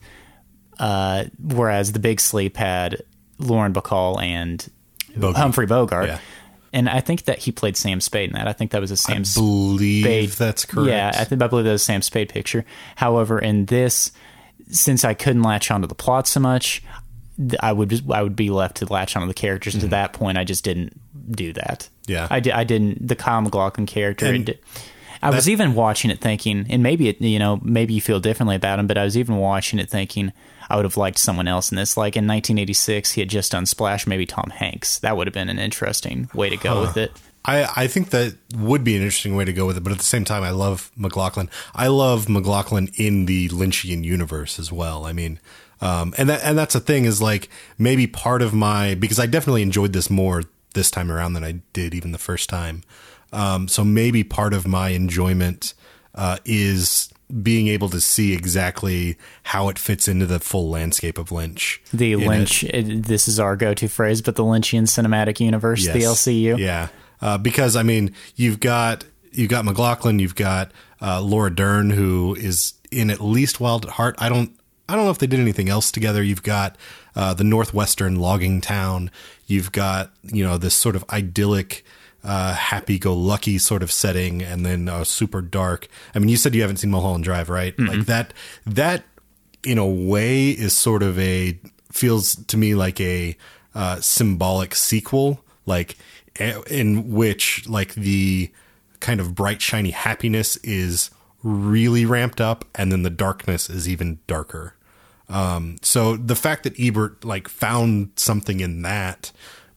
uh, 0.79 1.25
whereas 1.43 1.93
The 1.93 1.99
Big 1.99 2.21
Sleep 2.21 2.57
had 2.57 3.03
Lauren 3.39 3.73
Bacall 3.73 4.23
and. 4.23 4.69
Humphrey 5.19 5.67
Bogart. 5.67 6.09
Yeah. 6.09 6.19
And 6.73 6.91
I 6.91 7.01
think 7.01 7.25
that 7.25 7.39
he 7.39 7.53
played 7.53 7.75
Sam 7.77 8.03
Spade 8.03 8.29
in 8.29 8.35
that. 8.35 8.47
I 8.47 8.53
think 8.53 8.73
that 8.73 8.83
was 8.83 8.91
a 8.91 8.99
Sam 8.99 9.25
Spade 9.25 9.43
I 9.43 9.47
believe 9.47 10.05
Spade. 10.05 10.29
that's 10.31 10.65
correct. 10.67 10.89
Yeah, 10.89 11.11
I 11.15 11.25
think 11.25 11.43
I 11.43 11.47
believe 11.47 11.65
that 11.65 11.73
was 11.73 11.81
a 11.81 11.85
Sam 11.85 12.03
Spade 12.03 12.29
picture. 12.29 12.67
However, 12.97 13.39
in 13.39 13.65
this, 13.65 14.13
since 14.69 15.03
I 15.03 15.15
couldn't 15.15 15.43
latch 15.43 15.71
onto 15.71 15.87
the 15.87 15.95
plot 15.95 16.27
so 16.27 16.41
much, 16.41 16.83
I 17.61 17.73
would 17.73 17.89
just, 17.89 18.11
I 18.11 18.23
would 18.23 18.37
be 18.37 18.51
left 18.51 18.79
to 18.79 18.93
latch 18.93 19.17
onto 19.17 19.29
the 19.29 19.35
characters. 19.35 19.75
And 19.75 19.81
to 19.83 19.89
that 19.89 20.13
point, 20.13 20.37
I 20.37 20.45
just 20.45 20.65
didn't 20.65 21.01
do 21.35 21.55
that. 21.55 21.89
Mm-hmm. 22.03 22.13
Yeah. 22.13 22.27
I, 22.29 22.41
di- 22.41 22.53
I 22.53 22.65
didn't. 22.65 23.09
The 23.09 23.17
Kyle 23.17 23.41
McLaughlin 23.41 23.87
character. 23.87 24.27
And 24.27 24.55
I 25.23 25.31
was 25.31 25.49
even 25.49 25.75
watching 25.75 26.11
it 26.11 26.21
thinking, 26.21 26.67
and 26.69 26.83
maybe 26.83 27.09
it, 27.09 27.21
you 27.21 27.39
know, 27.39 27.61
maybe 27.63 27.95
you 27.95 28.01
feel 28.01 28.21
differently 28.21 28.57
about 28.57 28.79
him, 28.79 28.87
but 28.87 28.99
I 28.99 29.05
was 29.05 29.17
even 29.17 29.37
watching 29.37 29.79
it 29.79 29.91
thinking 29.91 30.33
I 30.69 30.77
would 30.77 30.85
have 30.85 30.97
liked 30.97 31.19
someone 31.19 31.49
else 31.49 31.71
in 31.71 31.77
this. 31.77 31.97
Like 31.97 32.17
in 32.17 32.27
1986, 32.27 33.13
he 33.13 33.21
had 33.21 33.31
just 33.31 33.53
done 33.53 33.67
Splash, 33.67 34.07
maybe 34.07 34.27
Tom 34.27 34.51
Hanks. 34.51 34.99
That 34.99 35.17
would 35.17 35.27
have 35.27 35.35
been 35.35 35.49
an 35.49 35.59
interesting 35.59 36.29
way 36.35 36.51
to 36.51 36.57
go 36.57 36.81
with 36.81 36.97
it. 36.97 37.13
I, 37.45 37.69
I 37.77 37.87
think 37.87 38.11
that 38.11 38.35
would 38.57 38.83
be 38.83 38.97
an 38.97 39.03
interesting 39.03 39.37
way 39.37 39.45
to 39.45 39.53
go 39.53 39.67
with 39.67 39.77
it, 39.77 39.85
but 39.85 39.93
at 39.93 39.99
the 39.99 40.05
same 40.05 40.25
time, 40.25 40.43
I 40.43 40.51
love 40.51 40.91
McLaughlin. 40.97 41.49
I 41.75 41.87
love 41.87 42.29
McLaughlin 42.29 42.91
in 42.97 43.27
the 43.27 43.49
Lynchian 43.51 44.03
universe 44.03 44.59
as 44.59 44.73
well. 44.73 45.07
I 45.07 45.13
mean, 45.13 45.39
um, 45.81 46.13
and 46.19 46.29
that 46.29 46.43
and 46.43 46.59
that's 46.59 46.73
the 46.73 46.81
thing 46.81 47.05
is 47.05 47.23
like 47.23 47.49
maybe 47.79 48.07
part 48.07 48.43
of 48.43 48.53
my 48.53 48.95
because 48.97 49.21
I 49.21 49.27
definitely 49.27 49.63
enjoyed 49.63 49.93
this 49.93 50.11
more 50.11 50.43
this 50.75 50.91
time 50.91 51.11
around 51.13 51.35
than 51.35 51.45
I 51.45 51.61
did 51.73 51.95
even 51.95 52.13
the 52.13 52.19
first 52.19 52.49
time. 52.49 52.83
Um, 53.37 53.69
so 53.69 53.85
maybe 53.85 54.25
part 54.25 54.55
of 54.55 54.67
my 54.67 54.89
enjoyment 54.91 55.75
uh, 56.15 56.39
is 56.45 57.11
being 57.43 57.67
able 57.69 57.89
to 57.91 58.01
see 58.01 58.33
exactly 58.33 59.19
how 59.43 59.69
it 59.69 59.79
fits 59.79 60.09
into 60.09 60.27
the 60.27 60.39
full 60.39 60.71
landscape 60.71 61.19
of 61.19 61.31
Lynch. 61.33 61.83
The. 61.93 62.17
Lynch, 62.17 62.65
it- 62.65 63.03
this 63.05 63.29
is 63.29 63.39
our 63.41 63.57
go 63.57 63.75
to 63.75 63.89
phrase, 63.89 64.23
but 64.23 64.37
the 64.37 64.45
Lynchian 64.45 64.85
Cinematic 64.85 65.41
Universe, 65.41 65.85
the 65.87 66.01
LCU. 66.03 66.57
Yeah, 66.59 66.89
uh, 67.21 67.37
because 67.39 67.77
I 67.77 67.83
mean, 67.83 68.13
you've 68.37 68.61
got 68.61 69.05
you've 69.33 69.51
got 69.51 69.65
McLaughlin, 69.65 70.19
you've 70.19 70.35
got 70.37 70.73
uh, 71.03 71.21
Laura 71.21 71.55
Dern, 71.55 71.91
who 71.91 72.35
is 72.39 72.73
in 72.91 73.11
at 73.11 73.21
least 73.21 73.61
Wild 73.61 73.85
at 73.85 73.93
Heart. 73.93 74.15
I 74.19 74.29
don't 74.31 74.53
I 74.89 74.95
don't 74.95 75.05
know 75.05 75.11
if 75.11 75.19
they 75.19 75.27
did 75.27 75.41
anything 75.41 75.69
else 75.69 75.91
together. 75.91 76.23
You've 76.23 76.45
got 76.45 76.77
uh, 77.17 77.35
the 77.35 77.45
northwestern 77.45 78.17
logging 78.17 78.61
town. 78.63 79.11
You've 79.47 79.73
got 79.73 80.11
you 80.23 80.45
know 80.45 80.57
this 80.59 80.75
sort 80.75 80.97
of 80.97 81.05
idyllic. 81.11 81.85
Uh, 82.27 82.55
happy-go-lucky 82.55 83.57
sort 83.57 83.85
of 83.85 83.93
setting, 83.93 84.43
and 84.43 84.67
then 84.67 84.89
uh, 84.89 85.05
super 85.05 85.41
dark. 85.41 85.87
I 86.13 86.19
mean, 86.19 86.29
you 86.29 86.37
said 86.37 86.57
you 86.57 86.61
haven't 86.63 86.79
seen 86.79 86.91
Mulholland 86.91 87.23
Drive, 87.23 87.49
right? 87.49 87.73
Like 87.79 88.07
that. 88.07 88.35
That, 88.67 89.05
in 89.63 89.79
a 89.79 89.87
way, 89.87 90.51
is 90.51 90.75
sort 90.75 91.05
of 91.05 91.17
a 91.21 91.57
feels 91.93 92.35
to 92.47 92.57
me 92.57 92.75
like 92.75 93.01
a 93.01 93.37
uh, 93.77 94.01
symbolic 94.01 94.75
sequel, 94.75 95.45
like 95.67 95.97
in 96.69 97.13
which 97.13 97.69
like 97.69 97.95
the 97.95 98.51
kind 98.99 99.21
of 99.21 99.37
bright 99.37 99.63
shiny 99.63 99.93
happiness 99.93 100.57
is 100.65 101.11
really 101.45 102.05
ramped 102.05 102.41
up, 102.41 102.65
and 102.75 102.91
then 102.91 103.05
the 103.05 103.11
darkness 103.11 103.71
is 103.71 103.89
even 103.89 104.19
darker. 104.27 104.75
Um, 105.29 105.77
so 105.81 106.17
the 106.17 106.35
fact 106.35 106.65
that 106.65 106.75
Ebert 106.77 107.25
like 107.25 107.47
found 107.47 108.11
something 108.17 108.59
in 108.59 108.83
that, 108.83 109.31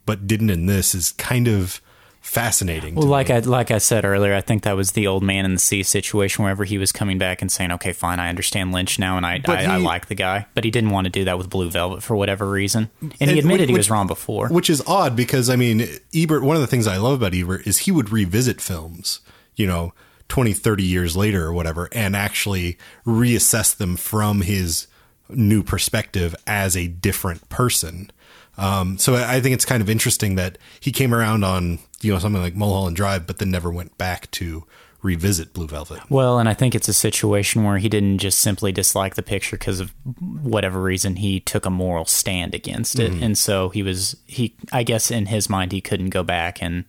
but 0.07 0.25
didn't 0.25 0.49
in 0.49 0.65
this, 0.65 0.95
is 0.95 1.11
kind 1.11 1.47
of 1.47 1.79
fascinating. 2.21 2.95
Well, 2.95 3.07
like 3.07 3.29
me. 3.29 3.35
I 3.35 3.39
like 3.39 3.71
I 3.71 3.77
said 3.77 4.05
earlier, 4.05 4.33
I 4.33 4.41
think 4.41 4.63
that 4.63 4.75
was 4.75 4.91
the 4.91 5.07
old 5.07 5.23
man 5.23 5.45
in 5.45 5.53
the 5.53 5.59
sea 5.59 5.83
situation. 5.83 6.43
Wherever 6.43 6.63
he 6.63 6.77
was 6.77 6.91
coming 6.91 7.17
back 7.17 7.41
and 7.41 7.51
saying, 7.51 7.71
"Okay, 7.73 7.93
fine, 7.93 8.19
I 8.19 8.29
understand 8.29 8.71
Lynch 8.71 8.99
now, 8.99 9.17
and 9.17 9.25
I 9.25 9.41
I, 9.47 9.65
I 9.65 9.77
like 9.77 10.07
the 10.07 10.15
guy," 10.15 10.45
but 10.53 10.63
he 10.63 10.71
didn't 10.71 10.91
want 10.91 11.05
to 11.05 11.09
do 11.11 11.23
that 11.25 11.37
with 11.37 11.49
Blue 11.49 11.69
Velvet 11.69 12.03
for 12.03 12.15
whatever 12.15 12.49
reason, 12.49 12.89
and, 13.01 13.13
And 13.19 13.31
he 13.31 13.39
admitted 13.39 13.61
which- 13.63 13.69
he 13.69 13.77
was 13.77 13.89
wrong 13.89 14.07
before. 14.07 14.47
Which 14.49 14.69
is 14.69 14.83
odd 14.87 15.15
because 15.15 15.49
I 15.49 15.55
mean, 15.55 15.87
Ebert, 16.13 16.43
one 16.43 16.55
of 16.55 16.61
the 16.61 16.67
things 16.67 16.87
I 16.87 16.97
love 16.97 17.13
about 17.21 17.33
Ebert 17.33 17.65
is 17.67 17.79
he 17.79 17.91
would 17.91 18.11
revisit 18.11 18.61
films, 18.61 19.19
you 19.55 19.65
know, 19.67 19.93
20, 20.27 20.53
30 20.53 20.83
years 20.83 21.17
later 21.17 21.45
or 21.45 21.53
whatever, 21.53 21.89
and 21.91 22.15
actually 22.15 22.77
reassess 23.05 23.75
them 23.75 23.95
from 23.95 24.41
his 24.41 24.87
new 25.29 25.63
perspective 25.63 26.35
as 26.47 26.75
a 26.77 26.87
different 26.87 27.47
person. 27.49 28.11
Um, 28.57 28.97
so 28.97 29.15
I 29.15 29.39
think 29.39 29.53
it's 29.53 29.65
kind 29.65 29.81
of 29.81 29.89
interesting 29.89 30.35
that 30.35 30.57
he 30.79 30.91
came 30.91 31.13
around 31.13 31.43
on, 31.45 31.79
you 32.01 32.13
know, 32.13 32.19
something 32.19 32.41
like 32.41 32.55
Mulholland 32.55 32.95
Drive, 32.95 33.27
but 33.27 33.37
then 33.39 33.51
never 33.51 33.71
went 33.71 33.97
back 33.97 34.29
to 34.31 34.65
revisit 35.01 35.53
Blue 35.53 35.67
Velvet. 35.67 36.01
Well, 36.09 36.39
and 36.39 36.49
I 36.49 36.53
think 36.53 36.75
it's 36.75 36.89
a 36.89 36.93
situation 36.93 37.63
where 37.63 37.77
he 37.77 37.87
didn't 37.87 38.17
just 38.17 38.39
simply 38.39 38.71
dislike 38.71 39.15
the 39.15 39.23
picture 39.23 39.57
because 39.57 39.79
of 39.79 39.93
whatever 40.19 40.81
reason. 40.81 41.15
He 41.17 41.39
took 41.39 41.65
a 41.65 41.69
moral 41.69 42.05
stand 42.05 42.53
against 42.53 42.99
it, 42.99 43.13
and 43.13 43.37
so 43.37 43.69
he 43.69 43.81
was 43.83 44.17
he. 44.27 44.55
I 44.71 44.83
guess 44.83 45.09
in 45.11 45.27
his 45.27 45.49
mind, 45.49 45.71
he 45.71 45.81
couldn't 45.81 46.09
go 46.09 46.23
back, 46.23 46.61
and 46.61 46.83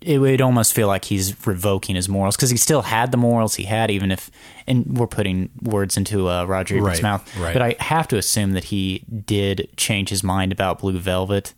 it 0.00 0.18
would 0.18 0.40
almost 0.40 0.74
feel 0.74 0.86
like 0.86 1.06
he's 1.06 1.46
revoking 1.46 1.96
his 1.96 2.08
morals 2.08 2.36
because 2.36 2.50
he 2.50 2.56
still 2.56 2.82
had 2.82 3.10
the 3.10 3.18
morals 3.18 3.54
he 3.54 3.64
had, 3.64 3.90
even 3.90 4.10
if. 4.10 4.30
And 4.66 4.98
we're 4.98 5.06
putting 5.06 5.48
words 5.62 5.96
into 5.96 6.28
uh, 6.28 6.44
Roger 6.44 6.76
Ebert's 6.76 6.98
Right, 6.98 7.02
mouth, 7.02 7.36
right. 7.38 7.54
but 7.54 7.62
I 7.62 7.76
have 7.80 8.06
to 8.08 8.18
assume 8.18 8.52
that 8.52 8.64
he 8.64 9.02
did 9.24 9.70
change 9.78 10.10
his 10.10 10.22
mind 10.22 10.52
about 10.52 10.80
Blue 10.80 10.98
Velvet. 10.98 11.54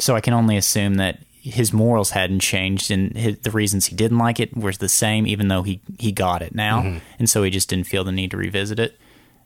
So 0.00 0.16
I 0.16 0.20
can 0.20 0.34
only 0.34 0.56
assume 0.56 0.96
that 0.96 1.20
his 1.42 1.72
morals 1.72 2.10
hadn't 2.10 2.40
changed, 2.40 2.90
and 2.90 3.16
his, 3.16 3.38
the 3.40 3.50
reasons 3.50 3.86
he 3.86 3.96
didn't 3.96 4.18
like 4.18 4.38
it 4.40 4.56
were 4.56 4.72
the 4.72 4.88
same, 4.88 5.26
even 5.26 5.48
though 5.48 5.62
he 5.62 5.80
he 5.98 6.12
got 6.12 6.40
it 6.42 6.54
now, 6.54 6.82
Mm-hmm. 6.82 6.98
and 7.18 7.28
so 7.28 7.42
he 7.42 7.50
just 7.50 7.68
didn't 7.68 7.86
feel 7.86 8.04
the 8.04 8.12
need 8.12 8.30
to 8.30 8.36
revisit 8.36 8.78
it. 8.78 8.96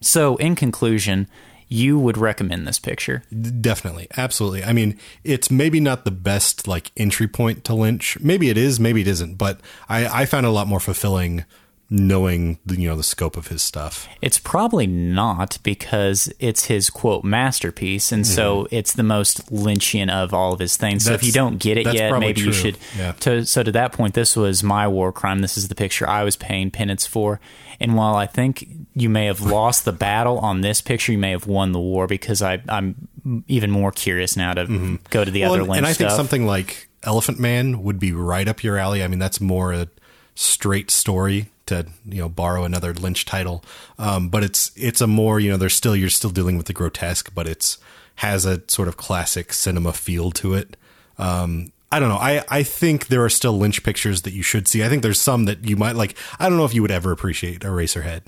So, 0.01 0.37
in 0.37 0.55
conclusion, 0.57 1.27
you 1.69 1.99
would 1.99 2.17
recommend 2.19 2.69
this 2.69 2.79
picture. 2.79 3.23
Definitely, 3.61 4.07
absolutely. 4.17 4.63
I 4.63 4.73
mean, 4.73 4.99
it's 5.25 5.51
maybe 5.51 5.81
not 5.81 6.05
the 6.05 6.11
best 6.13 6.69
like 6.69 6.93
entry 6.97 7.27
point 7.27 7.65
to 7.65 7.75
Lynch. 7.75 8.19
Maybe 8.21 8.51
it 8.51 8.59
is, 8.59 8.79
maybe 8.79 9.01
it 9.01 9.09
isn't. 9.09 9.37
But 9.37 9.61
I, 9.89 10.23
I 10.23 10.27
found 10.27 10.47
it 10.47 10.51
a 10.51 10.53
lot 10.53 10.69
more 10.69 10.79
fulfilling 10.81 11.45
knowing 11.89 12.59
the, 12.67 12.81
you 12.81 12.89
know 12.89 12.97
the 12.97 13.03
scope 13.03 13.37
of 13.37 13.49
his 13.49 13.63
stuff. 13.63 14.09
It's 14.21 14.39
probably 14.39 14.87
not 14.87 15.59
because 15.63 16.33
it's 16.39 16.65
his 16.65 16.91
quote 16.91 17.25
masterpiece, 17.25 18.11
and 18.11 18.27
so 18.27 18.67
it's 18.71 18.95
the 18.95 19.03
most 19.03 19.53
Lynchian 19.53 20.11
of 20.11 20.33
all 20.33 20.53
of 20.53 20.61
his 20.61 20.77
things. 20.77 21.05
So 21.05 21.13
if 21.13 21.21
Mm-hmm. 21.27 21.27
You 21.27 21.33
don't 21.33 21.59
get 21.59 21.79
it 21.79 21.93
yet, 21.93 22.19
maybe 22.19 22.41
you 22.41 22.53
should. 22.53 22.79
Yeah. 22.97 23.13
To, 23.13 23.45
so 23.45 23.63
to 23.63 23.73
that 23.73 23.93
point, 23.93 24.15
this 24.15 24.37
was 24.37 24.63
my 24.63 24.87
war 24.87 25.13
crime. 25.13 25.41
This 25.41 25.57
is 25.57 25.69
the 25.69 25.75
picture 25.75 26.09
I 26.09 26.23
was 26.23 26.37
paying 26.37 26.71
penance 26.71 27.07
for. 27.07 27.41
And 27.81 27.97
while 27.97 28.15
I 28.15 28.27
think 28.27 28.69
you 28.95 29.09
may 29.09 29.27
have 29.27 29.41
lost 29.41 29.85
the 29.85 29.93
battle 29.93 30.39
on 30.39 30.61
this 30.61 30.81
picture, 30.81 31.13
you 31.13 31.19
may 31.19 31.31
have 31.33 31.47
won 31.47 31.73
the 31.73 31.81
war 31.81 32.07
because 32.07 32.43
I, 32.43 32.63
I'm 32.69 33.09
even 33.49 33.71
more 33.71 33.93
curious 33.93 34.37
now 34.37 34.55
to 34.55 34.99
go 35.11 35.25
to 35.25 35.31
the 35.31 35.41
Mm-hmm. 35.41 35.51
Well, 35.51 35.53
other 35.53 35.61
and, 35.63 35.71
Lynch 35.71 35.79
and 35.79 35.87
I 35.87 35.93
think 35.93 36.11
something 36.11 36.47
like 36.47 36.89
Elephant 37.03 37.39
Man 37.39 37.83
would 37.83 37.99
be 37.99 38.13
right 38.13 38.49
up 38.49 38.63
your 38.63 38.79
alley. 38.79 39.03
I 39.03 39.09
mean, 39.09 39.19
that's 39.19 39.41
more 39.41 39.73
a 39.73 39.89
straight 40.35 40.91
story 40.91 41.51
to 41.67 41.87
you 42.05 42.21
know 42.23 42.29
borrow 42.29 42.65
another 42.65 42.93
Lynch 42.95 43.25
title, 43.25 43.65
um, 43.99 44.29
but 44.29 44.43
it's 44.45 44.71
it's 44.77 45.01
a 45.01 45.07
more 45.07 45.39
you 45.41 45.51
know 45.51 45.57
there's 45.57 45.75
still 45.75 45.95
you're 45.97 46.09
still 46.11 46.31
dealing 46.31 46.57
with 46.57 46.67
the 46.67 46.73
grotesque, 46.73 47.33
but 47.35 47.47
it's 47.47 47.79
has 48.17 48.47
a 48.47 48.63
sort 48.69 48.89
of 48.89 48.97
classic 48.97 49.53
cinema 49.53 49.93
feel 49.93 50.31
to 50.31 50.55
it. 50.55 50.77
Um, 51.19 51.73
I 51.93 52.01
don't 52.01 52.09
know. 52.09 52.17
I, 52.17 52.43
I 52.49 52.63
think 52.63 53.07
there 53.09 53.23
are 53.25 53.29
still 53.29 53.57
Lynch 53.57 53.83
pictures 53.85 54.23
that 54.23 54.33
you 54.33 54.43
should 54.43 54.67
see. 54.67 54.83
I 54.85 54.89
think 54.89 55.03
there's 55.03 55.21
some 55.21 55.45
that 55.45 55.69
you 55.69 55.77
might 55.77 55.97
like. 55.97 56.17
I 56.41 56.49
don't 56.49 56.59
know 56.59 56.65
if 56.65 56.75
you 56.75 56.83
would 56.83 56.91
ever 56.91 57.13
appreciate 57.13 57.61
Eraserhead, 57.61 58.23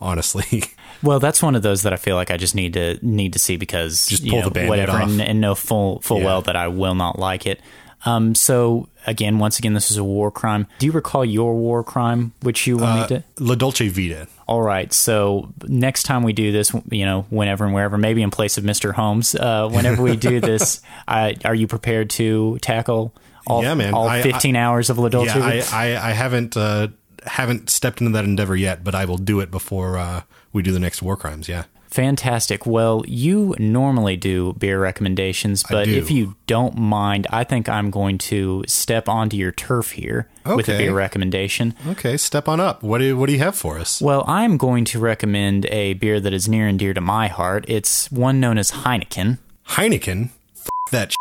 honestly. 0.00 0.64
Well, 1.02 1.20
that's 1.20 1.42
one 1.42 1.54
of 1.54 1.62
those 1.62 1.82
that 1.82 1.92
I 1.92 1.96
feel 1.96 2.16
like 2.16 2.30
I 2.30 2.38
just 2.38 2.54
need 2.54 2.72
to 2.74 2.98
need 3.02 3.34
to 3.34 3.38
see 3.38 3.56
because 3.58 4.06
Just 4.06 4.22
you 4.22 4.30
pull 4.30 4.40
know, 4.42 4.48
the 4.48 4.66
whatever, 4.68 4.92
off. 4.92 5.10
and, 5.10 5.20
and 5.20 5.38
know 5.38 5.54
full 5.54 6.00
full 6.00 6.20
Yeah. 6.20 6.24
well 6.24 6.42
that 6.42 6.56
I 6.56 6.68
will 6.68 6.94
not 6.94 7.18
like 7.18 7.44
it. 7.46 7.60
Um, 8.04 8.34
so 8.34 8.88
again, 9.06 9.38
once 9.38 9.58
again, 9.58 9.74
this 9.74 9.90
is 9.90 9.96
a 9.96 10.04
war 10.04 10.30
crime. 10.30 10.66
Do 10.78 10.86
you 10.86 10.92
recall 10.92 11.24
your 11.24 11.54
war 11.54 11.82
crime, 11.82 12.32
which 12.42 12.66
you 12.66 12.76
wanted 12.76 13.08
to? 13.08 13.24
La 13.44 13.54
Dolce 13.54 13.88
Vita. 13.88 14.28
All 14.46 14.60
right. 14.62 14.92
So 14.92 15.52
next 15.66 16.02
time 16.04 16.22
we 16.22 16.32
do 16.32 16.52
this, 16.52 16.72
you 16.90 17.06
know, 17.06 17.22
whenever 17.30 17.64
and 17.64 17.72
wherever, 17.74 17.96
maybe 17.96 18.22
in 18.22 18.30
place 18.30 18.58
of 18.58 18.64
Mr. 18.64 18.92
Holmes, 18.92 19.34
uh, 19.34 19.68
whenever 19.70 20.02
we 20.02 20.16
do 20.16 20.40
this, 20.50 20.82
I, 21.08 21.36
are 21.44 21.54
you 21.54 21.66
prepared 21.66 22.10
to 22.10 22.58
tackle 22.60 23.14
all, 23.46 23.62
Yeah, 23.62 23.74
man. 23.74 23.94
all 23.94 24.08
I- 24.08 24.22
15 24.22 24.54
hours 24.56 24.90
of 24.90 24.98
La 24.98 25.08
Dolce? 25.08 25.38
Yeah, 25.38 25.44
I, 25.46 25.60
Vita? 25.60 25.74
I, 25.74 26.08
I 26.10 26.12
haven't 26.12 26.56
uh, 26.56 26.88
haven't 27.26 27.70
stepped 27.70 28.00
into 28.02 28.12
that 28.12 28.24
endeavor 28.24 28.54
yet, 28.56 28.84
but 28.84 28.94
I 28.94 29.06
will 29.06 29.16
do 29.18 29.40
it 29.40 29.50
before 29.50 29.96
uh, 29.96 30.22
we 30.52 30.62
do 30.62 30.72
the 30.72 30.78
next 30.80 31.00
war 31.02 31.16
crimes. 31.16 31.48
Yeah. 31.48 31.64
Fantastic. 31.94 32.66
Well, 32.66 33.04
you 33.06 33.54
normally 33.56 34.16
do 34.16 34.54
beer 34.54 34.80
recommendations, 34.80 35.62
but 35.62 35.86
if 35.86 36.10
you 36.10 36.34
don't 36.48 36.76
mind, 36.76 37.28
I 37.30 37.44
think 37.44 37.68
I'm 37.68 37.92
going 37.92 38.18
to 38.18 38.64
step 38.66 39.08
onto 39.08 39.36
your 39.36 39.52
turf 39.52 39.92
here 39.92 40.28
with 40.44 40.68
a 40.68 40.76
beer 40.76 40.92
recommendation. 40.92 41.72
Okay, 41.86 42.16
step 42.16 42.48
on 42.48 42.58
up. 42.58 42.82
What 42.82 42.98
do 42.98 43.16
what 43.16 43.26
do 43.26 43.32
you 43.32 43.38
have 43.38 43.54
for 43.54 43.78
us? 43.78 44.02
Well, 44.02 44.24
I'm 44.26 44.56
going 44.56 44.84
to 44.86 44.98
recommend 44.98 45.66
a 45.66 45.92
beer 45.92 46.18
that 46.18 46.32
is 46.32 46.48
near 46.48 46.66
and 46.66 46.80
dear 46.80 46.94
to 46.94 47.00
my 47.00 47.28
heart. 47.28 47.64
It's 47.68 48.10
one 48.10 48.40
known 48.40 48.58
as 48.58 48.72
Heineken. 48.72 49.38
Heineken. 49.68 50.30
F- 50.56 50.68
that. 50.90 51.12
Sh- 51.12 51.16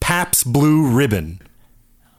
Pabst 0.00 0.52
Blue 0.52 0.88
Ribbon. 0.88 1.40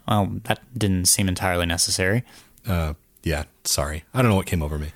Well, 0.08 0.40
that 0.46 0.62
didn't 0.78 1.10
seem 1.10 1.28
entirely 1.28 1.66
necessary. 1.66 2.24
Uh, 2.66 2.94
yeah. 3.22 3.44
Sorry, 3.66 4.06
I 4.14 4.22
don't 4.22 4.32
know 4.32 4.38
what 4.38 4.46
came 4.46 4.64
over 4.64 4.80
me. 4.80 4.92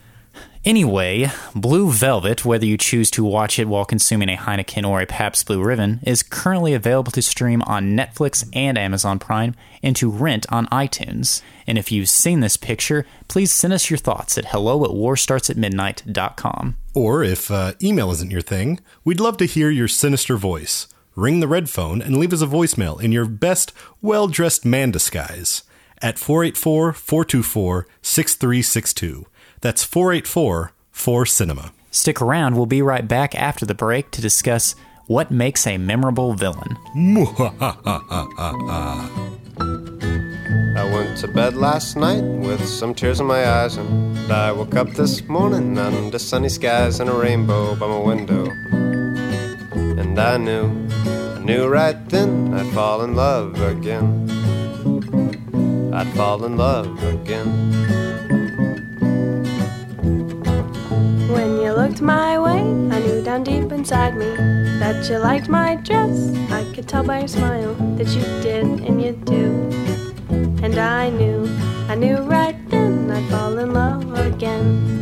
Anyway, 0.65 1.29
Blue 1.53 1.91
Velvet, 1.91 2.43
whether 2.43 2.65
you 2.65 2.75
choose 2.75 3.11
to 3.11 3.23
watch 3.23 3.59
it 3.59 3.67
while 3.67 3.85
consuming 3.85 4.29
a 4.29 4.35
Heineken 4.35 4.83
or 4.83 4.99
a 4.99 5.05
Pabst 5.05 5.45
Blue 5.45 5.61
Ribbon, 5.61 5.99
is 6.01 6.23
currently 6.23 6.73
available 6.73 7.11
to 7.11 7.21
stream 7.21 7.61
on 7.61 7.95
Netflix 7.95 8.49
and 8.51 8.75
Amazon 8.75 9.19
Prime 9.19 9.53
and 9.83 9.95
to 9.95 10.09
rent 10.09 10.47
on 10.49 10.65
iTunes. 10.67 11.43
And 11.67 11.77
if 11.77 11.91
you've 11.91 12.09
seen 12.09 12.39
this 12.39 12.57
picture, 12.57 13.05
please 13.27 13.53
send 13.53 13.73
us 13.73 13.91
your 13.91 13.99
thoughts 13.99 14.39
at 14.39 14.45
hello 14.45 14.83
at 14.83 14.89
warstartsatmidnight.com. 14.89 16.77
Or 16.95 17.23
if 17.23 17.51
uh, 17.51 17.73
email 17.83 18.09
isn't 18.09 18.31
your 18.31 18.41
thing, 18.41 18.79
we'd 19.03 19.19
love 19.19 19.37
to 19.37 19.45
hear 19.45 19.69
your 19.69 19.87
sinister 19.87 20.35
voice. 20.35 20.87
Ring 21.15 21.41
the 21.41 21.47
red 21.47 21.69
phone 21.69 22.01
and 22.01 22.17
leave 22.17 22.33
us 22.33 22.41
a 22.41 22.47
voicemail 22.47 22.99
in 22.99 23.11
your 23.11 23.27
best, 23.27 23.71
well 24.01 24.27
dressed 24.27 24.65
man 24.65 24.89
disguise 24.89 25.61
at 26.01 26.17
484 26.17 26.93
424 26.93 27.87
6362. 28.01 29.27
That's 29.65 29.83
484 29.83 30.73
4 30.91 31.25
Cinema. 31.25 31.73
Stick 31.89 32.21
around, 32.21 32.55
we'll 32.55 32.67
be 32.67 32.83
right 32.83 33.07
back 33.07 33.33
after 33.33 33.65
the 33.65 33.73
break 33.73 34.11
to 34.11 34.21
discuss 34.21 34.75
what 35.07 35.31
makes 35.31 35.65
a 35.65 35.79
memorable 35.79 36.33
villain. 36.33 36.77
I 40.77 40.83
went 40.93 41.17
to 41.17 41.27
bed 41.27 41.55
last 41.55 41.97
night 41.97 42.21
with 42.21 42.63
some 42.63 42.93
tears 42.93 43.19
in 43.19 43.25
my 43.25 43.43
eyes, 43.43 43.77
and 43.77 44.31
I 44.31 44.51
woke 44.51 44.75
up 44.75 44.91
this 44.91 45.23
morning 45.23 45.75
under 45.79 46.19
sunny 46.19 46.49
skies 46.49 46.99
and 46.99 47.09
a 47.09 47.13
rainbow 47.13 47.75
by 47.75 47.87
my 47.87 47.97
window. 47.97 48.45
And 49.99 50.19
I 50.19 50.37
knew, 50.37 50.87
I 50.93 51.39
knew 51.39 51.65
right 51.65 52.07
then 52.09 52.53
I'd 52.53 52.71
fall 52.71 53.03
in 53.03 53.15
love 53.15 53.59
again. 53.59 54.29
I'd 55.91 56.13
fall 56.13 56.45
in 56.45 56.55
love 56.55 57.03
again. 57.03 58.44
When 61.27 61.59
you 61.59 61.73
looked 61.73 62.01
my 62.01 62.37
way, 62.37 62.59
I 62.59 62.99
knew 62.99 63.23
down 63.23 63.43
deep 63.43 63.71
inside 63.71 64.15
me 64.15 64.25
that 64.79 65.09
you 65.09 65.17
liked 65.17 65.49
my 65.49 65.75
dress. 65.77 66.31
I 66.51 66.63
could 66.73 66.87
tell 66.87 67.03
by 67.03 67.19
your 67.19 67.27
smile 67.27 67.73
that 67.97 68.07
you 68.09 68.21
did 68.43 68.65
and 68.65 69.01
you 69.01 69.13
do. 69.13 69.45
And 70.63 70.77
I 70.77 71.09
knew, 71.09 71.49
I 71.89 71.95
knew 71.95 72.17
right 72.17 72.55
then 72.69 73.09
I'd 73.09 73.27
fall 73.29 73.57
in 73.57 73.73
love 73.73 74.13
again. 74.19 75.01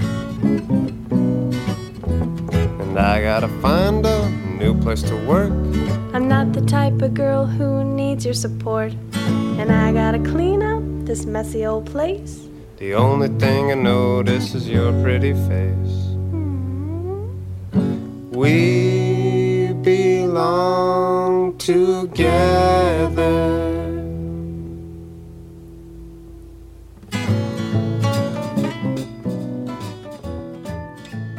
And 2.80 2.98
I 2.98 3.22
gotta 3.22 3.50
find 3.62 4.06
a 4.06 4.30
new 4.30 4.80
place 4.80 5.04
to 5.04 5.16
work. 5.28 5.52
I'm 6.14 6.28
not 6.30 6.54
the 6.54 6.62
type 6.62 7.02
of 7.02 7.14
girl 7.14 7.46
who 7.46 7.84
needs 7.84 8.24
your 8.24 8.34
support. 8.34 8.94
And 9.60 9.72
I 9.72 9.92
gotta 9.92 10.20
clean 10.20 10.64
up 10.64 10.84
this 11.06 11.26
messy 11.26 11.66
old 11.66 11.86
place. 11.86 12.48
The 12.78 12.94
only 12.96 13.28
thing 13.40 13.72
I 13.72 13.76
notice 13.76 14.56
is 14.56 14.70
your 14.70 14.92
pretty 15.04 15.34
face. 15.34 16.13
We 18.36 19.72
belong 19.84 21.58
together. 21.60 23.14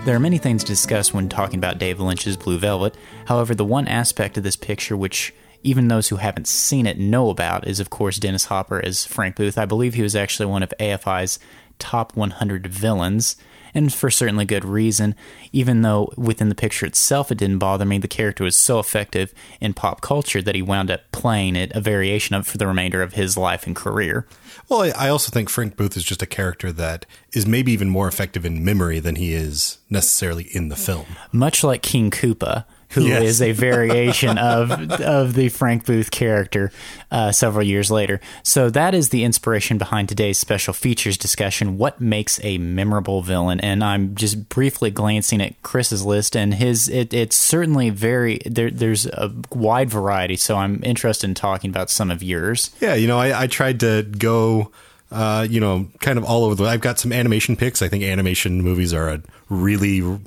There 0.04 0.14
are 0.14 0.20
many 0.20 0.38
things 0.38 0.62
to 0.62 0.68
discuss 0.68 1.12
when 1.12 1.28
talking 1.28 1.58
about 1.58 1.78
Dave 1.78 1.98
Lynch's 1.98 2.36
Blue 2.36 2.58
Velvet. 2.58 2.94
However, 3.24 3.54
the 3.54 3.64
one 3.64 3.88
aspect 3.88 4.36
of 4.36 4.44
this 4.44 4.54
picture 4.54 4.96
which 4.96 5.34
even 5.64 5.88
those 5.88 6.10
who 6.10 6.16
haven't 6.16 6.46
seen 6.46 6.86
it 6.86 6.98
know 6.98 7.30
about 7.30 7.66
is, 7.66 7.80
of 7.80 7.90
course, 7.90 8.18
Dennis 8.18 8.44
Hopper 8.44 8.84
as 8.84 9.04
Frank 9.04 9.34
Booth. 9.34 9.58
I 9.58 9.64
believe 9.64 9.94
he 9.94 10.02
was 10.02 10.14
actually 10.14 10.46
one 10.46 10.62
of 10.62 10.72
AFI's 10.78 11.40
top 11.78 12.14
100 12.14 12.66
villains, 12.66 13.36
and 13.74 13.92
for 13.92 14.10
certainly 14.10 14.44
good 14.44 14.64
reason. 14.64 15.14
Even 15.52 15.82
though 15.82 16.12
within 16.16 16.48
the 16.48 16.54
picture 16.54 16.86
itself 16.86 17.30
it 17.30 17.38
didn't 17.38 17.58
bother 17.58 17.84
me, 17.84 17.98
the 17.98 18.08
character 18.08 18.44
was 18.44 18.56
so 18.56 18.78
effective 18.78 19.34
in 19.60 19.74
pop 19.74 20.00
culture 20.00 20.42
that 20.42 20.54
he 20.54 20.62
wound 20.62 20.90
up 20.90 21.10
playing 21.12 21.56
it 21.56 21.72
a 21.72 21.80
variation 21.80 22.34
of 22.34 22.46
for 22.46 22.58
the 22.58 22.66
remainder 22.66 23.02
of 23.02 23.14
his 23.14 23.36
life 23.36 23.66
and 23.66 23.76
career. 23.76 24.26
Well, 24.68 24.82
I 24.82 25.04
I 25.04 25.08
also 25.10 25.30
think 25.30 25.50
Frank 25.50 25.76
Booth 25.76 25.96
is 25.96 26.04
just 26.04 26.22
a 26.22 26.26
character 26.26 26.72
that 26.72 27.04
is 27.32 27.46
maybe 27.46 27.72
even 27.72 27.90
more 27.90 28.08
effective 28.08 28.46
in 28.46 28.64
memory 28.64 29.00
than 29.00 29.16
he 29.16 29.34
is 29.34 29.78
necessarily 29.90 30.44
in 30.52 30.68
the 30.68 30.76
film. 30.76 31.06
much 31.32 31.62
like 31.62 31.82
King 31.82 32.10
Koopa, 32.10 32.64
who 32.94 33.06
Yes. 33.06 33.22
is 33.22 33.42
a 33.42 33.52
variation 33.52 34.38
of 34.38 34.70
of 35.00 35.34
the 35.34 35.48
Frank 35.48 35.84
Booth 35.86 36.10
character 36.10 36.70
uh, 37.10 37.32
several 37.32 37.64
years 37.64 37.90
later. 37.90 38.20
So 38.42 38.70
that 38.70 38.94
is 38.94 39.10
the 39.10 39.24
inspiration 39.24 39.78
behind 39.78 40.08
today's 40.08 40.38
special 40.38 40.72
features 40.74 41.16
discussion. 41.16 41.78
What 41.78 42.00
makes 42.00 42.40
a 42.42 42.58
memorable 42.58 43.22
villain? 43.22 43.60
And 43.60 43.82
I'm 43.84 44.14
just 44.14 44.48
briefly 44.48 44.90
glancing 44.90 45.40
at 45.42 45.60
Chris's 45.62 46.04
list, 46.04 46.36
and 46.36 46.54
his 46.54 46.88
it, 46.88 47.12
it's 47.12 47.36
certainly 47.36 47.90
very 47.90 48.38
there. 48.46 48.70
There's 48.70 49.06
a 49.06 49.32
wide 49.52 49.90
variety. 49.90 50.36
So 50.36 50.56
I'm 50.56 50.80
interested 50.84 51.26
in 51.28 51.34
talking 51.34 51.70
about 51.70 51.90
some 51.90 52.10
of 52.10 52.22
yours. 52.22 52.70
Yeah, 52.80 52.94
you 52.94 53.06
know, 53.06 53.18
I, 53.18 53.42
I 53.42 53.46
tried 53.46 53.80
to 53.80 54.02
go, 54.02 54.70
uh, 55.10 55.46
you 55.48 55.60
know, 55.60 55.86
kind 56.00 56.18
of 56.18 56.24
all 56.24 56.44
over 56.44 56.54
the. 56.54 56.64
I've 56.64 56.80
got 56.80 56.98
some 56.98 57.12
animation 57.12 57.56
picks. 57.56 57.82
I 57.82 57.88
think 57.88 58.04
animation 58.04 58.62
movies 58.62 58.92
are 58.92 59.08
a 59.08 59.22
really 59.48 60.18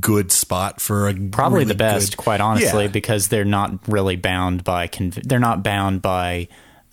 good 0.00 0.32
spot 0.32 0.80
for 0.80 1.08
a 1.08 1.14
probably 1.14 1.60
really 1.60 1.68
the 1.68 1.74
best, 1.76 2.16
good- 2.16 2.22
quite 2.22 2.40
honestly, 2.40 2.84
Yeah. 2.84 2.90
because 2.90 3.28
they're 3.28 3.44
not 3.44 3.86
really 3.88 4.16
bound 4.16 4.64
by 4.64 4.88
conv- 4.88 5.22
they're 5.22 5.38
not 5.38 5.62
bound 5.62 6.02
by 6.02 6.48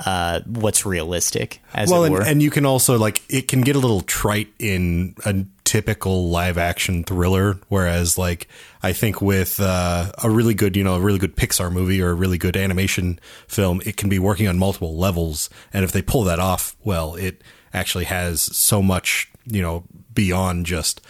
uh, 0.06 0.41
what's 0.45 0.86
realistic, 0.86 1.62
as 1.74 1.89
well, 1.89 2.04
and, 2.04 2.16
and 2.16 2.41
you 2.41 2.50
can 2.50 2.66
also 2.66 2.97
like 2.97 3.22
it 3.30 3.47
can 3.47 3.62
get 3.62 3.76
a 3.76 3.80
little 3.80 4.02
trite 4.02 4.50
in 4.60 5.16
a 5.26 5.45
typical 5.66 6.30
live 6.30 6.58
action 6.58 7.04
thriller, 7.04 7.60
whereas 7.68 8.18
like 8.18 8.47
I 8.82 8.93
think 8.93 9.22
with 9.22 9.60
uh, 9.60 10.12
a 10.24 10.30
really 10.30 10.54
good, 10.54 10.76
you 10.76 10.84
know, 10.84 10.95
a 10.95 11.00
really 11.00 11.20
good 11.20 11.36
Pixar 11.36 11.72
movie 11.72 12.02
or 12.02 12.10
a 12.10 12.16
really 12.16 12.38
good 12.38 12.58
animation 12.58 13.20
film, 13.47 13.82
it 13.86 13.97
can 13.97 14.10
be 14.10 14.20
working 14.20 14.47
on 14.47 14.58
multiple 14.58 14.97
levels, 14.97 15.50
and 15.74 15.84
if 15.84 15.91
they 15.91 16.02
pull 16.02 16.24
that 16.24 16.39
off, 16.39 16.76
well, 16.84 17.16
it 17.16 17.43
actually 17.74 18.06
has 18.06 18.41
so 18.41 18.82
much, 18.82 19.32
you 19.45 19.62
know, 19.62 19.84
beyond 20.14 20.66
just 20.66 21.02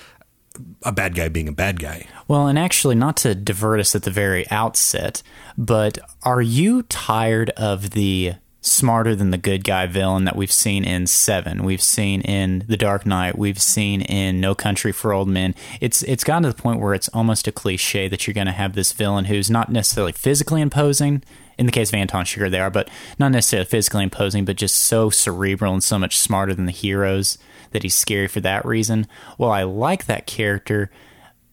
a 0.84 0.92
bad 0.92 1.16
guy 1.16 1.30
being 1.30 1.48
a 1.48 1.54
bad 1.54 1.80
guy. 1.80 2.06
Well, 2.28 2.48
and 2.48 2.60
actually, 2.60 2.96
not 2.96 3.18
to 3.18 3.36
divert 3.36 3.80
us 3.80 3.96
at 3.96 4.04
the 4.04 4.12
very 4.12 4.50
outset, 4.50 5.24
but 5.58 6.00
are 6.24 6.42
you 6.42 6.84
tired 6.84 7.50
of 7.52 7.92
the 7.92 8.34
smarter 8.62 9.16
than 9.16 9.32
the 9.32 9.38
good 9.38 9.64
guy 9.64 9.88
villain 9.88 10.26
that 10.26 10.36
we've 10.36 10.52
seen 10.52 10.84
in 10.84 11.08
Seven? 11.08 11.64
We've 11.64 11.82
seen 11.82 12.22
in 12.22 12.64
The 12.68 12.78
Dark 12.78 13.06
Knight. 13.06 13.38
We've 13.38 13.62
seen 13.62 14.02
in 14.02 14.40
No 14.40 14.56
Country 14.56 14.92
for 14.92 15.14
Old 15.14 15.28
Men. 15.28 15.56
It's 15.82 16.04
it's 16.04 16.24
gotten 16.24 16.44
to 16.44 16.50
the 16.50 16.62
point 16.62 16.80
where 16.80 16.94
it's 16.94 17.10
almost 17.10 17.48
a 17.48 17.52
cliche 17.52 18.08
that 18.08 18.28
you're 18.28 18.34
going 18.34 18.48
to 18.48 18.54
have 18.54 18.74
this 18.74 18.94
villain 18.94 19.26
who's 19.26 19.50
not 19.50 19.72
necessarily 19.72 20.12
physically 20.12 20.62
imposing. 20.62 21.24
In 21.58 21.66
the 21.66 21.72
case 21.74 21.90
of 21.90 21.96
Anton 21.96 22.24
Chigurh, 22.24 22.50
they 22.50 22.60
are, 22.60 22.70
but 22.70 22.90
not 23.18 23.34
necessarily 23.34 23.68
physically 23.68 24.04
imposing, 24.04 24.46
but 24.46 24.56
just 24.56 24.78
so 24.78 25.10
cerebral 25.10 25.74
and 25.74 25.84
so 25.84 26.00
much 26.00 26.18
smarter 26.18 26.54
than 26.56 26.66
the 26.66 26.72
heroes 26.72 27.38
that 27.72 27.84
he's 27.84 27.96
scary 27.96 28.28
for 28.28 28.40
that 28.40 28.66
reason. 28.66 29.08
Well, 29.38 29.52
I 29.52 29.64
like 29.64 30.06
that 30.06 30.26
character 30.26 30.90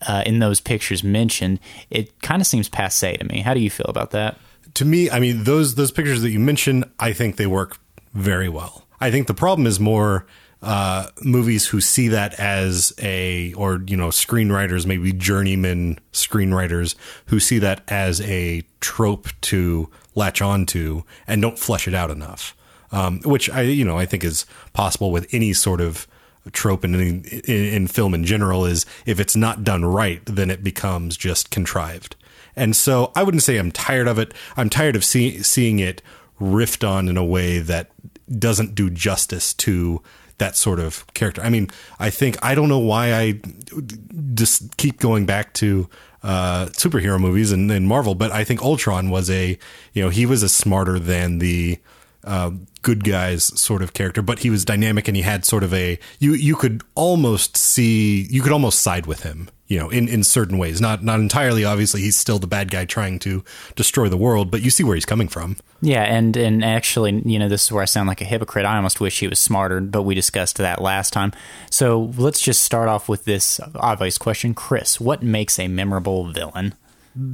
uh, 0.06 0.22
in 0.26 0.38
those 0.38 0.60
pictures 0.60 1.02
mentioned, 1.02 1.60
it 1.90 2.20
kind 2.22 2.40
of 2.40 2.46
seems 2.46 2.68
passe 2.68 3.16
to 3.16 3.24
me. 3.24 3.40
How 3.40 3.54
do 3.54 3.60
you 3.60 3.70
feel 3.70 3.86
about 3.86 4.10
that? 4.12 4.38
To 4.76 4.84
me, 4.84 5.10
I 5.10 5.20
mean, 5.20 5.44
those 5.44 5.74
those 5.74 5.90
pictures 5.90 6.22
that 6.22 6.30
you 6.30 6.38
mentioned, 6.38 6.84
I 7.00 7.12
think 7.12 7.36
they 7.36 7.46
work 7.46 7.78
very 8.14 8.48
well. 8.48 8.86
I 9.00 9.10
think 9.10 9.26
the 9.26 9.34
problem 9.34 9.66
is 9.66 9.80
more 9.80 10.26
uh, 10.62 11.08
movies 11.22 11.66
who 11.66 11.80
see 11.80 12.08
that 12.08 12.38
as 12.40 12.92
a, 12.98 13.52
or 13.54 13.82
you 13.86 13.96
know, 13.96 14.08
screenwriters, 14.08 14.86
maybe 14.86 15.12
journeyman 15.12 15.98
screenwriters 16.12 16.94
who 17.26 17.40
see 17.40 17.58
that 17.58 17.82
as 17.88 18.20
a 18.22 18.62
trope 18.80 19.28
to 19.42 19.90
latch 20.14 20.40
on 20.40 20.66
to 20.66 21.04
and 21.26 21.42
don't 21.42 21.58
flesh 21.58 21.88
it 21.88 21.94
out 21.94 22.10
enough. 22.10 22.54
Um, 22.92 23.20
which 23.22 23.50
I, 23.50 23.62
you 23.62 23.84
know, 23.84 23.98
I 23.98 24.06
think 24.06 24.24
is 24.24 24.46
possible 24.72 25.10
with 25.10 25.26
any 25.32 25.52
sort 25.52 25.80
of 25.80 26.06
trope 26.52 26.84
in, 26.84 26.94
in 26.94 27.24
in 27.44 27.86
film 27.88 28.14
in 28.14 28.24
general. 28.24 28.64
Is 28.64 28.86
if 29.06 29.18
it's 29.18 29.34
not 29.34 29.64
done 29.64 29.84
right, 29.84 30.24
then 30.26 30.50
it 30.50 30.62
becomes 30.62 31.16
just 31.16 31.50
contrived. 31.50 32.14
And 32.56 32.74
so 32.74 33.12
I 33.14 33.22
wouldn't 33.22 33.42
say 33.42 33.58
I'm 33.58 33.70
tired 33.70 34.08
of 34.08 34.18
it. 34.18 34.32
I'm 34.56 34.70
tired 34.70 34.96
of 34.96 35.04
see, 35.04 35.42
seeing 35.42 35.78
it 35.78 36.02
riffed 36.40 36.88
on 36.88 37.08
in 37.08 37.16
a 37.16 37.24
way 37.24 37.58
that 37.58 37.90
doesn't 38.38 38.74
do 38.74 38.90
justice 38.90 39.54
to 39.54 40.02
that 40.38 40.56
sort 40.56 40.80
of 40.80 41.06
character. 41.14 41.42
I 41.42 41.50
mean, 41.50 41.68
I 41.98 42.10
think 42.10 42.36
I 42.42 42.54
don't 42.54 42.68
know 42.68 42.78
why 42.78 43.14
I 43.14 43.40
just 44.34 44.76
keep 44.76 44.98
going 44.98 45.26
back 45.26 45.52
to 45.54 45.88
uh, 46.22 46.66
superhero 46.72 47.20
movies 47.20 47.52
and, 47.52 47.70
and 47.70 47.86
Marvel, 47.86 48.14
but 48.14 48.32
I 48.32 48.44
think 48.44 48.62
Ultron 48.62 49.10
was 49.10 49.30
a, 49.30 49.58
you 49.92 50.02
know, 50.02 50.08
he 50.08 50.26
was 50.26 50.42
a 50.42 50.48
smarter 50.48 50.98
than 50.98 51.38
the 51.38 51.78
uh, 52.26 52.50
good 52.82 53.04
guys 53.04 53.44
sort 53.58 53.82
of 53.82 53.94
character, 53.94 54.22
but 54.22 54.40
he 54.40 54.50
was 54.50 54.64
dynamic 54.64 55.08
and 55.08 55.16
he 55.16 55.22
had 55.22 55.44
sort 55.44 55.62
of 55.62 55.72
a 55.72 55.98
you 56.18 56.34
you 56.34 56.56
could 56.56 56.82
almost 56.94 57.56
see 57.56 58.26
you 58.30 58.42
could 58.42 58.52
almost 58.52 58.80
side 58.80 59.06
with 59.06 59.22
him, 59.22 59.48
you 59.68 59.78
know, 59.78 59.88
in 59.88 60.08
in 60.08 60.24
certain 60.24 60.58
ways. 60.58 60.80
Not 60.80 61.02
not 61.02 61.20
entirely. 61.20 61.64
Obviously, 61.64 62.02
he's 62.02 62.16
still 62.16 62.38
the 62.38 62.46
bad 62.46 62.70
guy 62.70 62.84
trying 62.84 63.18
to 63.20 63.44
destroy 63.76 64.08
the 64.08 64.16
world, 64.16 64.50
but 64.50 64.62
you 64.62 64.70
see 64.70 64.84
where 64.84 64.94
he's 64.94 65.04
coming 65.04 65.28
from. 65.28 65.56
Yeah, 65.80 66.02
and 66.02 66.36
and 66.36 66.64
actually, 66.64 67.22
you 67.24 67.38
know, 67.38 67.48
this 67.48 67.64
is 67.64 67.72
where 67.72 67.82
I 67.82 67.86
sound 67.86 68.08
like 68.08 68.20
a 68.20 68.24
hypocrite. 68.24 68.66
I 68.66 68.76
almost 68.76 69.00
wish 69.00 69.20
he 69.20 69.28
was 69.28 69.38
smarter, 69.38 69.80
but 69.80 70.02
we 70.02 70.14
discussed 70.14 70.56
that 70.56 70.82
last 70.82 71.12
time. 71.12 71.32
So 71.70 72.12
let's 72.16 72.40
just 72.40 72.62
start 72.62 72.88
off 72.88 73.08
with 73.08 73.24
this 73.24 73.60
obvious 73.76 74.18
question, 74.18 74.52
Chris. 74.52 75.00
What 75.00 75.22
makes 75.22 75.58
a 75.58 75.68
memorable 75.68 76.30
villain? 76.30 76.74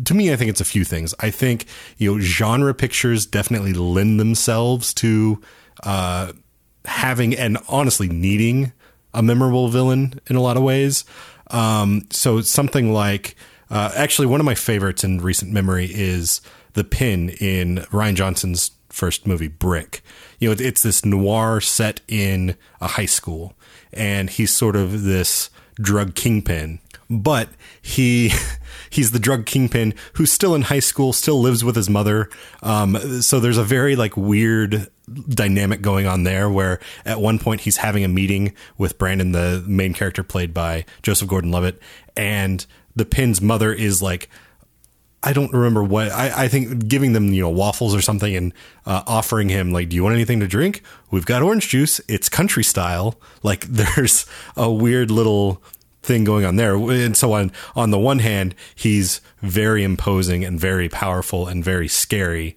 To 0.05 0.15
me, 0.15 0.33
I 0.33 0.37
think 0.37 0.51
it's 0.51 0.61
a 0.61 0.65
few 0.65 0.85
things. 0.85 1.15
I 1.21 1.31
think 1.31 1.67
you 1.99 2.13
know 2.13 2.21
genre 2.21 2.75
pictures 2.75 3.27
definitely 3.27 3.73
lend 3.73 4.21
themselves 4.21 4.95
to 4.95 5.41
uh, 5.83 6.33
having 6.85 7.35
and 7.35 7.59
honestly 7.69 8.09
needing 8.09 8.73
a 9.15 9.23
memorable 9.23 9.69
villain 9.69 10.21
in 10.29 10.37
a 10.37 10.41
lot 10.41 10.57
of 10.57 10.63
ways. 10.63 11.05
Um, 11.51 12.07
so 12.11 12.41
something 12.41 12.93
like 12.93 13.37
uh, 13.71 13.93
actually 13.95 14.27
one 14.27 14.41
of 14.41 14.47
my 14.47 14.55
favorites 14.55 15.05
in 15.05 15.21
recent 15.21 15.53
memory 15.53 15.91
is 15.93 16.41
the 16.75 16.85
pin 16.85 17.31
in 17.41 17.79
Rian 17.91 18.15
Johnson's 18.15 18.71
first 18.89 19.27
movie 19.27 19.49
Brick. 19.49 20.03
You 20.39 20.49
know, 20.49 20.57
it's 20.59 20.83
this 20.83 21.05
noir 21.05 21.61
set 21.61 22.01
in 22.09 22.57
a 22.81 22.89
high 22.89 23.07
school, 23.07 23.55
and 23.93 24.31
he's 24.31 24.55
sort 24.55 24.77
of 24.77 25.03
this 25.03 25.51
drug 25.81 26.15
kingpin 26.15 26.79
but 27.21 27.49
he 27.81 28.33
he's 28.93 29.11
the 29.11 29.19
drug 29.19 29.47
kingpin 29.47 29.95
who's 30.15 30.31
still 30.31 30.55
in 30.55 30.63
high 30.63 30.81
school, 30.81 31.13
still 31.13 31.41
lives 31.41 31.65
with 31.65 31.77
his 31.77 31.89
mother. 31.89 32.29
Um, 32.63 33.23
so 33.23 33.41
there's 33.41 33.59
a 33.59 33.65
very 33.65 33.97
like 33.97 34.17
weird 34.17 34.89
dynamic 35.29 35.83
going 35.83 36.07
on 36.07 36.25
there 36.25 36.49
where 36.49 36.79
at 37.05 37.21
one 37.21 37.39
point 37.39 37.63
he's 37.63 37.79
having 37.79 38.05
a 38.05 38.09
meeting 38.09 38.55
with 38.79 38.99
Brandon, 38.99 39.33
the 39.33 39.65
main 39.67 39.95
character 39.95 40.23
played 40.23 40.53
by 40.55 40.85
Joseph 41.03 41.29
Gordon-Levitt, 41.29 41.81
and 42.17 42.65
the 42.95 43.05
pin's 43.05 43.41
mother 43.41 43.73
is 43.73 44.03
like 44.03 44.29
I 45.25 45.33
don't 45.33 45.53
remember 45.53 45.85
what 45.85 46.11
I, 46.11 46.45
I 46.45 46.49
think 46.49 46.89
giving 46.89 47.13
them 47.13 47.33
you 47.33 47.43
know 47.43 47.51
waffles 47.51 47.95
or 47.95 48.03
something 48.03 48.35
and 48.35 48.53
uh, 48.87 49.03
offering 49.07 49.49
him 49.49 49.73
like 49.73 49.89
do 49.89 49.97
you 49.97 50.03
want 50.03 50.15
anything 50.15 50.41
to 50.41 50.49
drink? 50.49 50.83
We've 51.11 51.27
got 51.27 51.43
orange 51.43 51.69
juice. 51.69 52.01
It's 52.09 52.29
country 52.29 52.65
style. 52.65 53.21
Like 53.43 53.61
there's 53.69 54.27
a 54.57 54.71
weird 54.71 55.11
little 55.11 55.63
thing 56.03 56.25
going 56.25 56.45
on 56.45 56.57
there 56.57 56.75
and 56.75 57.17
so 57.17 57.33
on 57.33 57.53
on 57.77 57.91
the 57.91 57.99
one 57.99 58.19
hand 58.19 58.55
he's 58.75 59.21
very 59.41 59.85
imposing 59.85 60.45
and 60.45 60.59
very 60.59 60.89
powerful 60.89 61.47
and 61.47 61.65
very 61.65 61.89
scary 61.89 62.57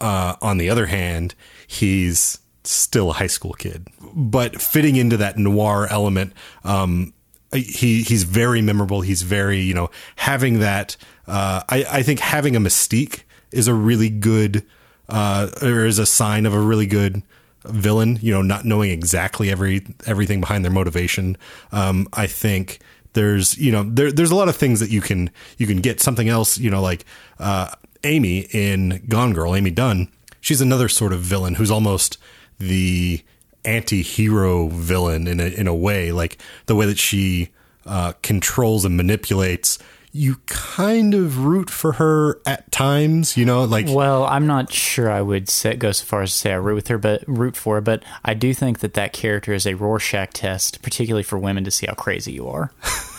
uh, 0.00 0.34
on 0.40 0.56
the 0.56 0.70
other 0.70 0.86
hand 0.86 1.34
he's 1.66 2.38
still 2.64 3.10
a 3.10 3.14
high 3.14 3.26
school 3.26 3.52
kid 3.52 3.86
but 4.14 4.60
fitting 4.60 4.96
into 4.96 5.16
that 5.16 5.36
noir 5.36 5.86
element 5.90 6.32
um, 6.64 7.12
he 7.52 8.02
he's 8.02 8.22
very 8.22 8.62
memorable. 8.62 9.00
He's 9.00 9.22
very 9.22 9.60
you 9.60 9.74
know 9.74 9.90
having 10.16 10.60
that. 10.60 10.96
Uh, 11.26 11.62
I 11.68 11.84
I 11.90 12.02
think 12.02 12.20
having 12.20 12.56
a 12.56 12.60
mystique 12.60 13.22
is 13.52 13.68
a 13.68 13.74
really 13.74 14.08
good 14.08 14.64
uh, 15.08 15.48
or 15.62 15.84
is 15.84 15.98
a 15.98 16.06
sign 16.06 16.46
of 16.46 16.54
a 16.54 16.60
really 16.60 16.86
good 16.86 17.22
villain. 17.64 18.18
You 18.22 18.32
know, 18.32 18.42
not 18.42 18.64
knowing 18.64 18.90
exactly 18.90 19.50
every 19.50 19.84
everything 20.06 20.40
behind 20.40 20.64
their 20.64 20.72
motivation. 20.72 21.36
Um, 21.72 22.08
I 22.12 22.26
think 22.26 22.80
there's 23.12 23.58
you 23.58 23.72
know 23.72 23.82
there 23.82 24.12
there's 24.12 24.30
a 24.30 24.36
lot 24.36 24.48
of 24.48 24.56
things 24.56 24.80
that 24.80 24.90
you 24.90 25.00
can 25.00 25.30
you 25.58 25.66
can 25.66 25.78
get 25.78 26.00
something 26.00 26.28
else. 26.28 26.58
You 26.58 26.70
know, 26.70 26.82
like 26.82 27.04
uh, 27.38 27.70
Amy 28.04 28.46
in 28.52 29.02
Gone 29.08 29.32
Girl, 29.32 29.54
Amy 29.54 29.70
Dunne. 29.70 30.08
She's 30.40 30.60
another 30.60 30.88
sort 30.88 31.12
of 31.12 31.20
villain 31.20 31.54
who's 31.54 31.70
almost 31.70 32.16
the 32.58 33.22
anti-hero 33.64 34.68
villain 34.68 35.26
in 35.26 35.38
a 35.38 35.46
in 35.46 35.66
a 35.66 35.74
way 35.74 36.12
like 36.12 36.38
the 36.64 36.74
way 36.74 36.86
that 36.86 36.98
she 36.98 37.50
uh, 37.84 38.12
controls 38.22 38.84
and 38.86 38.96
manipulates 38.96 39.78
you 40.12 40.36
kind 40.46 41.14
of 41.14 41.44
root 41.44 41.70
for 41.70 41.92
her 41.92 42.40
at 42.44 42.70
times 42.72 43.36
you 43.36 43.44
know 43.44 43.64
like 43.64 43.86
Well, 43.88 44.24
I'm 44.24 44.46
not 44.46 44.72
sure 44.72 45.10
I 45.10 45.22
would 45.22 45.48
say, 45.48 45.76
go 45.76 45.92
so 45.92 46.04
far 46.04 46.22
as 46.22 46.32
to 46.32 46.36
say 46.36 46.52
I 46.52 46.56
root 46.56 46.74
with 46.74 46.88
her, 46.88 46.98
but 46.98 47.22
root 47.26 47.56
for 47.56 47.76
her. 47.76 47.80
But 47.80 48.02
I 48.24 48.34
do 48.34 48.52
think 48.52 48.80
that 48.80 48.94
that 48.94 49.12
character 49.12 49.52
is 49.52 49.66
a 49.66 49.74
Rorschach 49.74 50.32
test, 50.32 50.82
particularly 50.82 51.22
for 51.22 51.38
women 51.38 51.64
to 51.64 51.70
see 51.70 51.86
how 51.86 51.94
crazy 51.94 52.32
you 52.32 52.48
are. 52.48 52.72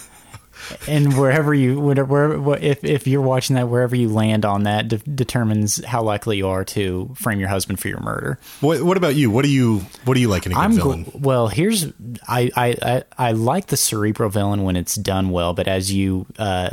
and 0.88 1.18
wherever 1.18 1.54
you 1.54 1.80
wherever 1.80 2.58
if 2.58 2.84
if 2.84 3.08
you're 3.08 3.22
watching 3.22 3.56
that, 3.56 3.68
wherever 3.68 3.96
you 3.96 4.10
land 4.10 4.46
on 4.46 4.64
that 4.64 4.88
de- 4.88 4.98
determines 4.98 5.84
how 5.86 6.02
likely 6.02 6.38
you 6.38 6.48
are 6.48 6.64
to 6.66 7.14
frame 7.16 7.40
your 7.40 7.50
husband 7.50 7.80
for 7.80 7.88
your 7.88 8.00
murder. 8.00 8.40
what, 8.62 8.82
what 8.82 8.98
about 8.98 9.16
you 9.16 9.30
what 9.30 9.44
do 9.44 9.52
you 9.52 9.80
what 10.06 10.16
do 10.16 10.20
you 10.20 10.28
like 10.28 10.46
in 10.46 10.52
a 10.52 10.56
good 10.56 10.62
I'm 10.62 10.74
villain 10.74 11.12
well. 11.14 11.48
Here's 11.48 11.86
I, 12.28 12.52
I 12.56 12.76
I 12.82 13.04
I 13.18 13.32
like 13.32 13.68
the 13.68 13.78
cerebral 13.78 14.30
villain 14.30 14.64
when 14.64 14.76
it's 14.76 14.96
done 14.96 15.30
well, 15.30 15.54
but 15.54 15.68
as 15.68 15.92
you 15.92 16.26
uh, 16.38 16.72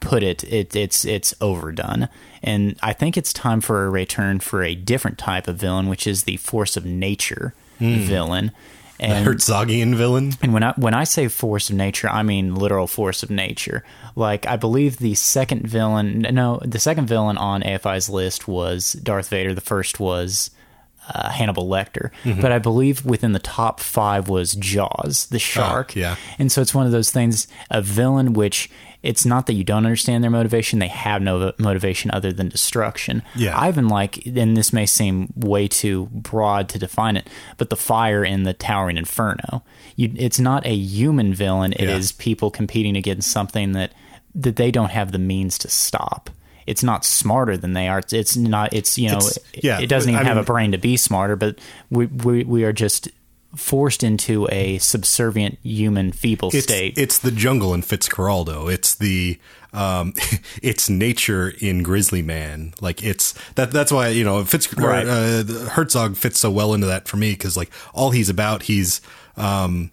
put 0.00 0.22
it, 0.22 0.44
it 0.44 0.74
it's 0.76 1.04
it's 1.04 1.34
overdone. 1.40 2.08
And 2.42 2.76
I 2.82 2.92
think 2.92 3.16
it's 3.16 3.32
time 3.32 3.60
for 3.60 3.84
a 3.84 3.90
return 3.90 4.40
for 4.40 4.62
a 4.62 4.74
different 4.74 5.18
type 5.18 5.46
of 5.46 5.56
villain, 5.56 5.88
which 5.88 6.06
is 6.06 6.24
the 6.24 6.36
force 6.38 6.76
of 6.76 6.84
nature 6.84 7.54
villain. 7.78 8.52
The 9.02 9.08
And 9.08 9.26
Herzogian 9.26 9.94
villain. 9.96 10.32
and 10.42 10.52
when 10.54 10.62
I 10.62 10.72
when 10.76 10.94
I 10.94 11.04
say 11.04 11.28
force 11.28 11.70
of 11.70 11.76
nature, 11.76 12.08
I 12.08 12.22
mean 12.22 12.54
literal 12.54 12.86
force 12.86 13.22
of 13.22 13.30
nature. 13.30 13.82
Like 14.14 14.46
I 14.46 14.56
believe 14.56 14.98
the 14.98 15.14
second 15.14 15.66
villain, 15.66 16.20
no, 16.30 16.60
the 16.64 16.78
second 16.78 17.06
villain 17.06 17.36
on 17.36 17.62
AFI's 17.62 18.08
list 18.08 18.46
was 18.46 18.92
Darth 18.92 19.28
Vader. 19.28 19.54
The 19.54 19.60
first 19.60 19.98
was 19.98 20.50
uh, 21.12 21.30
Hannibal 21.30 21.66
Lecter, 21.68 22.10
but 22.40 22.52
I 22.52 22.60
believe 22.60 23.04
within 23.04 23.32
the 23.32 23.40
top 23.40 23.80
five 23.80 24.28
was 24.28 24.52
Jaws, 24.54 25.26
the 25.26 25.40
shark. 25.40 25.96
yeah. 25.96 26.14
and 26.38 26.52
so 26.52 26.60
it's 26.62 26.72
one 26.74 26.86
of 26.86 26.92
those 26.92 27.10
things, 27.10 27.48
a 27.70 27.82
villain 27.82 28.32
which. 28.34 28.70
It's 29.02 29.26
not 29.26 29.46
that 29.46 29.54
you 29.54 29.64
don't 29.64 29.84
understand 29.84 30.22
their 30.22 30.30
motivation; 30.30 30.78
they 30.78 30.88
have 30.88 31.20
no 31.22 31.52
motivation 31.58 32.10
other 32.12 32.32
than 32.32 32.48
destruction. 32.48 33.22
Yeah. 33.34 33.58
I 33.58 33.68
even 33.68 33.88
like, 33.88 34.24
and 34.26 34.56
this 34.56 34.72
may 34.72 34.86
seem 34.86 35.32
way 35.36 35.66
too 35.68 36.06
broad 36.12 36.68
to 36.70 36.78
define 36.78 37.16
it, 37.16 37.28
but 37.56 37.68
the 37.70 37.76
fire 37.76 38.24
in 38.24 38.44
the 38.44 38.52
Towering 38.52 38.96
Inferno. 38.96 39.62
You, 39.96 40.12
it's 40.16 40.38
not 40.38 40.64
a 40.66 40.74
human 40.74 41.34
villain. 41.34 41.72
It 41.72 41.88
is 41.88 42.12
Yeah. 42.12 42.22
people 42.24 42.50
competing 42.50 42.96
against 42.96 43.30
something 43.30 43.72
that 43.72 43.92
that 44.34 44.56
they 44.56 44.70
don't 44.70 44.90
have 44.90 45.12
the 45.12 45.18
means 45.18 45.58
to 45.58 45.68
stop. 45.68 46.30
It's 46.64 46.84
not 46.84 47.04
smarter 47.04 47.56
than 47.56 47.72
they 47.72 47.88
are. 47.88 48.00
It's, 48.12 48.36
not. 48.36 48.72
It's 48.72 48.96
you 48.96 49.08
know. 49.10 49.16
It's- 49.16 49.36
it- 49.52 49.64
yeah, 49.64 49.80
It 49.80 49.88
doesn't 49.88 50.10
even 50.10 50.24
I 50.24 50.28
have 50.28 50.36
mean- 50.36 50.42
a 50.44 50.46
brain 50.46 50.72
to 50.72 50.78
be 50.78 50.96
smarter. 50.96 51.34
But 51.34 51.58
we 51.90 52.06
we 52.06 52.44
we 52.44 52.62
are 52.64 52.72
just 52.72 53.08
forced 53.54 54.02
into 54.02 54.48
a 54.50 54.78
subservient 54.78 55.58
human 55.62 56.10
feeble 56.12 56.50
It's 56.52 56.64
state. 56.64 56.96
it's 56.96 57.18
the 57.18 57.30
jungle 57.30 57.74
in 57.74 57.82
Fitzcarraldo. 57.82 58.72
It's 58.72 58.94
the 58.94 59.38
um, 59.74 60.14
it's 60.62 60.88
nature 60.90 61.52
in 61.60 61.82
Grizzly 61.82 62.22
Man. 62.22 62.74
Like 62.80 63.02
it's 63.02 63.32
that. 63.54 63.70
That's 63.70 63.92
why 63.92 64.08
you 64.08 64.24
know 64.24 64.44
Fitz 64.44 64.72
Right. 64.76 65.06
uh, 65.06 65.44
Herzog 65.70 66.16
fits 66.16 66.38
so 66.40 66.50
well 66.50 66.74
into 66.74 66.86
that 66.86 67.08
for 67.08 67.16
me 67.16 67.32
because 67.32 67.56
like 67.56 67.70
all 67.94 68.10
he's 68.10 68.28
about, 68.28 68.64
he's 68.64 69.00
um, 69.36 69.90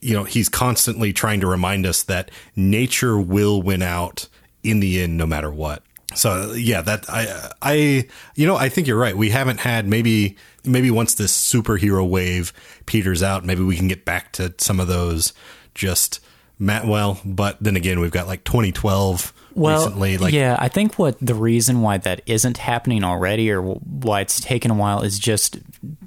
you 0.00 0.14
know 0.14 0.24
he's 0.24 0.48
constantly 0.48 1.12
trying 1.12 1.40
to 1.40 1.46
remind 1.46 1.86
us 1.86 2.02
that 2.04 2.30
nature 2.56 3.18
will 3.18 3.62
win 3.62 3.82
out 3.82 4.28
in 4.62 4.80
the 4.80 5.00
end, 5.02 5.16
no 5.16 5.26
matter 5.26 5.50
what. 5.50 5.82
So 6.14 6.52
yeah, 6.52 6.80
that 6.82 7.04
I 7.08 7.50
I 7.62 8.08
you 8.36 8.46
know 8.46 8.56
I 8.56 8.68
think 8.68 8.86
you're 8.86 8.98
right. 8.98 9.16
We 9.16 9.30
haven't 9.30 9.58
had 9.60 9.86
maybe 9.88 10.36
maybe 10.64 10.90
once 10.90 11.14
this 11.14 11.32
superhero 11.36 12.08
wave 12.08 12.52
peters 12.86 13.22
out, 13.22 13.44
maybe 13.44 13.62
we 13.62 13.76
can 13.76 13.88
get 13.88 14.04
back 14.04 14.32
to 14.32 14.54
some 14.58 14.80
of 14.80 14.88
those 14.88 15.32
just 15.74 16.20
Matt 16.58 16.86
well, 16.86 17.20
but 17.24 17.58
then 17.60 17.74
again, 17.76 17.98
we've 17.98 18.12
got 18.12 18.28
like 18.28 18.44
2012 18.44 19.32
well, 19.54 19.76
recently. 19.76 20.18
Like 20.18 20.32
yeah, 20.32 20.56
I 20.58 20.68
think 20.68 20.98
what 20.98 21.16
the 21.20 21.34
reason 21.34 21.80
why 21.82 21.98
that 21.98 22.20
isn't 22.26 22.58
happening 22.58 23.02
already, 23.02 23.50
or 23.50 23.60
why 23.60 24.20
it's 24.20 24.40
taken 24.40 24.70
a 24.70 24.74
while, 24.74 25.02
is 25.02 25.18
just 25.18 25.58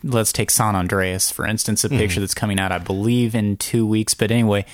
let's 0.03 0.31
take 0.31 0.49
San 0.49 0.75
Andreas 0.75 1.29
for 1.31 1.45
instance, 1.45 1.83
a 1.83 1.89
Mm-hmm. 1.89 1.97
picture 1.97 2.19
that's 2.21 2.33
coming 2.33 2.59
out, 2.59 2.71
I 2.71 2.77
believe, 2.77 3.35
in 3.35 3.57
two 3.57 3.85
weeks. 3.85 4.13
But 4.13 4.31
anyway, 4.31 4.65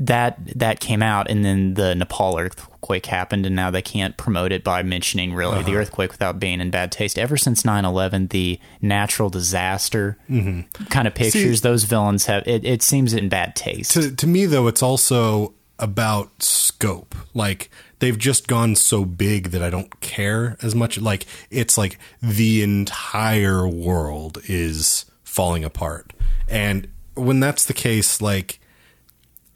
that 0.00 0.38
that 0.58 0.80
came 0.80 1.02
out, 1.02 1.30
and 1.30 1.44
then 1.44 1.74
the 1.74 1.94
Nepal 1.94 2.38
earthquake 2.38 3.06
happened, 3.06 3.44
and 3.46 3.54
now 3.54 3.70
they 3.70 3.82
can't 3.82 4.16
promote 4.16 4.50
it 4.50 4.64
by 4.64 4.82
mentioning 4.82 5.34
really 5.34 5.58
Uh-huh. 5.58 5.62
the 5.70 5.76
earthquake 5.76 6.10
without 6.10 6.40
being 6.40 6.60
in 6.60 6.70
bad 6.70 6.90
taste. 6.90 7.18
Ever 7.18 7.36
since 7.36 7.62
9-11, 7.64 8.30
the 8.30 8.58
natural 8.80 9.28
disaster 9.30 10.16
Mm-hmm. 10.30 10.84
kind 10.84 11.06
of 11.06 11.14
pictures, 11.14 11.60
those 11.60 11.84
villains 11.84 12.26
have 12.26 12.42
it, 12.48 12.64
it 12.64 12.82
seems 12.82 13.12
in 13.12 13.28
bad 13.28 13.54
taste. 13.54 13.92
to 13.92 14.10
to 14.14 14.26
me 14.26 14.46
though 14.46 14.66
it's 14.68 14.82
also 14.82 15.54
about 15.78 16.42
scope 16.42 17.14
like 17.32 17.70
they've 18.00 18.18
just 18.18 18.46
gone 18.46 18.76
so 18.76 19.02
big 19.02 19.48
that 19.50 19.62
i 19.62 19.70
don't 19.70 19.98
care 20.00 20.58
as 20.60 20.74
much 20.74 21.00
like 21.00 21.24
it's 21.50 21.78
like 21.78 21.98
the 22.22 22.62
entire 22.62 23.66
world 23.66 24.36
is 24.46 25.06
falling 25.24 25.64
apart 25.64 26.12
and 26.48 26.86
when 27.14 27.40
that's 27.40 27.64
the 27.64 27.72
case 27.72 28.20
like 28.20 28.59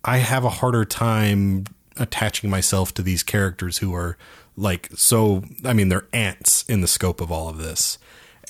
i 0.04 0.18
have 0.18 0.44
a 0.44 0.50
harder 0.50 0.84
time 0.84 1.64
attaching 1.96 2.50
myself 2.50 2.92
to 2.94 3.02
these 3.02 3.22
characters 3.22 3.78
who 3.78 3.94
are 3.94 4.16
like 4.56 4.88
so 4.94 5.42
i 5.64 5.72
mean 5.72 5.88
they're 5.88 6.06
ants 6.12 6.64
in 6.68 6.80
the 6.80 6.88
scope 6.88 7.20
of 7.20 7.30
all 7.30 7.48
of 7.48 7.58
this. 7.58 7.98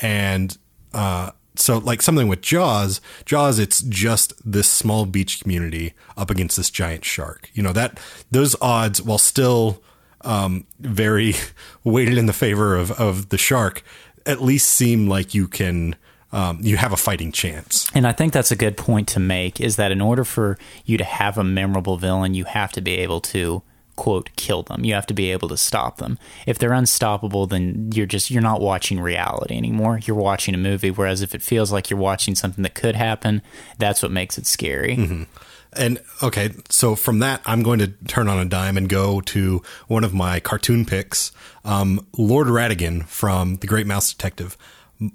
And 0.02 0.56
uh 0.92 1.30
so 1.56 1.78
like 1.78 2.02
something 2.02 2.26
with 2.26 2.40
jaws 2.40 3.00
jaws 3.24 3.58
it's 3.60 3.80
just 3.82 4.32
this 4.44 4.68
small 4.68 5.06
beach 5.06 5.40
community 5.40 5.94
up 6.16 6.30
against 6.30 6.56
this 6.56 6.70
giant 6.70 7.04
shark. 7.04 7.50
You 7.54 7.62
know 7.62 7.72
that 7.72 7.98
those 8.30 8.56
odds 8.60 9.00
while 9.00 9.18
still 9.18 9.82
um 10.22 10.66
very 10.80 11.34
weighted 11.84 12.18
in 12.18 12.26
the 12.26 12.32
favor 12.32 12.76
of 12.76 12.90
of 12.92 13.28
the 13.28 13.38
shark 13.38 13.82
at 14.26 14.42
least 14.42 14.70
seem 14.70 15.06
like 15.06 15.34
you 15.34 15.46
can 15.46 15.96
um 16.34 16.58
you 16.60 16.76
have 16.76 16.92
a 16.92 16.96
fighting 16.96 17.32
chance 17.32 17.90
And 17.94 18.06
I 18.06 18.12
think 18.12 18.32
that's 18.32 18.50
a 18.50 18.56
good 18.56 18.76
point 18.76 19.08
to 19.14 19.20
make 19.20 19.60
is 19.60 19.76
that 19.76 19.90
in 19.92 20.00
order 20.00 20.24
for 20.24 20.58
you 20.84 20.98
to 20.98 21.04
have 21.04 21.38
a 21.38 21.44
memorable 21.44 21.96
villain, 21.96 22.34
you 22.34 22.44
have 22.44 22.72
to 22.72 22.80
be 22.80 22.94
able 23.04 23.20
to 23.32 23.62
quote 23.96 24.28
kill 24.34 24.64
them. 24.64 24.84
You 24.84 24.92
have 24.94 25.06
to 25.06 25.14
be 25.14 25.30
able 25.30 25.48
to 25.48 25.56
stop 25.56 25.98
them. 25.98 26.18
If 26.46 26.58
they're 26.58 26.72
unstoppable, 26.72 27.46
then 27.46 27.90
you're 27.94 28.06
just 28.06 28.28
you're 28.30 28.42
not 28.42 28.60
watching 28.60 28.98
reality 29.00 29.56
anymore. 29.56 30.00
You're 30.04 30.16
watching 30.16 30.54
a 30.54 30.58
movie 30.58 30.90
whereas 30.90 31.22
if 31.22 31.32
it 31.34 31.42
feels 31.42 31.70
like 31.70 31.90
you're 31.90 32.06
watching 32.10 32.34
something 32.34 32.62
that 32.64 32.74
could 32.74 32.96
happen, 32.96 33.40
that's 33.78 34.02
what 34.02 34.10
makes 34.10 34.36
it 34.36 34.46
scary. 34.46 35.26
And 35.76 36.00
okay, 36.22 36.50
so 36.70 36.94
from 36.96 37.18
that, 37.20 37.40
I'm 37.46 37.62
going 37.62 37.80
to 37.80 37.88
turn 38.06 38.28
on 38.28 38.38
a 38.38 38.44
dime 38.44 38.76
and 38.76 38.88
go 38.88 39.20
to 39.22 39.62
one 39.88 40.04
of 40.04 40.14
my 40.14 40.40
cartoon 40.40 40.84
picks, 40.84 41.32
um, 41.64 42.06
Lord 42.16 42.46
Ratigan 42.48 43.04
from 43.06 43.56
The 43.56 43.66
Great 43.66 43.86
Mouse 43.86 44.12
Detective, 44.12 44.56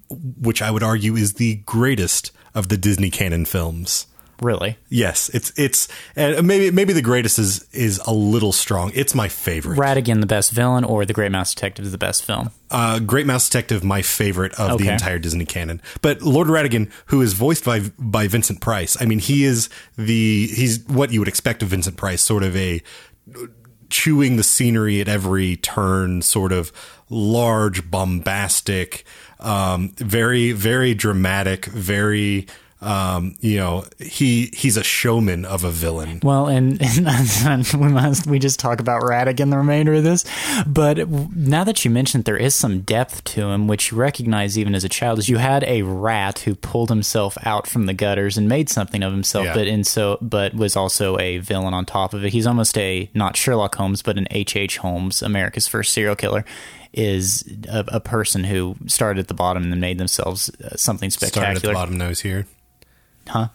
which 0.10 0.62
I 0.62 0.72
would 0.72 0.84
argue 0.84 1.16
is 1.16 1.36
the 1.36 1.56
greatest 1.66 2.32
of 2.54 2.70
the 2.70 2.78
Disney 2.78 3.10
canon 3.10 3.46
films. 3.46 4.08
Really. 4.42 4.78
Yes, 4.88 5.30
it's 5.30 5.52
it's 5.58 5.90
and 6.16 6.48
maybe 6.48 6.72
maybe 6.72 6.94
the 6.94 7.02
greatest 7.02 7.40
is 7.40 7.68
is 7.74 8.00
a 8.08 8.14
little 8.14 8.54
strong. 8.54 8.92
It's 8.96 9.14
my 9.14 9.28
favorite. 9.28 9.78
Ratigan 9.78 10.22
the 10.22 10.28
best 10.28 10.52
villain 10.52 10.86
or 10.86 11.06
The 11.06 11.14
Great 11.14 11.32
Mouse 11.32 11.54
Detective 11.54 11.86
is 11.86 11.92
the 11.92 11.98
best 11.98 12.24
film. 12.24 12.52
Uh, 12.72 13.00
Great 13.00 13.26
Mouse 13.26 13.50
Detective, 13.50 13.84
my 13.84 14.02
favorite 14.02 14.54
of 14.54 14.78
the 14.80 14.88
entire 14.88 15.20
Disney 15.20 15.46
canon. 15.46 15.82
But 16.02 16.22
Lord 16.22 16.48
Ratigan, 16.48 16.90
who 17.08 17.22
is 17.22 17.34
voiced 17.34 17.66
by 17.66 17.82
by 17.98 18.28
Vincent 18.28 18.62
Price, 18.62 18.96
I 19.02 19.06
mean, 19.06 19.20
he 19.20 19.44
is 19.44 19.70
the 19.98 20.48
he's 20.48 20.86
what 20.88 21.12
you 21.12 21.20
would 21.20 21.28
expect 21.28 21.62
of 21.62 21.70
Vincent 21.70 21.98
Price, 21.98 22.22
sort 22.22 22.44
of 22.44 22.56
a 22.56 22.82
chewing 23.90 24.38
the 24.38 24.44
scenery 24.44 25.02
at 25.02 25.10
every 25.10 25.58
turn, 25.58 26.22
sort 26.22 26.52
of 26.52 26.72
large, 27.10 27.90
bombastic, 27.90 29.04
um, 29.40 29.90
very 29.98 30.52
very 30.52 30.94
dramatic, 30.94 31.66
very. 31.66 32.48
Um, 32.82 33.36
you 33.42 33.58
know, 33.58 33.84
he 34.00 34.52
he's 34.54 34.78
a 34.78 34.86
showman 34.86 35.44
of 35.44 35.66
a 35.66 35.70
villain. 35.70 36.22
Well, 36.24 36.48
and, 36.48 36.82
and 37.46 37.68
we 37.74 37.90
must 37.90 38.26
we 38.26 38.40
just 38.40 38.58
talk 38.58 38.80
about 38.80 39.02
Ratigan 39.02 39.50
the 39.52 39.58
remainder 39.58 39.96
of 39.96 40.06
this. 40.06 40.24
But 40.66 41.10
now 41.10 41.66
that 41.66 41.84
you 41.84 41.92
mentioned 41.92 42.24
there 42.24 42.38
is 42.38 42.56
some 42.56 42.80
depth 42.80 43.26
to 43.26 43.50
him, 43.50 43.68
which 43.68 43.92
you 43.92 43.98
recognize 43.98 44.58
even 44.58 44.76
as 44.76 44.86
a 44.86 44.90
child, 44.90 45.20
is 45.20 45.28
you 45.28 45.40
had 45.40 45.66
a 45.66 45.82
rat 45.82 46.40
who 46.40 46.56
pulled 46.56 46.88
himself 46.88 47.38
out 47.44 47.68
from 47.68 47.86
the 47.86 47.94
gutters 47.94 48.38
and 48.38 48.48
made 48.48 48.70
something 48.70 49.04
of 49.04 49.12
himself, 49.12 49.44
Yeah. 49.48 49.56
but 49.56 49.68
and 49.68 49.86
so 49.86 50.18
but 50.22 50.54
was 50.54 50.78
also 50.78 51.20
a 51.20 51.40
villain 51.40 51.74
on 51.74 51.84
top 51.84 52.14
of 52.14 52.24
it. 52.24 52.32
He's 52.32 52.48
almost 52.48 52.78
a 52.78 53.10
not 53.14 53.36
Sherlock 53.36 53.76
Holmes, 53.76 54.02
but 54.02 54.18
an 54.18 54.26
H. 54.32 54.56
H. 54.56 54.78
Holmes, 54.78 55.22
America's 55.22 55.68
first 55.68 55.92
serial 55.92 56.16
killer. 56.16 56.46
Is 56.92 57.44
a, 57.70 57.86
a 57.90 58.00
person 58.00 58.44
who 58.44 58.76
started 58.88 59.20
at 59.20 59.28
the 59.28 59.36
bottom 59.36 59.64
and 59.64 59.72
then 59.72 59.80
made 59.80 60.00
themselves 60.00 60.50
uh, 60.50 60.76
something 60.76 61.12
Started 61.12 61.34
spectacular. 61.34 61.56
at 61.58 61.62
the 61.62 61.74
bottom 61.74 61.98
nose 61.98 62.22
here. 62.22 62.48
Huh? 63.28 63.50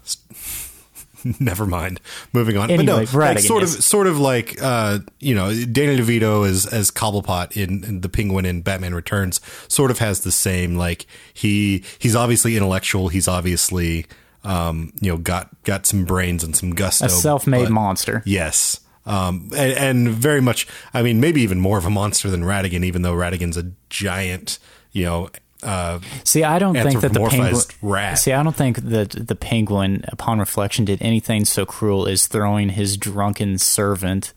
Never 1.40 1.66
mind. 1.66 2.00
Moving 2.32 2.56
on. 2.56 2.70
Anyway, 2.70 2.84
but 2.84 2.92
no, 2.92 2.96
like 2.98 3.08
Ratigan, 3.08 3.46
sort 3.46 3.62
of, 3.62 3.68
sort 3.70 4.06
of 4.06 4.18
like 4.18 4.60
uh, 4.62 4.98
you 5.20 5.34
know, 5.34 5.48
Danny 5.64 5.96
DeVito 5.96 6.46
as 6.48 6.66
as 6.66 6.90
Cobblepot 6.90 7.56
in, 7.56 7.82
in 7.84 8.00
the 8.02 8.08
Penguin 8.08 8.44
in 8.44 8.60
Batman 8.62 8.94
Returns 8.94 9.40
sort 9.68 9.90
of 9.90 9.98
has 9.98 10.20
the 10.20 10.32
same 10.32 10.76
like 10.76 11.06
he 11.32 11.82
he's 11.98 12.14
obviously 12.14 12.56
intellectual. 12.56 13.08
He's 13.08 13.26
obviously 13.26 14.06
um, 14.44 14.92
you 15.00 15.10
know 15.10 15.16
got 15.16 15.48
got 15.64 15.86
some 15.86 16.04
brains 16.04 16.44
and 16.44 16.54
some 16.54 16.74
gusto. 16.74 17.06
A 17.06 17.08
self-made 17.08 17.64
but- 17.64 17.72
monster. 17.72 18.22
Yes. 18.26 18.80
Um, 19.06 19.50
and, 19.54 19.72
and 19.72 20.08
very 20.08 20.40
much, 20.40 20.66
I 20.94 21.02
mean, 21.02 21.20
maybe 21.20 21.42
even 21.42 21.60
more 21.60 21.76
of 21.78 21.84
a 21.84 21.90
monster 21.90 22.30
than 22.30 22.42
Ratigan, 22.42 22.84
even 22.84 23.02
though 23.02 23.14
Ratigan's 23.14 23.56
a 23.56 23.70
giant, 23.90 24.58
you 24.92 25.04
know, 25.04 25.28
uh, 25.62 25.98
See, 26.24 26.44
I 26.44 26.58
don't 26.58 26.74
think 26.74 27.00
that 27.00 27.12
the 27.14 27.26
penguin. 27.26 27.62
Rat. 27.80 28.18
See, 28.18 28.32
I 28.32 28.42
don't 28.42 28.54
think 28.54 28.76
that 28.76 29.10
the 29.10 29.34
penguin, 29.34 30.04
upon 30.08 30.38
reflection, 30.38 30.84
did 30.84 31.00
anything 31.00 31.44
so 31.46 31.64
cruel 31.64 32.06
as 32.06 32.26
throwing 32.26 32.70
his 32.70 32.96
drunken 32.96 33.56
servant 33.58 34.34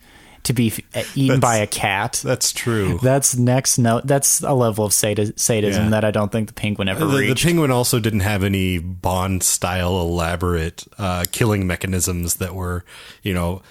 to 0.47 0.53
be 0.53 0.67
f- 0.93 1.15
eaten 1.17 1.39
by 1.39 1.57
a 1.57 1.67
cat. 1.67 2.19
That's 2.25 2.51
true. 2.51 2.99
That's 3.01 3.37
next 3.37 3.77
no. 3.77 4.01
That's 4.03 4.41
a 4.41 4.53
level 4.53 4.83
of 4.83 4.93
sadism 4.93 5.35
Yeah. 5.61 5.89
that 5.91 6.03
I 6.03 6.11
don't 6.11 6.31
think 6.31 6.47
the 6.47 6.53
penguin 6.53 6.89
ever 6.89 7.05
the, 7.05 7.33
the 7.33 7.35
penguin 7.35 7.71
also 7.71 7.99
didn't 7.99 8.21
have 8.21 8.43
any 8.43 8.79
Bond 8.79 9.43
style 9.43 9.99
elaborate 10.01 10.85
uh, 10.97 11.23
killing 11.31 11.65
mechanisms 11.67 12.35
that 12.35 12.55
were, 12.55 12.83
you 13.23 13.33
know, 13.33 13.61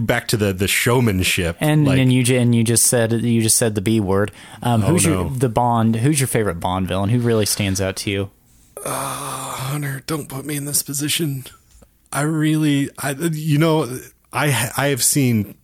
back 0.00 0.28
to 0.28 0.36
the 0.36 0.52
the 0.52 0.68
showmanship. 0.68 1.56
and 1.60 1.86
like, 1.86 1.98
and 1.98 2.12
you 2.12 2.22
and 2.38 2.54
you 2.54 2.62
just 2.62 2.86
said 2.86 3.12
you 3.12 3.42
just 3.42 3.56
said 3.56 3.74
the 3.74 3.80
B 3.80 3.98
word. 4.00 4.30
Um, 4.62 4.82
who's 4.82 5.06
Oh, 5.06 5.10
your 5.24 5.30
the 5.30 5.48
Bond? 5.48 5.96
Who's 5.96 6.20
your 6.20 6.28
favorite 6.28 6.60
Bond 6.60 6.86
villain? 6.86 7.10
Who 7.10 7.18
really 7.20 7.46
stands 7.46 7.80
out 7.80 7.96
to 7.96 8.10
you? 8.10 8.30
Hunter, 8.84 10.02
don't 10.06 10.28
put 10.28 10.44
me 10.44 10.56
in 10.56 10.64
this 10.64 10.82
position. 10.82 11.44
I 12.12 12.22
really, 12.22 12.88
I 12.98 13.10
you 13.12 13.58
know, 13.58 13.86
I 14.32 14.70
I 14.76 14.86
have 14.88 15.02
seen 15.02 15.56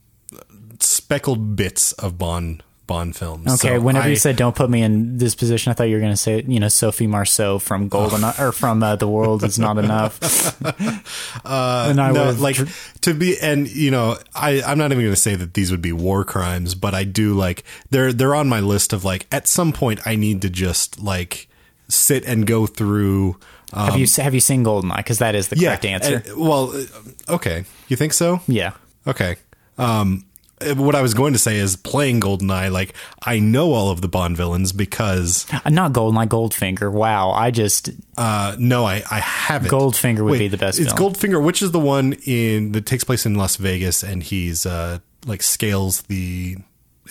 speckled 1.14 1.56
bits 1.56 1.92
of 1.92 2.18
Bond 2.18 2.62
Bond 2.86 3.16
films. 3.16 3.46
Okay, 3.64 3.76
so 3.76 3.80
whenever 3.80 4.06
I- 4.06 4.10
you 4.10 4.16
said 4.16 4.36
don't 4.36 4.54
put 4.54 4.68
me 4.68 4.82
in 4.82 5.16
this 5.16 5.34
position, 5.34 5.70
I 5.70 5.74
thought 5.74 5.84
you 5.84 5.94
were 5.94 6.00
going 6.00 6.12
to 6.12 6.16
say 6.18 6.44
you 6.46 6.60
know 6.60 6.68
Sophie 6.68 7.06
Marceau 7.06 7.58
from 7.58 7.88
Golden 7.88 8.22
or 8.38 8.52
from 8.52 8.82
uh, 8.82 8.96
The 8.96 9.08
World 9.08 9.42
is 9.42 9.58
Not 9.58 9.78
Enough. 9.78 10.60
uh, 11.46 11.86
and 11.90 12.00
I 12.00 12.12
no, 12.12 12.26
was 12.26 12.40
like 12.40 12.56
to 13.02 13.14
be, 13.14 13.36
and 13.40 13.68
you 13.68 13.90
know, 13.90 14.18
I 14.34 14.60
I'm 14.62 14.76
not 14.76 14.92
even 14.92 15.02
going 15.04 15.14
to 15.14 15.20
say 15.20 15.34
that 15.34 15.54
these 15.54 15.70
would 15.70 15.80
be 15.82 15.92
war 15.92 16.24
crimes, 16.24 16.74
but 16.74 16.92
I 16.94 17.04
do 17.04 17.34
like 17.34 17.64
they're 17.90 18.12
they're 18.12 18.34
on 18.34 18.48
my 18.48 18.60
list 18.60 18.92
of 18.92 19.04
like 19.04 19.26
at 19.32 19.46
some 19.48 19.72
point 19.72 20.00
I 20.06 20.16
need 20.16 20.42
to 20.42 20.50
just 20.50 21.00
like 21.00 21.48
sit 21.88 22.24
and 22.26 22.46
go 22.46 22.66
through. 22.66 23.38
Um, 23.72 23.86
have 23.92 23.96
you 23.98 24.06
have 24.22 24.34
you 24.34 24.40
seen 24.40 24.62
Goldeneye? 24.62 24.98
Because 24.98 25.20
that 25.20 25.34
is 25.34 25.48
the 25.48 25.56
correct 25.56 25.86
answer. 25.86 26.22
and- 26.26 26.36
well, 26.36 26.70
uh, 26.76 27.34
okay, 27.36 27.64
you 27.88 27.96
think 27.96 28.12
so? 28.12 28.40
yeah. 28.46 28.72
Okay. 29.06 29.36
Um, 29.78 30.24
what 30.72 30.94
I 30.94 31.02
was 31.02 31.14
going 31.14 31.32
to 31.34 31.38
say 31.38 31.56
is 31.58 31.76
playing 31.76 32.20
GoldenEye, 32.20 32.70
like 32.70 32.94
I 33.22 33.38
know 33.38 33.72
all 33.72 33.90
of 33.90 34.00
the 34.00 34.08
Bond 34.08 34.36
villains 34.36 34.72
because 34.72 35.46
Uh, 35.64 35.70
Not 35.70 35.92
Goldeneye, 35.92 36.28
Goldfinger. 36.28 36.90
Wow, 36.90 37.30
I 37.30 37.50
just 37.50 37.90
uh, 38.16 38.56
no, 38.58 38.84
I 38.84 39.02
I 39.10 39.20
haven't. 39.20 39.70
Goldfinger 39.70 40.24
would 40.24 40.38
be 40.38 40.48
the 40.48 40.56
best 40.56 40.78
It's 40.78 40.92
villain. 40.92 41.12
Goldfinger, 41.14 41.42
which 41.44 41.62
is 41.62 41.70
the 41.72 41.80
one 41.80 42.14
in 42.26 42.72
that 42.72 42.86
takes 42.86 43.04
place 43.04 43.26
in 43.26 43.34
Las 43.34 43.56
Vegas, 43.56 44.02
and 44.02 44.22
he's 44.22 44.66
uh, 44.66 44.98
like 45.26 45.42
scales 45.42 46.02
the 46.02 46.56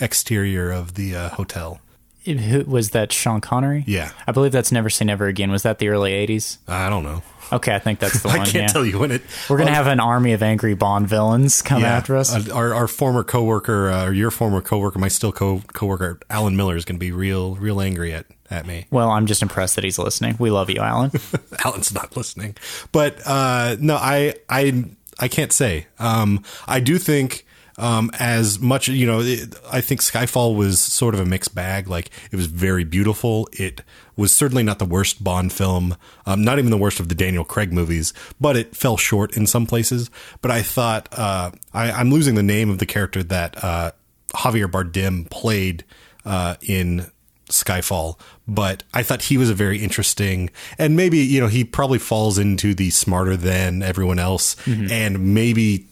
exterior 0.00 0.70
of 0.70 0.94
the 0.94 1.14
uh, 1.14 1.28
hotel. 1.30 1.80
It- 2.24 2.68
was 2.68 2.90
that 2.90 3.12
Sean 3.12 3.40
Connery? 3.40 3.84
Yeah. 3.86 4.10
I 4.26 4.32
believe 4.32 4.52
that's 4.52 4.72
Never 4.72 4.90
Say 4.90 5.04
Never 5.04 5.26
Again. 5.26 5.50
Was 5.50 5.62
that 5.62 5.78
the 5.78 5.88
early 5.88 6.12
'80s? 6.12 6.58
I 6.68 6.88
don't 6.88 7.02
know. 7.04 7.22
Okay, 7.52 7.74
I 7.74 7.78
think 7.78 7.98
that's 7.98 8.22
the 8.22 8.28
I 8.30 8.38
one. 8.38 8.40
I 8.40 8.44
can't 8.44 8.54
yeah. 8.54 8.66
tell 8.68 8.86
you 8.86 8.98
when 8.98 9.10
it. 9.10 9.22
We're 9.50 9.58
gonna 9.58 9.74
have 9.74 9.86
an 9.86 10.00
army 10.00 10.32
of 10.32 10.42
angry 10.42 10.74
Bond 10.74 11.06
villains 11.08 11.60
come 11.62 11.82
Yeah. 11.82 11.96
after 11.96 12.16
us. 12.16 12.34
Uh, 12.34 12.52
our 12.54 12.72
our 12.74 12.88
former 12.88 13.22
coworker, 13.22 13.90
uh, 13.90 14.06
or 14.06 14.12
your 14.12 14.30
former 14.30 14.60
coworker, 14.62 14.98
my 14.98 15.08
still 15.08 15.32
co 15.32 15.62
coworker, 15.74 16.18
Alan 16.30 16.56
Miller, 16.56 16.76
is 16.76 16.84
going 16.84 16.96
to 16.96 17.00
be 17.00 17.12
real 17.12 17.56
real 17.56 17.80
angry 17.80 18.12
at 18.14 18.26
at 18.50 18.66
me. 18.66 18.86
well, 18.90 19.10
I'm 19.10 19.26
just 19.26 19.42
impressed 19.42 19.74
that 19.76 19.84
he's 19.84 19.98
listening. 19.98 20.36
We 20.38 20.50
love 20.50 20.70
you, 20.70 20.80
Alan. 20.80 21.10
Alan's 21.64 21.92
not 21.94 22.16
listening. 22.16 22.56
But 22.92 23.20
uh, 23.26 23.76
no, 23.78 23.96
I 23.96 24.34
I 24.48 24.84
I 25.20 25.28
can't 25.28 25.52
say. 25.52 25.86
Um, 25.98 26.42
I 26.66 26.80
do 26.80 26.98
think 26.98 27.44
um, 27.76 28.10
as 28.18 28.60
much 28.60 28.88
you 28.88 29.06
know, 29.06 29.20
it, 29.20 29.54
I 29.70 29.80
think 29.80 30.00
Skyfall 30.00 30.56
was 30.56 30.80
sort 30.80 31.14
of 31.14 31.20
a 31.20 31.24
mixed 31.24 31.54
bag. 31.54 31.88
Like 31.88 32.10
it 32.30 32.36
was 32.36 32.46
very 32.46 32.84
beautiful. 32.84 33.48
It 33.52 33.82
was 34.16 34.32
certainly 34.32 34.62
not 34.62 34.78
the 34.78 34.84
worst 34.84 35.24
Bond 35.24 35.52
film, 35.52 35.96
um, 36.26 36.44
not 36.44 36.58
even 36.58 36.70
the 36.70 36.78
worst 36.78 37.00
of 37.00 37.08
the 37.08 37.14
Daniel 37.14 37.44
Craig 37.44 37.72
movies, 37.72 38.12
but 38.40 38.56
it 38.56 38.76
fell 38.76 38.96
short 38.96 39.36
in 39.36 39.46
some 39.46 39.66
places. 39.66 40.10
But 40.40 40.50
I 40.50 40.62
thought 40.62 41.08
uh, 41.12 41.50
I, 41.72 41.90
I'm 41.90 42.10
losing 42.10 42.36
the 42.36 42.42
name 42.42 42.70
of 42.70 42.78
the 42.78 42.86
character 42.86 43.22
that 43.24 43.62
uh, 43.62 43.90
Javier 44.34 44.70
Bardem 44.70 45.28
played 45.30 45.84
uh, 46.24 46.54
in 46.62 47.10
Skyfall, 47.50 48.18
but 48.46 48.84
I 48.94 49.02
thought 49.02 49.22
he 49.22 49.36
was 49.36 49.50
a 49.50 49.54
very 49.54 49.82
interesting, 49.82 50.50
and 50.78 50.96
maybe 50.96 51.18
you 51.18 51.40
know 51.40 51.48
he 51.48 51.64
probably 51.64 51.98
falls 51.98 52.38
into 52.38 52.74
the 52.74 52.90
smarter 52.90 53.36
than 53.36 53.82
everyone 53.82 54.18
else, 54.18 54.56
and 54.90 55.34
maybe 55.34 55.86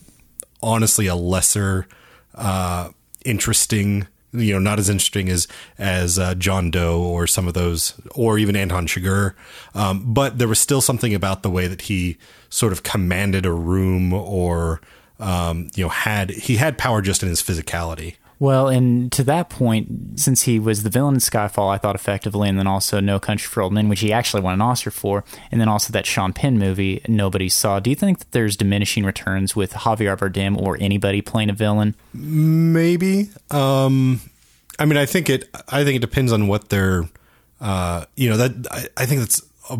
honestly 0.63 1.07
a 1.07 1.15
lesser 1.15 1.87
uh, 2.35 2.91
interesting, 3.25 4.07
you 4.33 4.53
know, 4.53 4.59
not 4.59 4.79
as 4.79 4.89
interesting 4.89 5.29
as 5.29 5.47
as 5.79 6.19
uh, 6.19 6.35
John 6.35 6.71
Doe 6.71 7.01
or 7.01 7.27
some 7.27 7.49
of 7.49 7.55
those, 7.55 8.01
or 8.15 8.39
even 8.39 8.57
Anton 8.57 8.87
Chigurh, 8.87 9.35
um, 9.75 10.13
but 10.13 10.39
there 10.39 10.49
was 10.49 10.59
still 10.59 10.81
something 10.81 11.15
about 11.15 11.43
the 11.43 11.51
way 11.51 11.67
that 11.67 11.83
he 11.83 12.17
sort 12.49 12.73
of 12.73 12.83
commanded 12.83 13.47
a 13.47 13.53
room, 13.53 14.13
or 14.13 14.81
um, 15.21 15.71
you 15.75 15.85
know, 15.85 15.91
had 15.91 16.31
he 16.31 16.57
had 16.57 16.79
power 16.79 17.03
just 17.03 17.23
in 17.23 17.29
his 17.29 17.43
physicality. 17.43 18.17
Well, 18.43 18.66
and 18.66 19.12
to 19.12 19.22
that 19.22 19.51
point, 19.51 20.18
since 20.18 20.43
he 20.43 20.59
was 20.59 20.82
the 20.82 20.90
villain 20.90 21.14
in 21.14 21.20
Skyfall, 21.20 21.72
I 21.72 21.78
thought 21.78 21.95
effectively, 21.95 22.49
and 22.49 22.59
then 22.59 22.66
also 22.66 22.99
No 22.99 23.20
Country 23.20 23.47
for 23.47 23.62
Old 23.62 23.72
Men, 23.72 23.88
which 23.88 24.01
he 24.01 24.12
actually 24.12 24.43
won 24.43 24.55
an 24.55 24.61
Oscar 24.61 24.90
for, 24.90 25.22
and 25.53 25.61
then 25.61 25.68
also 25.68 25.93
that 25.93 26.07
Sean 26.07 26.32
Penn 26.32 26.59
movie 26.59 27.01
nobody 27.07 27.49
saw. 27.49 27.78
Do 27.78 27.88
you 27.88 27.95
think 27.95 28.18
that 28.18 28.32
there's 28.32 28.57
diminishing 28.57 29.05
returns 29.05 29.55
with 29.55 29.70
Javier 29.74 30.16
Bardem 30.18 30.61
or 30.61 30.76
anybody 30.80 31.22
playing 31.22 31.51
a 31.51 31.53
villain? 31.53 31.95
Maybe. 32.12 33.30
Um, 33.53 34.20
I 34.76 34.86
mean, 34.86 34.97
I 34.97 35.07
think 35.07 35.30
it. 35.30 35.49
I 35.68 35.84
think 35.84 35.95
it 35.95 36.01
depends 36.01 36.32
on 36.32 36.49
what 36.49 36.68
they're. 36.68 37.09
Uh, 37.61 38.07
you 38.16 38.28
know 38.28 38.38
that 38.38 38.66
I, 38.72 39.05
I 39.05 39.07
think 39.07 39.20
that's 39.20 39.40
a, 39.70 39.78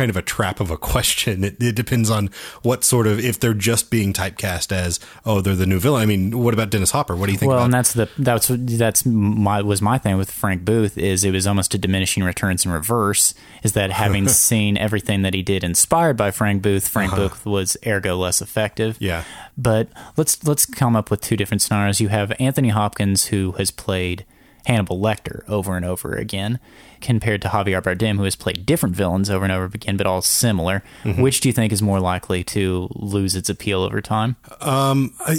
kind 0.00 0.08
of 0.08 0.16
a 0.16 0.22
trap 0.22 0.60
of 0.60 0.70
a 0.70 0.78
question. 0.78 1.44
It, 1.44 1.62
it 1.62 1.76
depends 1.76 2.08
on 2.08 2.30
what 2.62 2.84
sort 2.84 3.06
of 3.06 3.22
if 3.22 3.38
they're 3.38 3.52
just 3.52 3.90
being 3.90 4.14
typecast 4.14 4.72
as 4.72 4.98
oh 5.26 5.42
they're 5.42 5.54
the 5.54 5.66
new 5.66 5.78
villain. 5.78 6.00
I 6.00 6.06
mean, 6.06 6.38
what 6.38 6.54
about 6.54 6.70
Dennis 6.70 6.92
Hopper? 6.92 7.14
What 7.14 7.26
do 7.26 7.32
you 7.32 7.38
think? 7.38 7.50
Well, 7.50 7.58
about 7.58 7.64
and 7.66 7.74
that's 7.74 7.92
the 7.92 8.08
that's 8.18 8.48
that's 8.48 9.04
my 9.04 9.60
was 9.60 9.82
my 9.82 9.98
thing 9.98 10.16
with 10.16 10.30
Frank 10.30 10.64
Booth 10.64 10.96
is 10.96 11.22
it 11.22 11.32
was 11.32 11.46
almost 11.46 11.74
a 11.74 11.78
diminishing 11.78 12.24
returns 12.24 12.64
in 12.64 12.72
reverse. 12.72 13.34
Is 13.62 13.74
that 13.74 13.90
having 13.90 14.26
seen 14.48 14.78
everything 14.78 15.20
that 15.20 15.34
he 15.34 15.42
did 15.42 15.62
inspired 15.62 16.16
by 16.16 16.30
Frank 16.30 16.62
Booth, 16.62 16.88
Frank 16.88 17.12
uh-huh. 17.12 17.28
Booth 17.28 17.44
was 17.44 17.76
ergo 17.86 18.16
less 18.16 18.40
effective. 18.40 18.96
Yeah. 19.00 19.24
But 19.58 19.88
let's 20.16 20.42
let's 20.46 20.64
come 20.64 20.96
up 20.96 21.10
with 21.10 21.20
two 21.20 21.36
different 21.36 21.60
scenarios. 21.60 22.00
You 22.00 22.08
have 22.08 22.32
Anthony 22.40 22.70
Hopkins 22.70 23.26
who 23.26 23.52
has 23.52 23.70
played 23.70 24.24
Hannibal 24.66 24.98
Lecter 24.98 25.48
over 25.48 25.76
and 25.76 25.84
over 25.84 26.14
again, 26.14 26.58
compared 27.00 27.42
to 27.42 27.48
Javier 27.48 27.82
Bardem 27.82 28.16
who 28.16 28.24
has 28.24 28.36
played 28.36 28.66
different 28.66 28.94
villains 28.94 29.30
over 29.30 29.44
and 29.44 29.52
over 29.52 29.66
again, 29.66 29.96
but 29.96 30.06
all 30.06 30.22
similar. 30.22 30.82
Mm-hmm. 31.04 31.22
Which 31.22 31.40
do 31.40 31.48
you 31.48 31.52
think 31.52 31.72
is 31.72 31.82
more 31.82 32.00
likely 32.00 32.44
to 32.44 32.88
lose 32.94 33.34
its 33.34 33.48
appeal 33.48 33.82
over 33.82 34.00
time? 34.00 34.36
Um, 34.60 35.14
uh, 35.26 35.34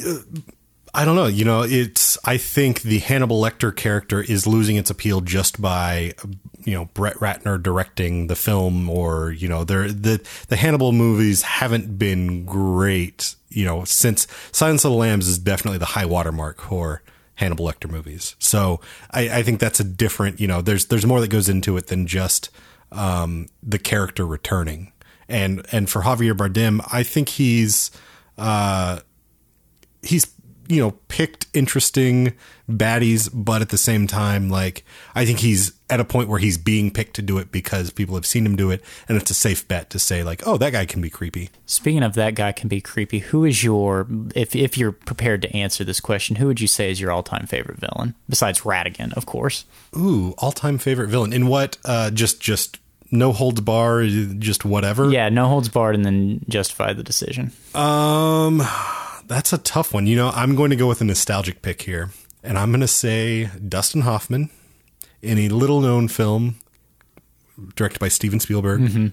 I 0.93 1.05
don't 1.05 1.15
know. 1.15 1.27
You 1.27 1.45
know, 1.45 1.63
it's. 1.63 2.17
I 2.25 2.37
think 2.37 2.81
the 2.81 2.99
Hannibal 2.99 3.41
Lecter 3.41 3.73
character 3.73 4.21
is 4.21 4.45
losing 4.45 4.75
its 4.75 4.89
appeal 4.89 5.21
just 5.21 5.61
by, 5.61 6.13
you 6.65 6.73
know, 6.73 6.85
Brett 6.93 7.15
Ratner 7.15 7.61
directing 7.61 8.27
the 8.27 8.35
film, 8.35 8.89
or 8.89 9.31
you 9.31 9.47
know, 9.47 9.63
there 9.63 9.87
the 9.87 10.21
the 10.49 10.57
Hannibal 10.57 10.91
movies 10.91 11.43
haven't 11.43 11.97
been 11.97 12.43
great. 12.45 13.35
You 13.49 13.65
know, 13.65 13.85
since 13.85 14.27
Silence 14.51 14.83
of 14.83 14.91
the 14.91 14.97
Lambs 14.97 15.27
is 15.27 15.37
definitely 15.37 15.77
the 15.77 15.85
high 15.85 16.05
watermark 16.05 16.61
for 16.61 17.01
Hannibal 17.41 17.65
Lecter 17.65 17.89
movies. 17.89 18.35
So 18.39 18.79
I, 19.09 19.39
I 19.39 19.43
think 19.43 19.59
that's 19.59 19.79
a 19.79 19.83
different. 19.83 20.39
You 20.39 20.47
know, 20.47 20.61
there's 20.61 20.85
there's 20.85 21.05
more 21.05 21.19
that 21.19 21.27
goes 21.29 21.49
into 21.49 21.75
it 21.75 21.87
than 21.87 22.07
just 22.07 22.49
um, 22.91 23.47
the 23.61 23.79
character 23.79 24.25
returning. 24.25 24.93
And 25.27 25.65
and 25.71 25.89
for 25.89 26.03
Javier 26.03 26.33
Bardem, 26.33 26.87
I 26.91 27.03
think 27.03 27.29
he's. 27.29 27.91
Uh, 28.37 29.01
he's 30.01 30.25
you 30.71 30.81
know 30.81 30.91
picked 31.09 31.45
interesting 31.53 32.33
baddies 32.69 33.29
but 33.33 33.61
at 33.61 33.69
the 33.69 33.77
same 33.77 34.07
time 34.07 34.49
like 34.49 34.85
i 35.13 35.25
think 35.25 35.39
he's 35.39 35.73
at 35.89 35.99
a 35.99 36.05
point 36.05 36.29
where 36.29 36.39
he's 36.39 36.57
being 36.57 36.89
picked 36.89 37.15
to 37.15 37.21
do 37.21 37.37
it 37.37 37.51
because 37.51 37.91
people 37.91 38.15
have 38.15 38.25
seen 38.25 38.45
him 38.45 38.55
do 38.55 38.71
it 38.71 38.81
and 39.09 39.17
it's 39.17 39.29
a 39.29 39.33
safe 39.33 39.67
bet 39.67 39.89
to 39.89 39.99
say 39.99 40.23
like 40.23 40.41
oh 40.47 40.57
that 40.57 40.71
guy 40.71 40.85
can 40.85 41.01
be 41.01 41.09
creepy 41.09 41.49
Speaking 41.65 42.03
of 42.03 42.13
that 42.15 42.35
guy 42.35 42.51
can 42.51 42.67
be 42.67 42.81
creepy, 42.81 43.19
who 43.19 43.45
is 43.45 43.63
your 43.63 44.05
if 44.35 44.55
if 44.55 44.77
you're 44.77 44.91
prepared 44.91 45.41
to 45.43 45.55
answer 45.55 45.83
this 45.85 45.99
question, 46.01 46.35
who 46.35 46.47
would 46.47 46.59
you 46.59 46.67
say 46.67 46.91
is 46.91 46.99
your 46.99 47.11
all 47.11 47.23
time 47.23 47.45
favorite 47.47 47.77
villain? 47.79 48.13
Besides 48.27 48.61
Radigan, 48.61 49.13
of 49.13 49.25
course. 49.25 49.63
ooh 49.95 50.33
all-time 50.37 50.77
favorite 50.77 51.07
villain 51.07 51.31
in 51.33 51.47
what 51.47 51.77
uh 51.85 52.11
just 52.11 52.41
just 52.41 52.77
no 53.09 53.31
holds 53.31 53.61
bar 53.61 54.03
just 54.05 54.63
whatever 54.65 55.09
Yeah, 55.09 55.29
no 55.29 55.47
holds 55.47 55.69
barred 55.69 55.95
and 55.95 56.05
then 56.05 56.41
justify 56.49 56.91
the 56.93 57.03
decision. 57.03 57.51
um 57.73 58.61
that's 59.25 59.53
a 59.53 59.57
tough 59.57 59.93
one. 59.93 60.07
You 60.07 60.15
know 60.15 60.29
i'm 60.29 60.55
going 60.55 60.69
to 60.69 60.75
go 60.75 60.87
with 60.87 61.01
a 61.01 61.05
nostalgic 61.05 61.61
pick 61.61 61.83
here 61.83 62.09
and 62.43 62.57
i'm 62.57 62.71
going 62.71 62.81
to 62.81 62.87
say 62.87 63.49
dustin 63.67 64.01
hoffman 64.01 64.49
in 65.21 65.37
a 65.37 65.49
little 65.49 65.81
known 65.81 66.07
film 66.07 66.55
directed 67.75 67.99
by 67.99 68.07
steven 68.07 68.39
spielberg 68.39 68.81
mm-hmm. 68.81 69.07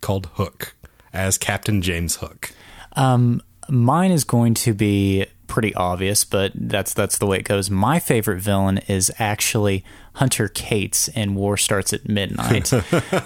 called 0.00 0.26
hook 0.34 0.74
as 1.12 1.38
captain 1.38 1.82
james 1.82 2.16
hook. 2.16 2.52
Um, 2.94 3.42
mine 3.68 4.10
is 4.10 4.24
going 4.24 4.54
to 4.54 4.74
be 4.74 5.26
pretty 5.46 5.74
obvious, 5.74 6.24
but 6.24 6.52
that's 6.54 6.94
that's 6.94 7.18
the 7.18 7.26
way 7.26 7.38
it 7.38 7.44
goes. 7.44 7.70
My 7.70 7.98
favorite 7.98 8.40
villain 8.40 8.78
is 8.88 9.12
actually 9.18 9.84
Hunter 10.14 10.48
Cates 10.48 11.08
in 11.08 11.34
War 11.34 11.56
Starts 11.56 11.92
at 11.94 12.06
Midnight. 12.08 12.70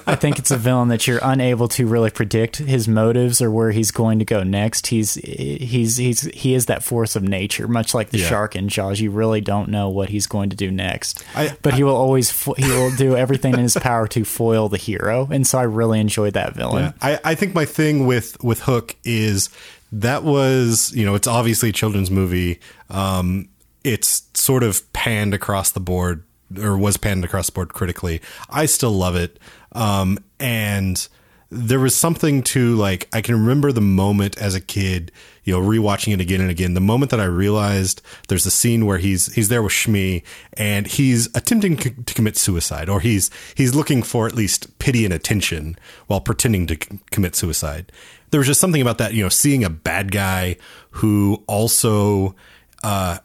I 0.06 0.14
think 0.14 0.38
it's 0.38 0.52
a 0.52 0.56
villain 0.56 0.88
that 0.88 1.06
you're 1.08 1.18
unable 1.20 1.66
to 1.68 1.86
really 1.86 2.10
predict 2.10 2.58
his 2.58 2.86
motives 2.86 3.42
or 3.42 3.50
where 3.50 3.72
he's 3.72 3.90
going 3.90 4.20
to 4.20 4.24
go 4.24 4.44
next. 4.44 4.86
He's 4.86 5.14
he's 5.14 5.96
he's 5.96 6.20
he 6.22 6.54
is 6.54 6.66
that 6.66 6.84
force 6.84 7.16
of 7.16 7.22
nature, 7.24 7.66
much 7.66 7.92
like 7.92 8.10
the 8.10 8.18
Yeah. 8.18 8.28
shark 8.28 8.54
in 8.54 8.68
Jaws. 8.68 9.00
You 9.00 9.10
really 9.10 9.40
don't 9.40 9.68
know 9.68 9.88
what 9.88 10.10
he's 10.10 10.26
going 10.28 10.50
to 10.50 10.56
do 10.56 10.70
next, 10.70 11.24
I- 11.34 11.56
but 11.62 11.74
he 11.74 11.82
will 11.82 11.96
always 11.96 12.30
fo- 12.30 12.54
he 12.54 12.68
will 12.68 12.94
do 12.94 13.16
everything 13.16 13.54
in 13.54 13.60
his 13.60 13.74
power 13.76 14.06
to 14.08 14.24
foil 14.24 14.68
the 14.68 14.78
hero, 14.78 15.28
and 15.30 15.44
so 15.46 15.58
I 15.58 15.62
really 15.64 15.98
enjoyed 15.98 16.34
that 16.34 16.54
villain. 16.54 16.94
I, 17.02 17.18
I 17.24 17.34
think 17.34 17.52
my 17.54 17.64
thing 17.64 18.06
with 18.06 18.42
with 18.44 18.60
Hook 18.60 18.94
is 19.04 19.50
that 19.90 20.22
was 20.22 20.92
you 20.94 21.04
know 21.04 21.16
it's 21.16 21.26
obviously 21.26 21.70
a 21.70 21.72
children's 21.72 22.12
movie. 22.12 22.60
Um, 22.90 23.48
it's 23.82 24.22
sort 24.34 24.62
of 24.62 24.90
panned 24.92 25.34
across 25.34 25.72
the 25.72 25.80
board 25.80 26.22
or 26.60 26.76
was 26.76 26.96
panned 26.96 27.24
across 27.24 27.46
the 27.46 27.52
board 27.52 27.72
critically. 27.72 28.20
I 28.48 28.66
still 28.66 28.92
love 28.92 29.16
it, 29.16 29.38
um, 29.72 30.18
and 30.38 31.06
there 31.50 31.78
was 31.78 31.94
something 31.94 32.42
to 32.42 32.74
like 32.74 33.08
I 33.12 33.20
can 33.20 33.36
remember 33.36 33.70
the 33.70 33.80
moment 33.80 34.36
as 34.38 34.54
a 34.54 34.60
kid, 34.60 35.12
you 35.44 35.52
know, 35.52 35.60
rewatching 35.60 36.12
it 36.12 36.20
again 36.20 36.40
and 36.40 36.50
again. 36.50 36.74
The 36.74 36.80
moment 36.80 37.10
that 37.12 37.20
I 37.20 37.24
realized 37.24 38.02
there's 38.28 38.46
a 38.46 38.50
scene 38.50 38.84
where 38.84 38.98
he's 38.98 39.32
he's 39.34 39.48
there 39.48 39.62
with 39.62 39.72
Smee 39.72 40.24
and 40.54 40.86
he's 40.86 41.28
attempting 41.36 41.78
c- 41.78 41.90
to 41.90 42.14
commit 42.14 42.36
suicide, 42.36 42.88
or 42.88 43.00
he's 43.00 43.30
he's 43.54 43.74
looking 43.74 44.02
for 44.02 44.26
at 44.26 44.34
least 44.34 44.76
pity 44.78 45.04
and 45.04 45.14
attention 45.14 45.76
while 46.08 46.20
pretending 46.20 46.66
to 46.66 46.74
c- 46.74 46.98
commit 47.10 47.36
suicide. 47.36 47.92
There 48.30 48.40
was 48.40 48.48
just 48.48 48.60
something 48.60 48.82
about 48.82 48.98
that, 48.98 49.14
you 49.14 49.22
know, 49.22 49.28
seeing 49.28 49.62
a 49.62 49.70
bad 49.70 50.10
guy 50.10 50.56
who 50.90 51.44
also 51.46 52.34
uh, 52.82 53.18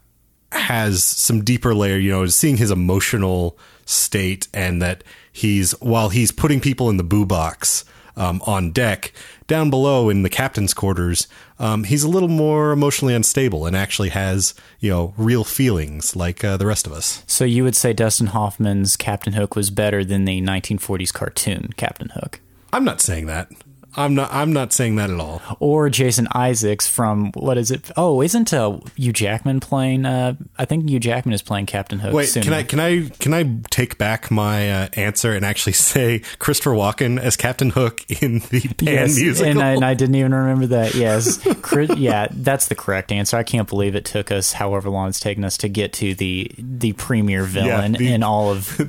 has 0.51 1.03
some 1.03 1.43
deeper 1.43 1.73
layer, 1.73 1.97
you 1.97 2.11
know, 2.11 2.25
seeing 2.27 2.57
his 2.57 2.71
emotional 2.71 3.57
state 3.85 4.47
and 4.53 4.81
that 4.81 5.03
he's 5.31 5.71
while 5.81 6.09
he's 6.09 6.31
putting 6.31 6.59
people 6.59 6.89
in 6.89 6.97
the 6.97 7.03
boo 7.03 7.25
box 7.25 7.85
um, 8.17 8.41
on 8.45 8.71
deck, 8.71 9.13
down 9.47 9.69
below 9.69 10.09
in 10.09 10.23
the 10.23 10.29
captain's 10.29 10.73
quarters, 10.73 11.27
um, 11.59 11.85
he's 11.85 12.03
a 12.03 12.09
little 12.09 12.29
more 12.29 12.71
emotionally 12.71 13.13
unstable 13.13 13.65
and 13.65 13.75
actually 13.75 14.09
has 14.09 14.53
you 14.79 14.89
know 14.89 15.13
real 15.17 15.43
feelings 15.43 16.15
like 16.15 16.43
uh, 16.43 16.57
the 16.57 16.65
rest 16.65 16.85
of 16.85 16.93
us. 16.93 17.23
So 17.27 17.45
you 17.45 17.63
would 17.63 17.75
say 17.75 17.93
Dustin 17.93 18.27
Hoffman's 18.27 18.95
Captain 18.95 19.33
Hook 19.33 19.55
was 19.55 19.69
better 19.69 20.03
than 20.03 20.25
the 20.25 20.41
1940s 20.41 21.13
cartoon 21.13 21.69
Captain 21.77 22.09
Hook, 22.09 22.41
I'm 22.73 22.83
not 22.83 23.01
saying 23.01 23.25
that. 23.27 23.51
I'm 23.95 24.15
not. 24.15 24.33
I'm 24.33 24.53
not 24.53 24.71
saying 24.73 24.95
that 24.95 25.09
at 25.09 25.19
all. 25.19 25.41
or 25.59 25.89
Jason 25.89 26.27
Isaacs 26.33 26.87
from 26.87 27.31
what 27.33 27.57
is 27.57 27.71
it? 27.71 27.91
Oh, 27.97 28.21
isn't 28.21 28.53
uh, 28.53 28.79
Hugh 28.95 29.11
Jackman 29.13 29.59
playing? 29.59 30.05
Uh, 30.05 30.35
I 30.57 30.65
think 30.65 30.89
Hugh 30.89 30.99
Jackman 30.99 31.33
is 31.33 31.41
playing 31.41 31.65
Captain 31.65 31.99
Hook. 31.99 32.13
Wait, 32.13 32.27
soon. 32.27 32.43
can 32.43 32.53
I 32.53 32.63
can 32.63 32.79
I 32.79 33.09
can 33.19 33.33
I 33.33 33.59
take 33.69 33.97
back 33.97 34.31
my 34.31 34.71
uh, 34.71 34.87
answer 34.93 35.33
and 35.33 35.43
actually 35.45 35.73
say 35.91 36.19
Christopher 36.39 36.71
Walken 36.71 37.19
as 37.19 37.35
Captain 37.35 37.69
Hook 37.71 38.05
in 38.21 38.39
the 38.49 38.61
Pan 38.61 38.75
Yes, 38.81 39.17
musical? 39.19 39.51
and 39.51 39.61
I, 39.61 39.71
and 39.73 39.83
I 39.85 39.93
didn't 39.93 40.15
even 40.15 40.33
remember 40.33 40.67
that. 40.67 40.95
Yes, 41.01 41.39
Cri- 41.61 41.87
yeah, 41.97 42.27
that's 42.31 42.67
the 42.67 42.75
correct 42.75 43.11
answer. 43.11 43.35
I 43.35 43.43
can't 43.43 43.67
believe 43.67 43.95
it 43.95 44.05
took 44.05 44.31
us 44.31 44.53
however 44.53 44.89
long 44.89 45.09
it's 45.09 45.19
taken 45.19 45.43
us 45.43 45.57
to 45.57 45.67
get 45.67 45.93
to 45.93 46.13
the 46.15 46.51
the 46.57 46.93
premier 46.93 47.43
villain 47.43 47.93
the- 47.93 48.13
in 48.13 48.23
all 48.23 48.51
of 48.51 48.79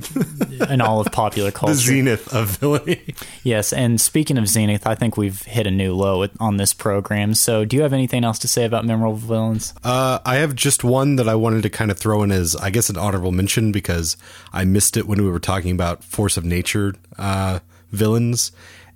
in 0.69 0.79
all 0.79 0.99
of 1.01 1.11
popular 1.11 1.51
culture. 1.51 1.73
the 1.73 1.79
zenith 1.79 2.33
of 2.33 2.57
villainy. 2.57 3.01
Yes, 3.43 3.73
and 3.73 3.99
speaking 3.99 4.37
of 4.37 4.47
Zenith, 4.47 4.85
I 4.85 4.92
think 4.95 5.17
we've 5.17 5.41
hit 5.41 5.67
a 5.67 5.71
new 5.71 5.93
low 5.93 6.27
on 6.39 6.57
this 6.57 6.73
program. 6.73 7.33
So, 7.33 7.65
do 7.65 7.75
you 7.75 7.83
have 7.83 7.93
anything 7.93 8.23
else 8.23 8.39
to 8.39 8.47
say 8.47 8.65
about 8.65 8.85
memorable 8.85 9.15
villains? 9.15 9.73
Uh, 9.83 10.19
I 10.25 10.35
have 10.35 10.55
just 10.55 10.83
one 10.83 11.15
that 11.17 11.27
I 11.27 11.35
wanted 11.35 11.63
to 11.63 11.69
kind 11.69 11.91
of 11.91 11.97
throw 11.97 12.23
in 12.23 12.31
as, 12.31 12.55
I 12.55 12.69
guess, 12.69 12.89
an 12.89 12.97
honorable 12.97 13.31
mention 13.31 13.71
because 13.71 14.17
I 14.51 14.65
missed 14.65 14.97
it 14.97 15.07
when 15.07 15.21
we 15.21 15.29
were 15.29 15.39
talking 15.39 15.71
about 15.71 16.03
force 16.03 16.37
of 16.37 16.45
nature 16.45 16.95
uh, 17.17 17.59
villains, 17.91 18.51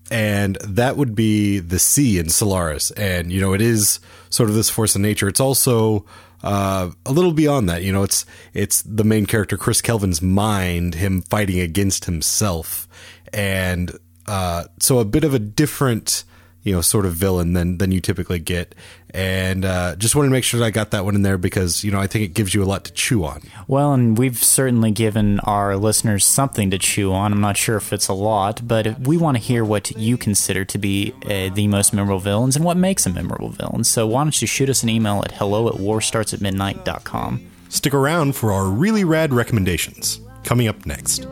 and 0.10 0.58
that 0.64 0.98
would 0.98 1.16
be 1.16 1.60
the 1.60 1.80
sea 1.80 2.18
in 2.18 2.30
Solaris. 2.30 2.92
And 2.92 3.32
you 3.32 3.42
know, 3.42 3.54
it 3.54 3.62
is 3.62 4.00
sort 4.30 4.50
of 4.50 4.56
this 4.56 4.70
force 4.70 4.96
of 4.96 5.02
nature. 5.02 5.28
It's 5.28 5.40
also 5.40 6.06
uh, 6.44 6.92
a 7.06 7.12
little 7.12 7.34
beyond 7.34 7.70
that. 7.70 7.84
You 7.84 7.92
know, 7.92 8.04
it's 8.04 8.26
it's 8.54 8.82
the 8.82 9.04
main 9.04 9.26
character 9.26 9.58
Chris 9.58 9.82
Kelvin's 9.82 10.22
mind, 10.22 10.96
him 10.96 11.22
fighting 11.22 11.60
against 11.60 12.06
himself, 12.06 12.88
and 13.34 13.92
uh, 14.28 14.66
so 14.80 15.00
a 15.00 15.06
bit 15.06 15.24
of 15.24 15.34
a 15.34 15.40
different 15.40 16.24
you 16.68 16.74
know, 16.74 16.82
sort 16.82 17.06
of 17.06 17.14
villain 17.14 17.54
than 17.54 17.78
than 17.78 17.94
you 17.94 18.02
typically 18.02 18.40
get. 18.40 18.76
And 19.12 19.64
uh, 19.64 19.96
just 19.96 20.16
wanted 20.16 20.28
to 20.28 20.32
make 20.34 20.44
sure 20.44 20.60
that 20.60 20.66
I 20.66 20.70
got 20.70 20.92
that 20.92 21.06
one 21.06 21.16
in 21.16 21.22
there 21.22 21.38
because 21.38 21.82
you 21.82 21.92
know 21.92 22.00
I 22.00 22.08
think 22.08 22.26
it 22.26 22.34
gives 22.34 22.54
you 22.54 22.62
a 22.62 22.66
lot 22.66 22.84
to 22.84 22.92
chew 22.92 23.24
on. 23.24 23.42
Well, 23.70 23.94
and 23.94 24.18
we've 24.18 24.38
certainly 24.38 24.92
given 24.92 25.40
our 25.42 25.78
listeners 25.78 26.26
something 26.26 26.70
to 26.72 26.78
chew 26.78 27.14
on. 27.14 27.32
I'm 27.32 27.40
not 27.40 27.56
sure 27.56 27.78
if 27.78 27.94
it's 27.94 28.10
a 28.10 28.14
lot, 28.14 28.68
but 28.68 29.00
we 29.00 29.16
want 29.16 29.38
to 29.38 29.44
hear 29.44 29.64
what 29.64 29.92
you 29.92 30.18
consider 30.18 30.66
to 30.66 30.78
be 30.78 31.14
uh, 31.24 31.54
the 31.56 31.70
most 31.70 31.94
memorable 31.94 32.20
villains 32.20 32.58
and 32.58 32.66
what 32.66 32.76
makes 32.76 33.06
a 33.06 33.12
memorable 33.12 33.50
villain. 33.50 33.86
So, 33.86 34.06
why 34.06 34.26
don't 34.26 34.42
you 34.42 34.48
shoot 34.48 34.70
us 34.70 34.84
an 34.84 34.90
email 34.90 35.22
at 35.24 35.32
hello 35.32 35.70
at 35.70 35.76
warstartsatmidnight.com. 35.76 37.50
Stick 37.70 37.94
around 37.94 38.36
for 38.36 38.52
our 38.52 38.66
really 38.66 39.06
rad 39.06 39.34
recommendations 39.34 40.20
coming 40.48 40.70
up 40.70 40.86
next. 40.86 41.28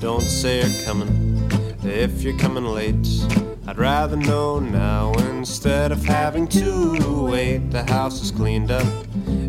Don't 0.00 0.20
say 0.20 0.60
you're 0.60 0.84
coming 0.84 1.50
if 1.82 2.22
you're 2.22 2.36
coming 2.36 2.66
late. 2.66 3.08
I'd 3.66 3.78
rather 3.78 4.18
know 4.18 4.58
now 4.58 5.14
instead 5.30 5.92
of 5.92 6.04
having 6.04 6.46
to 6.48 7.24
wait. 7.24 7.70
The 7.70 7.84
house 7.84 8.22
is 8.22 8.30
cleaned 8.30 8.70
up, 8.70 8.86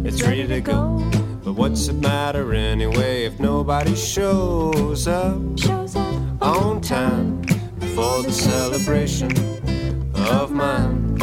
it's 0.06 0.22
ready 0.22 0.48
to 0.48 0.62
go. 0.62 0.98
But 1.44 1.54
what's 1.56 1.90
it 1.90 1.96
matter 1.96 2.54
anyway 2.54 3.26
if 3.26 3.38
nobody 3.38 3.96
shows 3.96 5.08
up 5.08 5.60
Shows 5.60 5.98
up 5.98 6.42
on 6.42 6.80
time 6.80 7.44
for 7.96 8.24
the 8.24 8.32
celebration 8.32 9.30
of 10.16 10.52
mine? 10.52 11.18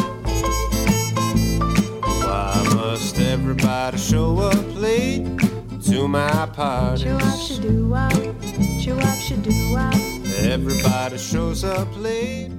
Why 2.02 2.70
must 2.74 3.18
everybody 3.18 3.96
show 3.96 4.40
up 4.40 4.74
late 4.74 5.53
to 5.86 6.08
my 6.08 6.46
parties? 6.46 7.04
Chew 7.04 7.16
up, 7.16 7.38
should 7.40 7.62
do. 7.62 8.80
Chew 8.80 8.98
up, 8.98 9.18
should 9.18 9.42
do. 9.42 9.76
Everybody 10.38 11.18
shows 11.18 11.64
up 11.64 11.88
late 11.96 12.50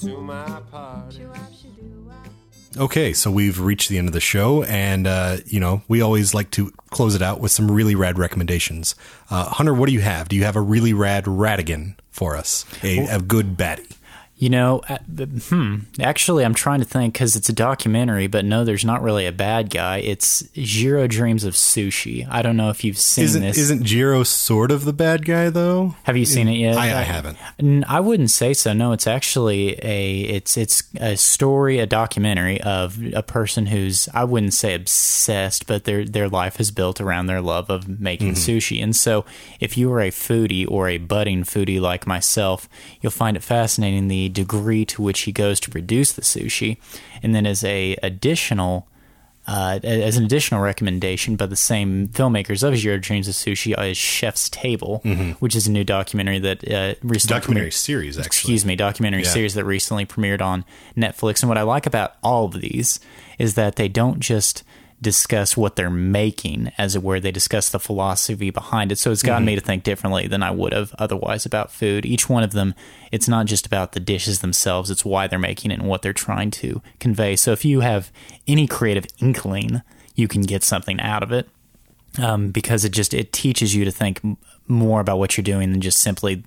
to 0.00 0.20
my 0.20 0.60
party. 0.70 1.18
Chew 1.18 1.28
up, 1.30 1.36
should 1.60 1.76
do 1.76 2.10
up. 2.10 2.28
Okay, 2.76 3.12
so 3.12 3.30
we've 3.30 3.60
reached 3.60 3.88
the 3.88 3.98
end 3.98 4.08
of 4.08 4.12
the 4.12 4.20
show, 4.20 4.64
and 4.64 5.06
uh, 5.06 5.36
you 5.46 5.60
know 5.60 5.82
we 5.88 6.00
always 6.00 6.34
like 6.34 6.50
to 6.52 6.70
close 6.90 7.14
it 7.14 7.22
out 7.22 7.40
with 7.40 7.52
some 7.52 7.70
really 7.70 7.94
rad 7.94 8.18
recommendations. 8.18 8.94
Uh, 9.30 9.44
Hunter, 9.44 9.74
what 9.74 9.86
do 9.86 9.92
you 9.92 10.00
have? 10.00 10.28
Do 10.28 10.36
you 10.36 10.44
have 10.44 10.56
a 10.56 10.60
really 10.60 10.92
rad 10.92 11.24
radigan 11.24 11.96
for 12.10 12.36
us? 12.36 12.64
A, 12.82 13.06
a 13.06 13.20
good 13.20 13.56
baddie. 13.56 13.96
You 14.36 14.50
know, 14.50 14.80
uh, 14.88 14.98
the- 15.06 15.26
hmm. 15.26 15.76
Actually, 16.00 16.44
I'm 16.44 16.54
trying 16.54 16.80
to 16.80 16.84
think 16.84 17.14
because 17.14 17.36
it's 17.36 17.48
a 17.48 17.52
documentary, 17.52 18.26
but 18.26 18.44
no, 18.44 18.64
there's 18.64 18.84
not 18.84 19.00
really 19.00 19.26
a 19.26 19.32
bad 19.32 19.70
guy. 19.70 19.98
It's 19.98 20.42
Jiro 20.54 21.06
Dreams 21.06 21.44
of 21.44 21.54
Sushi. 21.54 22.26
I 22.28 22.42
don't 22.42 22.56
know 22.56 22.68
if 22.68 22.82
you've 22.82 22.98
seen 22.98 23.24
Isn't 23.24 23.42
this. 23.42 23.58
isn't 23.58 23.84
Jiro 23.84 24.24
sort 24.24 24.72
of 24.72 24.84
the 24.84 24.92
bad 24.92 25.24
guy 25.24 25.50
though? 25.50 25.94
Have 26.02 26.16
you 26.16 26.24
seen 26.26 26.48
it 26.48 26.56
yet? 26.56 26.76
I, 26.76 26.86
I 26.86 27.02
haven't. 27.02 27.38
I 27.88 28.00
wouldn't 28.00 28.32
say 28.32 28.54
so. 28.54 28.72
No, 28.72 28.90
it's 28.90 29.06
actually 29.06 29.78
a 29.80 30.20
it's 30.22 30.56
it's 30.56 30.82
a 31.00 31.16
story, 31.16 31.78
a 31.78 31.86
documentary 31.86 32.60
of 32.60 32.98
a 33.14 33.22
person 33.22 33.66
who's 33.66 34.08
I 34.12 34.24
wouldn't 34.24 34.52
say 34.54 34.74
obsessed, 34.74 35.68
but 35.68 35.84
their 35.84 36.04
their 36.04 36.28
life 36.28 36.58
is 36.58 36.72
built 36.72 37.00
around 37.00 37.26
their 37.26 37.40
love 37.40 37.70
of 37.70 38.00
making 38.00 38.32
sushi. 38.32 38.82
And 38.82 38.96
so, 38.96 39.24
if 39.60 39.78
you 39.78 39.92
are 39.92 40.00
a 40.00 40.10
foodie 40.10 40.68
or 40.68 40.88
a 40.88 40.98
budding 40.98 41.44
foodie 41.44 41.80
like 41.80 42.04
myself, 42.04 42.68
you'll 43.00 43.12
find 43.12 43.36
it 43.36 43.42
fascinating 43.44 44.08
the 44.08 44.23
degree 44.28 44.84
to 44.86 45.02
which 45.02 45.20
he 45.20 45.32
goes 45.32 45.60
to 45.60 45.70
produce 45.70 46.12
the 46.12 46.22
sushi. 46.22 46.78
And 47.22 47.34
then 47.34 47.46
as 47.46 47.62
a 47.64 47.96
additional 48.02 48.86
uh, 49.46 49.78
as 49.84 50.16
an 50.16 50.24
additional 50.24 50.62
recommendation 50.62 51.36
by 51.36 51.44
the 51.44 51.54
same 51.54 52.08
filmmakers 52.08 52.62
of 52.66 52.74
Jiro 52.76 52.96
Dreams 52.96 53.28
of 53.28 53.34
Sushi 53.34 53.78
is 53.90 53.94
Chef's 53.98 54.48
Table, 54.48 55.00
which 55.38 55.54
is 55.54 55.66
a 55.66 55.70
new 55.70 55.84
documentary 55.84 56.38
that 56.38 56.66
uh, 56.66 56.94
recently 57.02 57.40
Documentary 57.40 57.68
premiered- 57.68 57.72
series, 57.74 58.16
actually. 58.16 58.26
Excuse 58.26 58.64
me, 58.64 58.74
documentary 58.74 59.22
Yeah. 59.24 59.28
series 59.28 59.52
that 59.52 59.66
recently 59.66 60.06
premiered 60.06 60.40
on 60.40 60.64
Netflix. 60.96 61.42
And 61.42 61.50
what 61.50 61.58
I 61.58 61.62
like 61.62 61.84
about 61.84 62.14
all 62.22 62.46
of 62.46 62.58
these 62.58 63.00
is 63.38 63.52
that 63.52 63.76
they 63.76 63.86
don't 63.86 64.18
just 64.20 64.64
discuss 65.04 65.56
what 65.56 65.76
they're 65.76 65.88
making, 65.90 66.72
as 66.76 66.96
it 66.96 67.02
were. 67.04 67.20
They 67.20 67.30
discuss 67.30 67.68
the 67.68 67.78
philosophy 67.78 68.50
behind 68.50 68.90
it. 68.90 68.98
So 68.98 69.12
it's 69.12 69.22
gotten 69.22 69.44
me 69.44 69.54
to 69.54 69.60
think 69.60 69.84
differently 69.84 70.26
than 70.26 70.42
I 70.42 70.50
would 70.50 70.72
have 70.72 70.92
otherwise 70.98 71.46
about 71.46 71.70
food. 71.70 72.04
Each 72.04 72.28
one 72.28 72.42
of 72.42 72.50
them, 72.52 72.74
it's 73.12 73.28
not 73.28 73.46
just 73.46 73.66
about 73.66 73.92
the 73.92 74.00
dishes 74.00 74.40
themselves, 74.40 74.90
it's 74.90 75.04
why 75.04 75.28
they're 75.28 75.38
making 75.38 75.70
it 75.70 75.78
and 75.78 75.88
what 75.88 76.02
they're 76.02 76.12
trying 76.12 76.50
to 76.52 76.82
convey. 76.98 77.36
So 77.36 77.52
if 77.52 77.64
you 77.64 77.80
have 77.80 78.10
any 78.48 78.66
creative 78.66 79.06
inkling, 79.20 79.82
you 80.16 80.26
can 80.26 80.42
get 80.42 80.64
something 80.64 80.98
out 81.00 81.22
of 81.22 81.30
it 81.30 81.48
um, 82.18 82.50
because 82.50 82.84
it 82.84 82.90
just 82.90 83.14
it 83.14 83.32
teaches 83.32 83.74
you 83.74 83.84
to 83.84 83.90
think 83.92 84.20
more 84.66 85.00
about 85.00 85.18
what 85.18 85.36
you're 85.36 85.44
doing 85.44 85.70
than 85.72 85.80
just 85.80 86.00
simply 86.00 86.42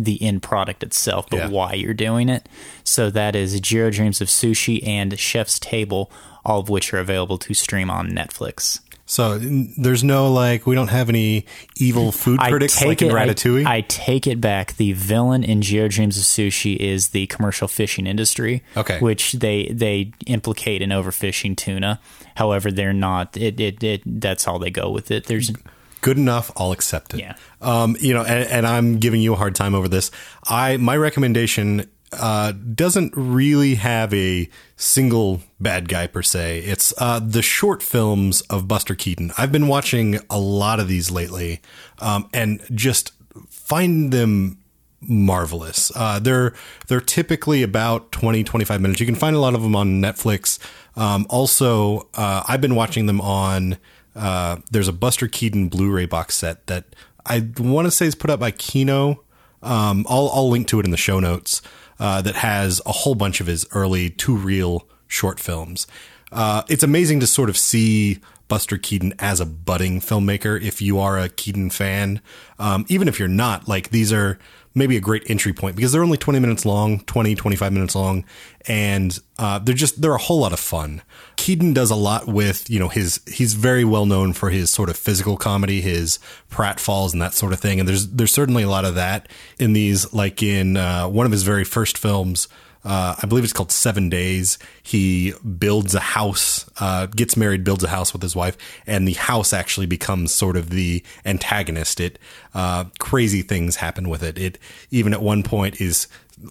the 0.00 0.22
end 0.22 0.40
product 0.42 0.84
itself, 0.84 1.26
but 1.28 1.38
Yeah. 1.38 1.48
why 1.48 1.72
you're 1.72 1.92
doing 1.92 2.28
it. 2.28 2.48
So 2.84 3.10
that 3.10 3.34
is 3.34 3.58
Jiro 3.60 3.90
Dreams 3.90 4.20
of 4.20 4.28
Sushi 4.28 4.86
and 4.86 5.18
Chef's 5.18 5.58
Table, 5.58 6.08
all 6.44 6.60
of 6.60 6.68
which 6.68 6.92
are 6.94 6.98
available 6.98 7.38
to 7.38 7.54
stream 7.54 7.90
on 7.90 8.10
Netflix. 8.10 8.80
So 9.10 9.38
there's 9.38 10.04
no 10.04 10.30
like 10.30 10.66
we 10.66 10.74
don't 10.74 10.88
have 10.88 11.08
any 11.08 11.46
evil 11.78 12.12
food 12.12 12.38
critics 12.40 12.84
like 12.84 13.00
in 13.00 13.08
it, 13.08 13.14
I- 13.14 13.26
Ratatouille. 13.26 13.66
I, 13.66 13.80
take 13.80 14.26
it 14.26 14.38
back. 14.38 14.76
The 14.76 14.92
villain 14.92 15.44
in 15.44 15.62
Jiro 15.62 15.88
Dreams 15.88 16.18
of 16.18 16.24
Sushi 16.24 16.76
is 16.76 17.08
the 17.08 17.26
commercial 17.28 17.68
fishing 17.68 18.06
industry. 18.06 18.62
Okay. 18.76 19.00
Which 19.00 19.32
they 19.32 19.68
they 19.72 20.12
implicate 20.26 20.82
in 20.82 20.90
overfishing 20.90 21.56
tuna. 21.56 22.00
However, 22.36 22.70
they're 22.70 22.92
not. 22.92 23.34
It 23.34 23.58
it, 23.58 23.82
it 23.82 24.02
that's 24.04 24.46
all 24.46 24.58
they 24.58 24.70
go 24.70 24.90
with 24.90 25.10
it. 25.10 25.24
There's 25.24 25.52
Good 26.00 26.16
enough, 26.18 26.52
I'll 26.56 26.72
accept 26.72 27.14
it. 27.14 27.20
Yeah. 27.20 27.34
Um, 27.60 27.96
you 27.98 28.14
know, 28.14 28.22
and, 28.22 28.48
and 28.48 28.66
I'm 28.66 28.98
giving 28.98 29.20
you 29.20 29.32
a 29.32 29.36
hard 29.36 29.54
time 29.56 29.74
over 29.74 29.88
this. 29.88 30.10
I 30.44 30.76
my 30.76 30.96
recommendation 30.96 31.88
uh, 32.12 32.52
doesn't 32.52 33.12
really 33.16 33.74
have 33.76 34.12
a 34.14 34.48
single 34.76 35.42
bad 35.60 35.88
guy 35.88 36.06
per 36.06 36.22
se. 36.22 36.60
It's 36.60 36.94
uh, 36.98 37.20
the 37.20 37.42
short 37.42 37.82
films 37.82 38.40
of 38.42 38.68
Buster 38.68 38.94
Keaton. 38.94 39.32
I've 39.36 39.52
been 39.52 39.68
watching 39.68 40.20
a 40.30 40.38
lot 40.38 40.80
of 40.80 40.88
these 40.88 41.10
lately, 41.10 41.60
um, 41.98 42.28
and 42.32 42.62
just 42.74 43.12
find 43.48 44.12
them 44.12 44.58
marvelous. 45.00 45.92
Uh, 45.94 46.18
they're 46.18 46.54
they're 46.88 47.00
typically 47.00 47.62
about 47.62 48.10
20 48.12 48.44
25 48.44 48.80
minutes. 48.80 49.00
You 49.00 49.06
can 49.06 49.14
find 49.14 49.36
a 49.36 49.40
lot 49.40 49.54
of 49.54 49.62
them 49.62 49.76
on 49.76 50.00
Netflix. 50.00 50.58
Um, 50.96 51.26
also, 51.28 52.08
uh, 52.14 52.42
I've 52.48 52.60
been 52.60 52.74
watching 52.74 53.06
them 53.06 53.20
on. 53.20 53.78
Uh, 54.16 54.56
there's 54.70 54.88
a 54.88 54.92
Buster 54.92 55.28
Keaton 55.28 55.68
Blu-ray 55.68 56.06
box 56.06 56.34
set 56.34 56.66
that 56.66 56.96
I 57.24 57.48
want 57.58 57.86
to 57.86 57.90
say 57.90 58.06
is 58.06 58.14
put 58.14 58.30
up 58.30 58.40
by 58.40 58.50
Kino. 58.50 59.22
Um, 59.62 60.06
I'll 60.08 60.30
I'll 60.32 60.48
link 60.48 60.66
to 60.68 60.80
it 60.80 60.84
in 60.84 60.90
the 60.90 60.96
show 60.96 61.20
notes. 61.20 61.62
Uh, 62.00 62.22
that 62.22 62.36
has 62.36 62.80
a 62.86 62.92
whole 62.92 63.16
bunch 63.16 63.40
of 63.40 63.48
his 63.48 63.66
early 63.72 64.08
two 64.08 64.36
reel 64.36 64.86
short 65.08 65.40
films. 65.40 65.86
Uh, 66.30 66.62
it's 66.68 66.82
amazing 66.82 67.18
to 67.20 67.26
sort 67.26 67.48
of 67.48 67.56
see 67.56 68.18
Buster 68.48 68.78
Keaton 68.78 69.14
as 69.18 69.40
a 69.40 69.46
budding 69.46 70.00
filmmaker. 70.00 70.60
If 70.60 70.80
you 70.80 70.98
are 70.98 71.18
a 71.18 71.28
Keaton 71.28 71.70
fan, 71.70 72.20
um, 72.58 72.86
even 72.88 73.08
if 73.08 73.18
you're 73.18 73.28
not, 73.28 73.68
like 73.68 73.90
these 73.90 74.12
are 74.12 74.38
maybe 74.78 74.96
a 74.96 75.00
great 75.00 75.28
entry 75.28 75.52
point 75.52 75.76
because 75.76 75.92
they're 75.92 76.02
only 76.02 76.16
20 76.16 76.38
minutes 76.38 76.64
long, 76.64 77.00
20, 77.00 77.34
25 77.34 77.72
minutes 77.72 77.94
long. 77.94 78.24
And, 78.66 79.18
uh, 79.38 79.58
they're 79.58 79.74
just, 79.74 80.00
they're 80.00 80.14
a 80.14 80.18
whole 80.18 80.40
lot 80.40 80.52
of 80.52 80.60
fun. 80.60 81.02
Keaton 81.36 81.72
does 81.72 81.90
a 81.90 81.96
lot 81.96 82.26
with, 82.26 82.68
you 82.70 82.78
know, 82.78 82.88
his, 82.88 83.20
he's 83.26 83.54
very 83.54 83.84
well 83.84 84.06
known 84.06 84.32
for 84.32 84.50
his 84.50 84.70
sort 84.70 84.88
of 84.88 84.96
physical 84.96 85.36
comedy, 85.36 85.80
his 85.80 86.18
pratfalls 86.50 87.12
and 87.12 87.20
that 87.22 87.34
sort 87.34 87.52
of 87.52 87.60
thing. 87.60 87.80
And 87.80 87.88
there's, 87.88 88.08
there's 88.08 88.32
certainly 88.32 88.62
a 88.62 88.68
lot 88.68 88.84
of 88.84 88.94
that 88.94 89.28
in 89.58 89.72
these, 89.72 90.12
like 90.12 90.42
in, 90.42 90.76
uh, 90.76 91.08
one 91.08 91.26
of 91.26 91.32
his 91.32 91.42
very 91.42 91.64
first 91.64 91.98
films, 91.98 92.48
uh, 92.84 93.16
I 93.20 93.26
believe 93.26 93.44
it's 93.44 93.52
called 93.52 93.72
Seven 93.72 94.08
Days. 94.08 94.58
He 94.82 95.32
builds 95.58 95.94
a 95.94 96.00
house, 96.00 96.68
uh, 96.80 97.06
gets 97.06 97.36
married, 97.36 97.64
builds 97.64 97.84
a 97.84 97.88
house 97.88 98.12
with 98.12 98.22
his 98.22 98.36
wife, 98.36 98.56
and 98.86 99.06
the 99.06 99.14
house 99.14 99.52
actually 99.52 99.86
becomes 99.86 100.32
sort 100.32 100.56
of 100.56 100.70
the 100.70 101.02
antagonist. 101.24 102.00
It 102.00 102.18
uh, 102.54 102.84
crazy 102.98 103.42
things 103.42 103.76
happen 103.76 104.08
with 104.08 104.22
it. 104.22 104.38
It 104.38 104.58
even 104.90 105.12
at 105.12 105.22
one 105.22 105.42
point 105.42 105.80
is 105.80 106.06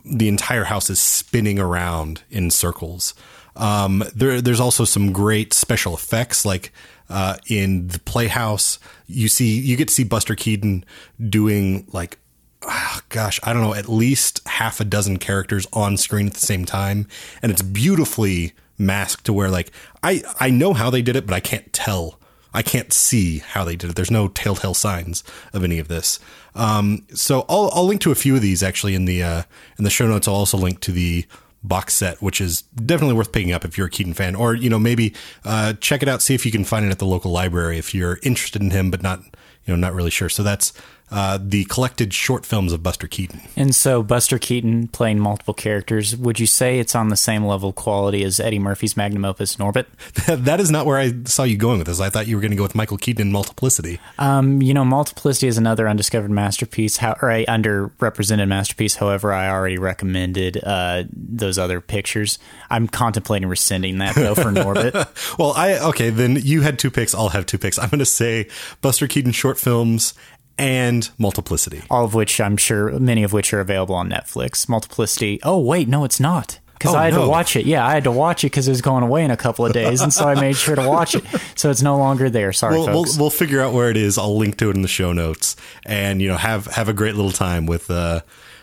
the 0.05 0.27
entire 0.27 0.65
house 0.65 0.89
is 0.89 0.99
spinning 0.99 1.59
around 1.59 2.23
in 2.29 2.51
circles. 2.51 3.13
Um, 3.55 4.03
there, 4.15 4.41
there's 4.41 4.59
also 4.59 4.85
some 4.85 5.11
great 5.11 5.53
special 5.53 5.93
effects, 5.93 6.45
like 6.45 6.71
uh, 7.09 7.37
in 7.47 7.87
the 7.87 7.99
Playhouse. 7.99 8.79
You 9.07 9.29
see, 9.29 9.59
you 9.59 9.75
get 9.77 9.87
to 9.87 9.93
see 9.93 10.03
Buster 10.03 10.35
Keaton 10.35 10.85
doing 11.29 11.87
like 11.91 12.19
ah, 12.63 13.01
gosh, 13.09 13.39
I 13.43 13.53
don't 13.53 13.61
know, 13.61 13.73
at 13.73 13.89
least 13.89 14.45
half 14.47 14.79
a 14.79 14.85
dozen 14.85 15.17
characters 15.17 15.67
on 15.73 15.97
screen 15.97 16.27
at 16.27 16.33
the 16.33 16.39
same 16.39 16.65
time. 16.65 17.07
And 17.41 17.51
it's 17.51 17.61
beautifully 17.61 18.53
masked 18.77 19.25
to 19.25 19.33
where 19.33 19.49
like 19.49 19.71
I, 20.03 20.23
I 20.39 20.49
know 20.49 20.73
how 20.73 20.89
they 20.89 21.01
did 21.01 21.15
it, 21.15 21.25
but 21.25 21.33
I 21.33 21.39
can't 21.39 21.71
tell. 21.73 22.19
I 22.53 22.61
can't 22.61 22.91
see 22.91 23.39
how 23.39 23.63
they 23.63 23.75
did 23.75 23.89
it. 23.89 23.95
There's 23.95 24.09
no 24.09 24.29
telltale 24.29 24.73
signs 24.73 25.23
of 25.53 25.63
any 25.63 25.79
of 25.79 25.89
this. 25.89 26.19
Um, 26.55 27.05
so 27.13 27.45
I'll, 27.47 27.69
I'll 27.73 27.85
link 27.85 28.01
to 28.01 28.11
a 28.11 28.15
few 28.15 28.35
of 28.35 28.41
these 28.41 28.63
actually 28.63 28.95
in 28.95 29.05
the, 29.05 29.21
uh, 29.21 29.43
in 29.77 29.83
the 29.83 29.89
show 29.91 30.07
notes. 30.07 30.27
I'll 30.27 30.35
also 30.35 30.57
link 30.57 30.79
to 30.81 30.91
the 30.91 31.25
box 31.61 31.93
set, 31.93 32.21
which 32.21 32.39
is 32.39 32.61
definitely 32.63 33.15
worth 33.15 33.31
picking 33.31 33.51
up 33.51 33.65
if 33.65 33.77
you're 33.77 33.87
a 33.87 33.91
Keaton 33.91 34.13
fan, 34.13 34.33
or, 34.33 34.55
you 34.55 34.69
know, 34.69 34.79
maybe, 34.79 35.13
uh, 35.43 35.73
check 35.73 36.01
it 36.01 36.07
out, 36.07 36.21
see 36.21 36.33
if 36.33 36.45
you 36.45 36.51
can 36.51 36.63
find 36.63 36.85
it 36.85 36.89
at 36.89 36.99
the 36.99 37.05
local 37.05 37.31
library 37.31 37.77
if 37.77 37.93
you're 37.93 38.19
interested 38.23 38.61
in 38.61 38.71
him, 38.71 38.89
but 38.89 39.03
not, 39.03 39.19
you 39.65 39.73
know, 39.73 39.75
not 39.75 39.93
really 39.93 40.09
sure. 40.09 40.29
So 40.29 40.41
that's, 40.41 40.71
uh, 41.09 41.39
the 41.41 41.65
collected 41.65 42.13
short 42.13 42.45
films 42.45 42.73
of 42.73 42.83
Buster 42.83 43.07
Keaton. 43.07 43.41
And 43.55 43.73
so 43.73 44.03
Buster 44.03 44.37
Keaton 44.37 44.89
playing 44.89 45.19
multiple 45.19 45.53
characters, 45.53 46.15
would 46.17 46.39
you 46.39 46.47
say 46.47 46.79
it's 46.79 46.95
on 46.95 47.09
the 47.09 47.15
same 47.15 47.45
level 47.45 47.69
of 47.69 47.75
quality 47.75 48.23
as 48.23 48.39
Eddie 48.39 48.59
Murphy's 48.59 48.97
magnum 48.97 49.23
opus 49.23 49.55
Norbit? 49.55 49.85
that 50.43 50.59
is 50.59 50.69
not 50.69 50.85
where 50.85 50.97
I 50.97 51.13
saw 51.25 51.43
you 51.43 51.55
going 51.55 51.77
with 51.77 51.87
this. 51.87 52.01
I 52.01 52.09
thought 52.09 52.27
you 52.27 52.35
were 52.35 52.41
going 52.41 52.51
to 52.51 52.57
go 52.57 52.63
with 52.63 52.75
Michael 52.75 52.97
Keaton 52.97 53.27
in 53.27 53.31
Multiplicity. 53.31 53.99
Um, 54.19 54.61
you 54.61 54.73
know, 54.73 54.83
Multiplicity 54.83 55.47
is 55.47 55.57
another 55.57 55.87
undiscovered 55.87 56.31
masterpiece, 56.31 56.97
how, 56.97 57.15
or 57.21 57.31
a 57.31 57.45
underrepresented 57.45 58.47
masterpiece. 58.47 58.95
However, 58.95 59.31
I 59.31 59.49
already 59.49 59.77
recommended 59.77 60.61
uh, 60.63 61.03
those 61.13 61.57
other 61.57 61.79
pictures. 61.79 62.37
I'm 62.69 62.87
contemplating 62.87 63.47
rescinding 63.47 63.99
that 63.99 64.15
though 64.15 64.35
for 64.35 64.51
Norbit. 64.51 65.07
Well, 65.37 65.53
I 65.55 65.77
okay, 65.89 66.09
then 66.09 66.37
you 66.41 66.61
had 66.61 66.79
two 66.79 66.89
picks. 66.89 67.13
I'll 67.13 67.29
have 67.29 67.45
two 67.45 67.57
picks. 67.57 67.77
I'm 67.77 67.89
going 67.89 67.99
to 67.99 68.05
say 68.05 68.47
Buster 68.81 69.07
Keaton 69.07 69.31
short 69.31 69.57
films 69.59 70.13
and 70.57 71.09
Multiplicity. 71.17 71.81
all 71.89 72.05
of 72.05 72.13
which 72.13 72.39
I'm 72.41 72.57
sure 72.57 72.97
many 72.99 73.23
of 73.23 73.33
which 73.33 73.53
are 73.53 73.59
available 73.59 73.95
on 73.95 74.09
Netflix. 74.09 74.67
Multiplicity. 74.67 75.39
Oh 75.43 75.59
wait, 75.59 75.87
no, 75.87 76.03
it's 76.03 76.19
not. 76.19 76.59
Because 76.73 76.93
Oh, 76.93 76.97
I 76.99 77.05
had 77.05 77.13
no. 77.15 77.23
to 77.23 77.27
watch 77.29 77.55
it. 77.55 77.65
Yeah, 77.65 77.83
I 77.85 77.91
had 77.93 78.03
to 78.03 78.11
watch 78.11 78.43
it 78.43 78.47
because 78.51 78.67
it 78.67 78.71
was 78.71 78.81
going 78.83 79.03
away 79.03 79.25
in 79.25 79.31
a 79.31 79.37
couple 79.37 79.65
of 79.65 79.73
days, 79.73 80.01
and 80.01 80.13
so 80.13 80.25
I 80.27 80.39
made 80.39 80.55
sure 80.55 80.75
to 80.75 80.87
watch 80.87 81.15
it. 81.15 81.23
So 81.55 81.71
it's 81.71 81.81
no 81.81 81.97
longer 81.97 82.29
there. 82.29 82.53
Sorry, 82.53 82.77
We'll, 82.77 82.85
we'll, 82.85 83.03
folks. 83.05 83.17
we'll 83.17 83.29
figure 83.31 83.61
out 83.61 83.73
where 83.73 83.89
it 83.89 83.97
is. 83.97 84.19
I'll 84.19 84.37
link 84.37 84.57
to 84.57 84.69
it 84.69 84.75
in 84.75 84.83
the 84.83 84.87
show 84.87 85.11
notes, 85.11 85.55
and 85.87 86.21
you 86.21 86.27
know 86.27 86.37
have 86.37 86.67
have 86.67 86.87
a 86.87 86.93
great 86.93 87.15
little 87.15 87.31
time 87.31 87.65
with 87.65 87.89
uh, 87.89 88.21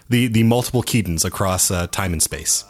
the 0.09 0.29
the 0.29 0.45
multiple 0.45 0.85
Keatons 0.85 1.25
across 1.25 1.73
uh, 1.73 1.89
time 1.89 2.13
and 2.13 2.23
space. 2.23 2.65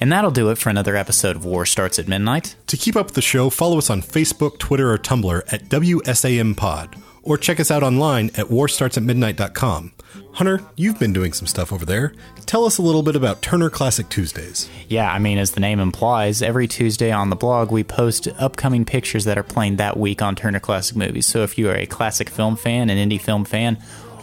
and 0.00 0.10
that'll 0.10 0.30
do 0.30 0.48
it 0.48 0.56
for 0.56 0.70
another 0.70 0.96
episode 0.96 1.36
of 1.36 1.44
War 1.44 1.66
Starts 1.66 1.98
at 1.98 2.08
Midnight. 2.08 2.56
To 2.68 2.78
keep 2.78 2.96
up 2.96 3.06
with 3.06 3.14
the 3.14 3.20
show, 3.20 3.50
follow 3.50 3.76
us 3.76 3.90
on 3.90 4.00
Facebook, 4.00 4.58
Twitter, 4.58 4.90
or 4.90 4.96
Tumblr 4.96 5.42
at 5.52 5.64
WSAM 5.68 6.56
Pod, 6.56 6.96
or 7.22 7.38
check 7.38 7.60
us 7.60 7.70
out 7.70 7.82
online 7.82 8.26
at 8.36 8.46
warstartsatmidnight.com. 8.46 9.92
Hunter, 10.32 10.60
you've 10.76 10.98
been 10.98 11.12
doing 11.12 11.32
some 11.32 11.46
stuff 11.46 11.72
over 11.72 11.84
there. 11.84 12.12
Tell 12.46 12.64
us 12.64 12.78
a 12.78 12.82
little 12.82 13.02
bit 13.02 13.16
about 13.16 13.42
Turner 13.42 13.70
Classic 13.70 14.08
Tuesdays. 14.08 14.68
Yeah, 14.88 15.12
I 15.12 15.18
mean, 15.18 15.36
as 15.38 15.52
the 15.52 15.60
name 15.60 15.80
implies, 15.80 16.42
every 16.42 16.68
Tuesday 16.68 17.10
on 17.10 17.30
the 17.30 17.36
blog 17.36 17.70
we 17.70 17.84
post 17.84 18.28
upcoming 18.38 18.84
pictures 18.84 19.24
that 19.24 19.36
are 19.36 19.42
playing 19.42 19.76
that 19.76 19.96
week 19.96 20.22
on 20.22 20.36
Turner 20.36 20.60
Classic 20.60 20.96
Movies. 20.96 21.26
So 21.26 21.42
if 21.42 21.58
you 21.58 21.68
are 21.68 21.74
a 21.74 21.86
classic 21.86 22.28
film 22.28 22.56
fan, 22.56 22.88
an 22.88 22.96
indie 22.98 23.20
film 23.20 23.44
fan, 23.44 23.78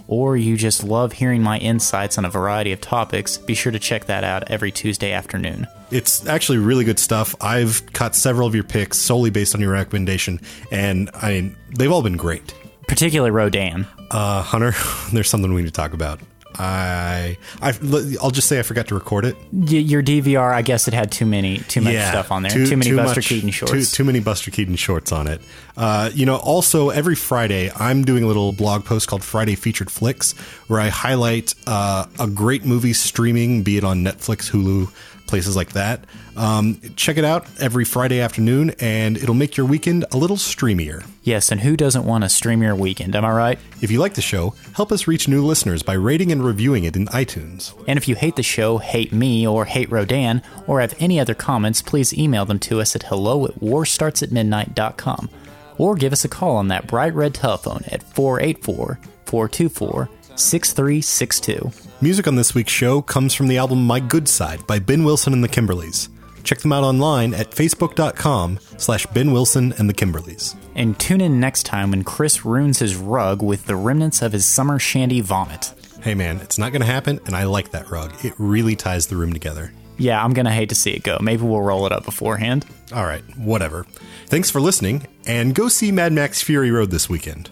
or 0.08 0.38
you 0.38 0.56
just 0.56 0.84
love 0.84 1.14
hearing 1.14 1.42
my 1.42 1.58
insights 1.58 2.18
on 2.18 2.26
a 2.26 2.30
variety 2.30 2.72
of 2.72 2.82
topics, 2.82 3.38
be 3.38 3.54
sure 3.54 3.72
to 3.72 3.80
check 3.80 4.06
that 4.06 4.24
out 4.24 4.50
every 4.50 4.72
Tuesday 4.72 5.12
afternoon. 5.12 5.68
It's 5.92 6.26
actually 6.28 6.60
really 6.60 6.84
good 6.84 7.00
stuff. 7.00 7.36
I've 7.42 7.92
caught 7.94 8.16
several 8.16 8.48
of 8.48 8.56
your 8.56 8.64
picks 8.64 8.98
solely 8.98 9.30
based 9.30 9.56
on 9.56 9.62
your 9.62 9.72
recommendation, 9.72 10.40
and 10.72 11.10
I 11.14 11.32
mean, 11.32 11.56
they've 11.78 11.92
all 11.92 12.04
been 12.04 12.18
great. 12.18 12.54
Particularly 12.88 13.32
Rodan. 13.32 13.88
Uh, 14.12 14.42
Hunter, 14.42 14.74
there's 15.14 15.30
something 15.30 15.54
we 15.54 15.62
need 15.62 15.68
to 15.68 15.74
talk 15.74 15.94
about. 15.94 16.20
I, 16.58 17.38
I, 17.62 17.74
I'll 18.22 18.32
just 18.32 18.48
say 18.48 18.60
I 18.60 18.62
forgot 18.62 18.88
to 18.88 18.96
record 18.96 19.26
it. 19.26 19.36
Y- 19.52 19.72
your 19.78 20.02
DVR, 20.02 20.54
I 20.54 20.62
guess 20.62 20.88
it 20.88 20.94
had 20.94 21.12
too 21.12 21.26
many, 21.26 21.58
too 21.58 21.82
much 21.82 21.96
stuff 21.96 22.32
on 22.32 22.44
there. 22.44 22.52
Too, 22.52 22.78
many 22.78 22.96
Buster 22.96 23.18
much- 23.20 23.28
Keaton 23.28 23.50
shorts. 23.50 23.74
Too, 23.74 23.84
too 23.84 24.04
many 24.06 24.22
Buster 24.22 24.52
Keaton 24.52 24.78
shorts 24.78 25.12
on 25.12 25.28
it. 25.28 25.42
Uh, 25.76 26.10
you 26.14 26.26
know, 26.26 26.38
also 26.38 26.92
every 26.92 27.16
Friday, 27.16 27.72
I'm 27.76 28.06
doing 28.06 28.24
a 28.24 28.28
little 28.28 28.54
blog 28.54 28.86
post 28.86 29.10
called 29.10 29.22
Friday 29.22 29.56
Featured 29.56 29.92
Flicks, 29.92 30.32
where 30.68 30.80
I 30.80 30.88
highlight 30.88 31.54
uh, 31.68 32.06
a 32.20 32.28
great 32.28 32.64
movie 32.64 32.94
streaming, 32.94 33.64
be 33.64 33.78
it 33.78 33.84
on 33.84 34.04
Netflix, 34.06 34.50
Hulu, 34.50 34.90
places 35.28 35.56
like 35.56 35.74
that. 35.74 36.04
Um, 36.36 36.80
check 36.96 37.18
it 37.18 37.26
out 37.26 37.48
every 37.60 37.86
Friday 37.86 38.20
afternoon, 38.20 38.72
and 38.80 39.18
it'll 39.18 39.36
make 39.36 39.58
your 39.58 39.66
weekend 39.66 40.06
a 40.12 40.18
little 40.18 40.38
streamier. 40.38 41.06
yes, 41.24 41.52
and 41.52 41.62
who 41.62 41.76
doesn't 41.78 42.06
want 42.06 42.24
a 42.24 42.28
streamier 42.28 42.78
weekend? 42.78 43.16
Am 43.16 43.26
I 43.26 43.32
right? 43.32 43.60
If 43.82 43.90
you 43.92 44.00
like 44.00 44.14
the 44.16 44.22
show, 44.22 44.54
help 44.74 44.92
us 44.92 45.08
reach 45.08 45.28
new 45.28 45.44
listeners 45.46 45.82
by 45.82 45.94
rating 45.94 46.32
and 46.32 46.44
reviewing 46.44 46.84
it 46.84 46.96
in 46.96 47.06
iTunes. 47.08 47.74
And 47.88 47.98
if 47.98 48.08
you 48.08 48.16
hate 48.16 48.36
the 48.36 48.44
show, 48.44 48.78
hate 48.78 49.12
me, 49.14 49.48
or 49.48 49.66
hate 49.66 49.90
Rodan, 49.92 50.42
or 50.68 50.82
have 50.82 50.94
any 51.00 51.20
other 51.20 51.34
comments, 51.36 51.82
please 51.82 52.14
email 52.14 52.46
them 52.46 52.60
to 52.60 52.82
us 52.82 52.96
at 52.96 53.04
hello 53.04 53.46
at 53.46 53.56
warstartsatmidnight.com. 53.60 55.30
Or 55.78 55.96
give 55.96 56.14
us 56.14 56.24
a 56.24 56.30
call 56.30 56.56
on 56.56 56.68
that 56.70 56.88
bright 56.88 57.14
red 57.14 57.34
telephone 57.34 57.84
at 57.92 58.04
484 58.04 59.00
424 59.26 60.10
6362. 60.38 61.72
Music 62.02 62.28
on 62.28 62.36
this 62.36 62.54
week's 62.54 62.72
show 62.72 63.02
comes 63.02 63.34
from 63.34 63.48
the 63.48 63.58
album 63.58 63.84
My 63.86 64.00
Good 64.00 64.28
Side 64.28 64.66
by 64.68 64.80
Ben 64.80 65.04
Wilson 65.04 65.34
and 65.34 65.44
the 65.44 65.50
Kimberleys. 65.50 66.10
Check 66.44 66.60
them 66.60 66.72
out 66.72 66.84
online 66.84 67.34
at 67.34 67.52
facebook.com 67.52 68.60
slash 68.78 69.06
Ben 69.08 69.32
Wilson 69.32 69.74
and 69.78 69.90
the 69.90 69.94
Kimberleys. 69.94 70.56
And 70.76 71.00
tune 71.00 71.22
in 71.22 71.40
next 71.40 71.64
time 71.64 71.92
when 71.92 72.04
Chris 72.04 72.46
ruins 72.46 72.80
his 72.80 72.96
rug 72.96 73.42
with 73.42 73.66
the 73.66 73.76
remnants 73.76 74.22
of 74.22 74.32
his 74.32 74.46
summer 74.46 74.78
shandy 74.78 75.22
vomit. 75.22 75.74
Hey 76.02 76.14
man, 76.14 76.38
it's 76.38 76.60
not 76.60 76.72
going 76.72 76.82
to 76.82 76.86
happen, 76.86 77.20
and 77.26 77.36
I 77.36 77.46
like 77.46 77.72
that 77.72 77.90
rug. 77.90 78.14
It 78.24 78.34
really 78.38 78.76
ties 78.76 79.08
the 79.08 79.16
room 79.16 79.34
together. 79.34 79.72
Yeah, 79.98 80.24
I'm 80.24 80.34
gonna 80.34 80.52
hate 80.52 80.70
to 80.70 80.76
see 80.76 80.92
it 80.92 81.04
go. 81.04 81.18
Maybe 81.22 81.44
we'll 81.44 81.62
roll 81.62 81.86
it 81.86 81.92
up 81.92 82.04
beforehand. 82.04 82.66
All 82.94 83.06
right, 83.06 83.24
whatever. 83.38 83.86
Thanks 84.28 84.52
for 84.52 84.60
listening, 84.60 85.08
and 85.26 85.56
go 85.56 85.70
see 85.70 85.92
Mad 85.92 86.12
Max 86.12 86.42
Fury 86.44 86.70
Road 86.70 86.92
this 86.92 87.10
weekend. 87.10 87.50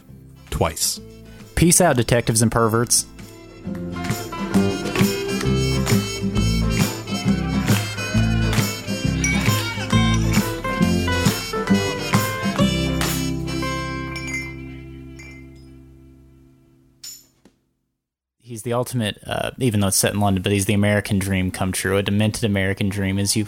Twice. 0.50 1.00
Peace 1.64 1.80
out, 1.80 1.96
detectives 1.96 2.42
and 2.42 2.52
perverts. 2.52 3.06
He's 18.42 18.64
the 18.64 18.74
ultimate, 18.74 19.20
uh, 19.26 19.52
even 19.58 19.80
though 19.80 19.88
it's 19.88 19.96
set 19.96 20.14
in 20.14 20.20
London, 20.20 20.44
but 20.44 20.52
he's 20.52 20.66
the 20.66 20.74
American 20.74 21.18
dream 21.18 21.50
come 21.50 21.72
true. 21.72 21.96
A 21.96 22.04
demented 22.04 22.44
American 22.44 22.90
dream 22.90 23.18
as 23.18 23.38
you. 23.38 23.48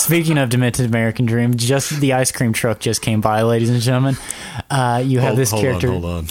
Speaking 0.00 0.38
of 0.38 0.48
demented 0.48 0.86
American 0.86 1.26
dream, 1.26 1.56
just 1.56 2.00
the 2.00 2.14
ice 2.14 2.32
cream 2.32 2.54
truck 2.54 2.80
just 2.80 3.02
came 3.02 3.20
by, 3.20 3.42
ladies 3.42 3.68
and 3.68 3.80
gentlemen. 3.80 4.16
Uh, 4.70 5.02
you 5.04 5.18
have 5.18 5.28
Hold- 5.28 5.38
this 5.38 5.50
hold 5.50 5.62
character. 5.62 5.88
On, 5.88 5.92
hold 5.92 6.04
on. 6.06 6.26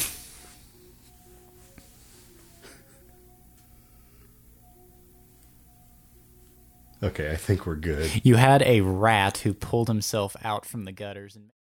Okay, 7.01 7.31
I 7.31 7.35
think 7.35 7.65
we're 7.65 7.75
good. 7.75 8.21
You 8.23 8.35
had 8.35 8.61
a 8.63 8.81
rat 8.81 9.37
who 9.39 9.53
pulled 9.53 9.87
himself 9.87 10.35
out 10.43 10.65
from 10.65 10.83
the 10.83 10.91
gutters 10.91 11.35
and 11.35 11.51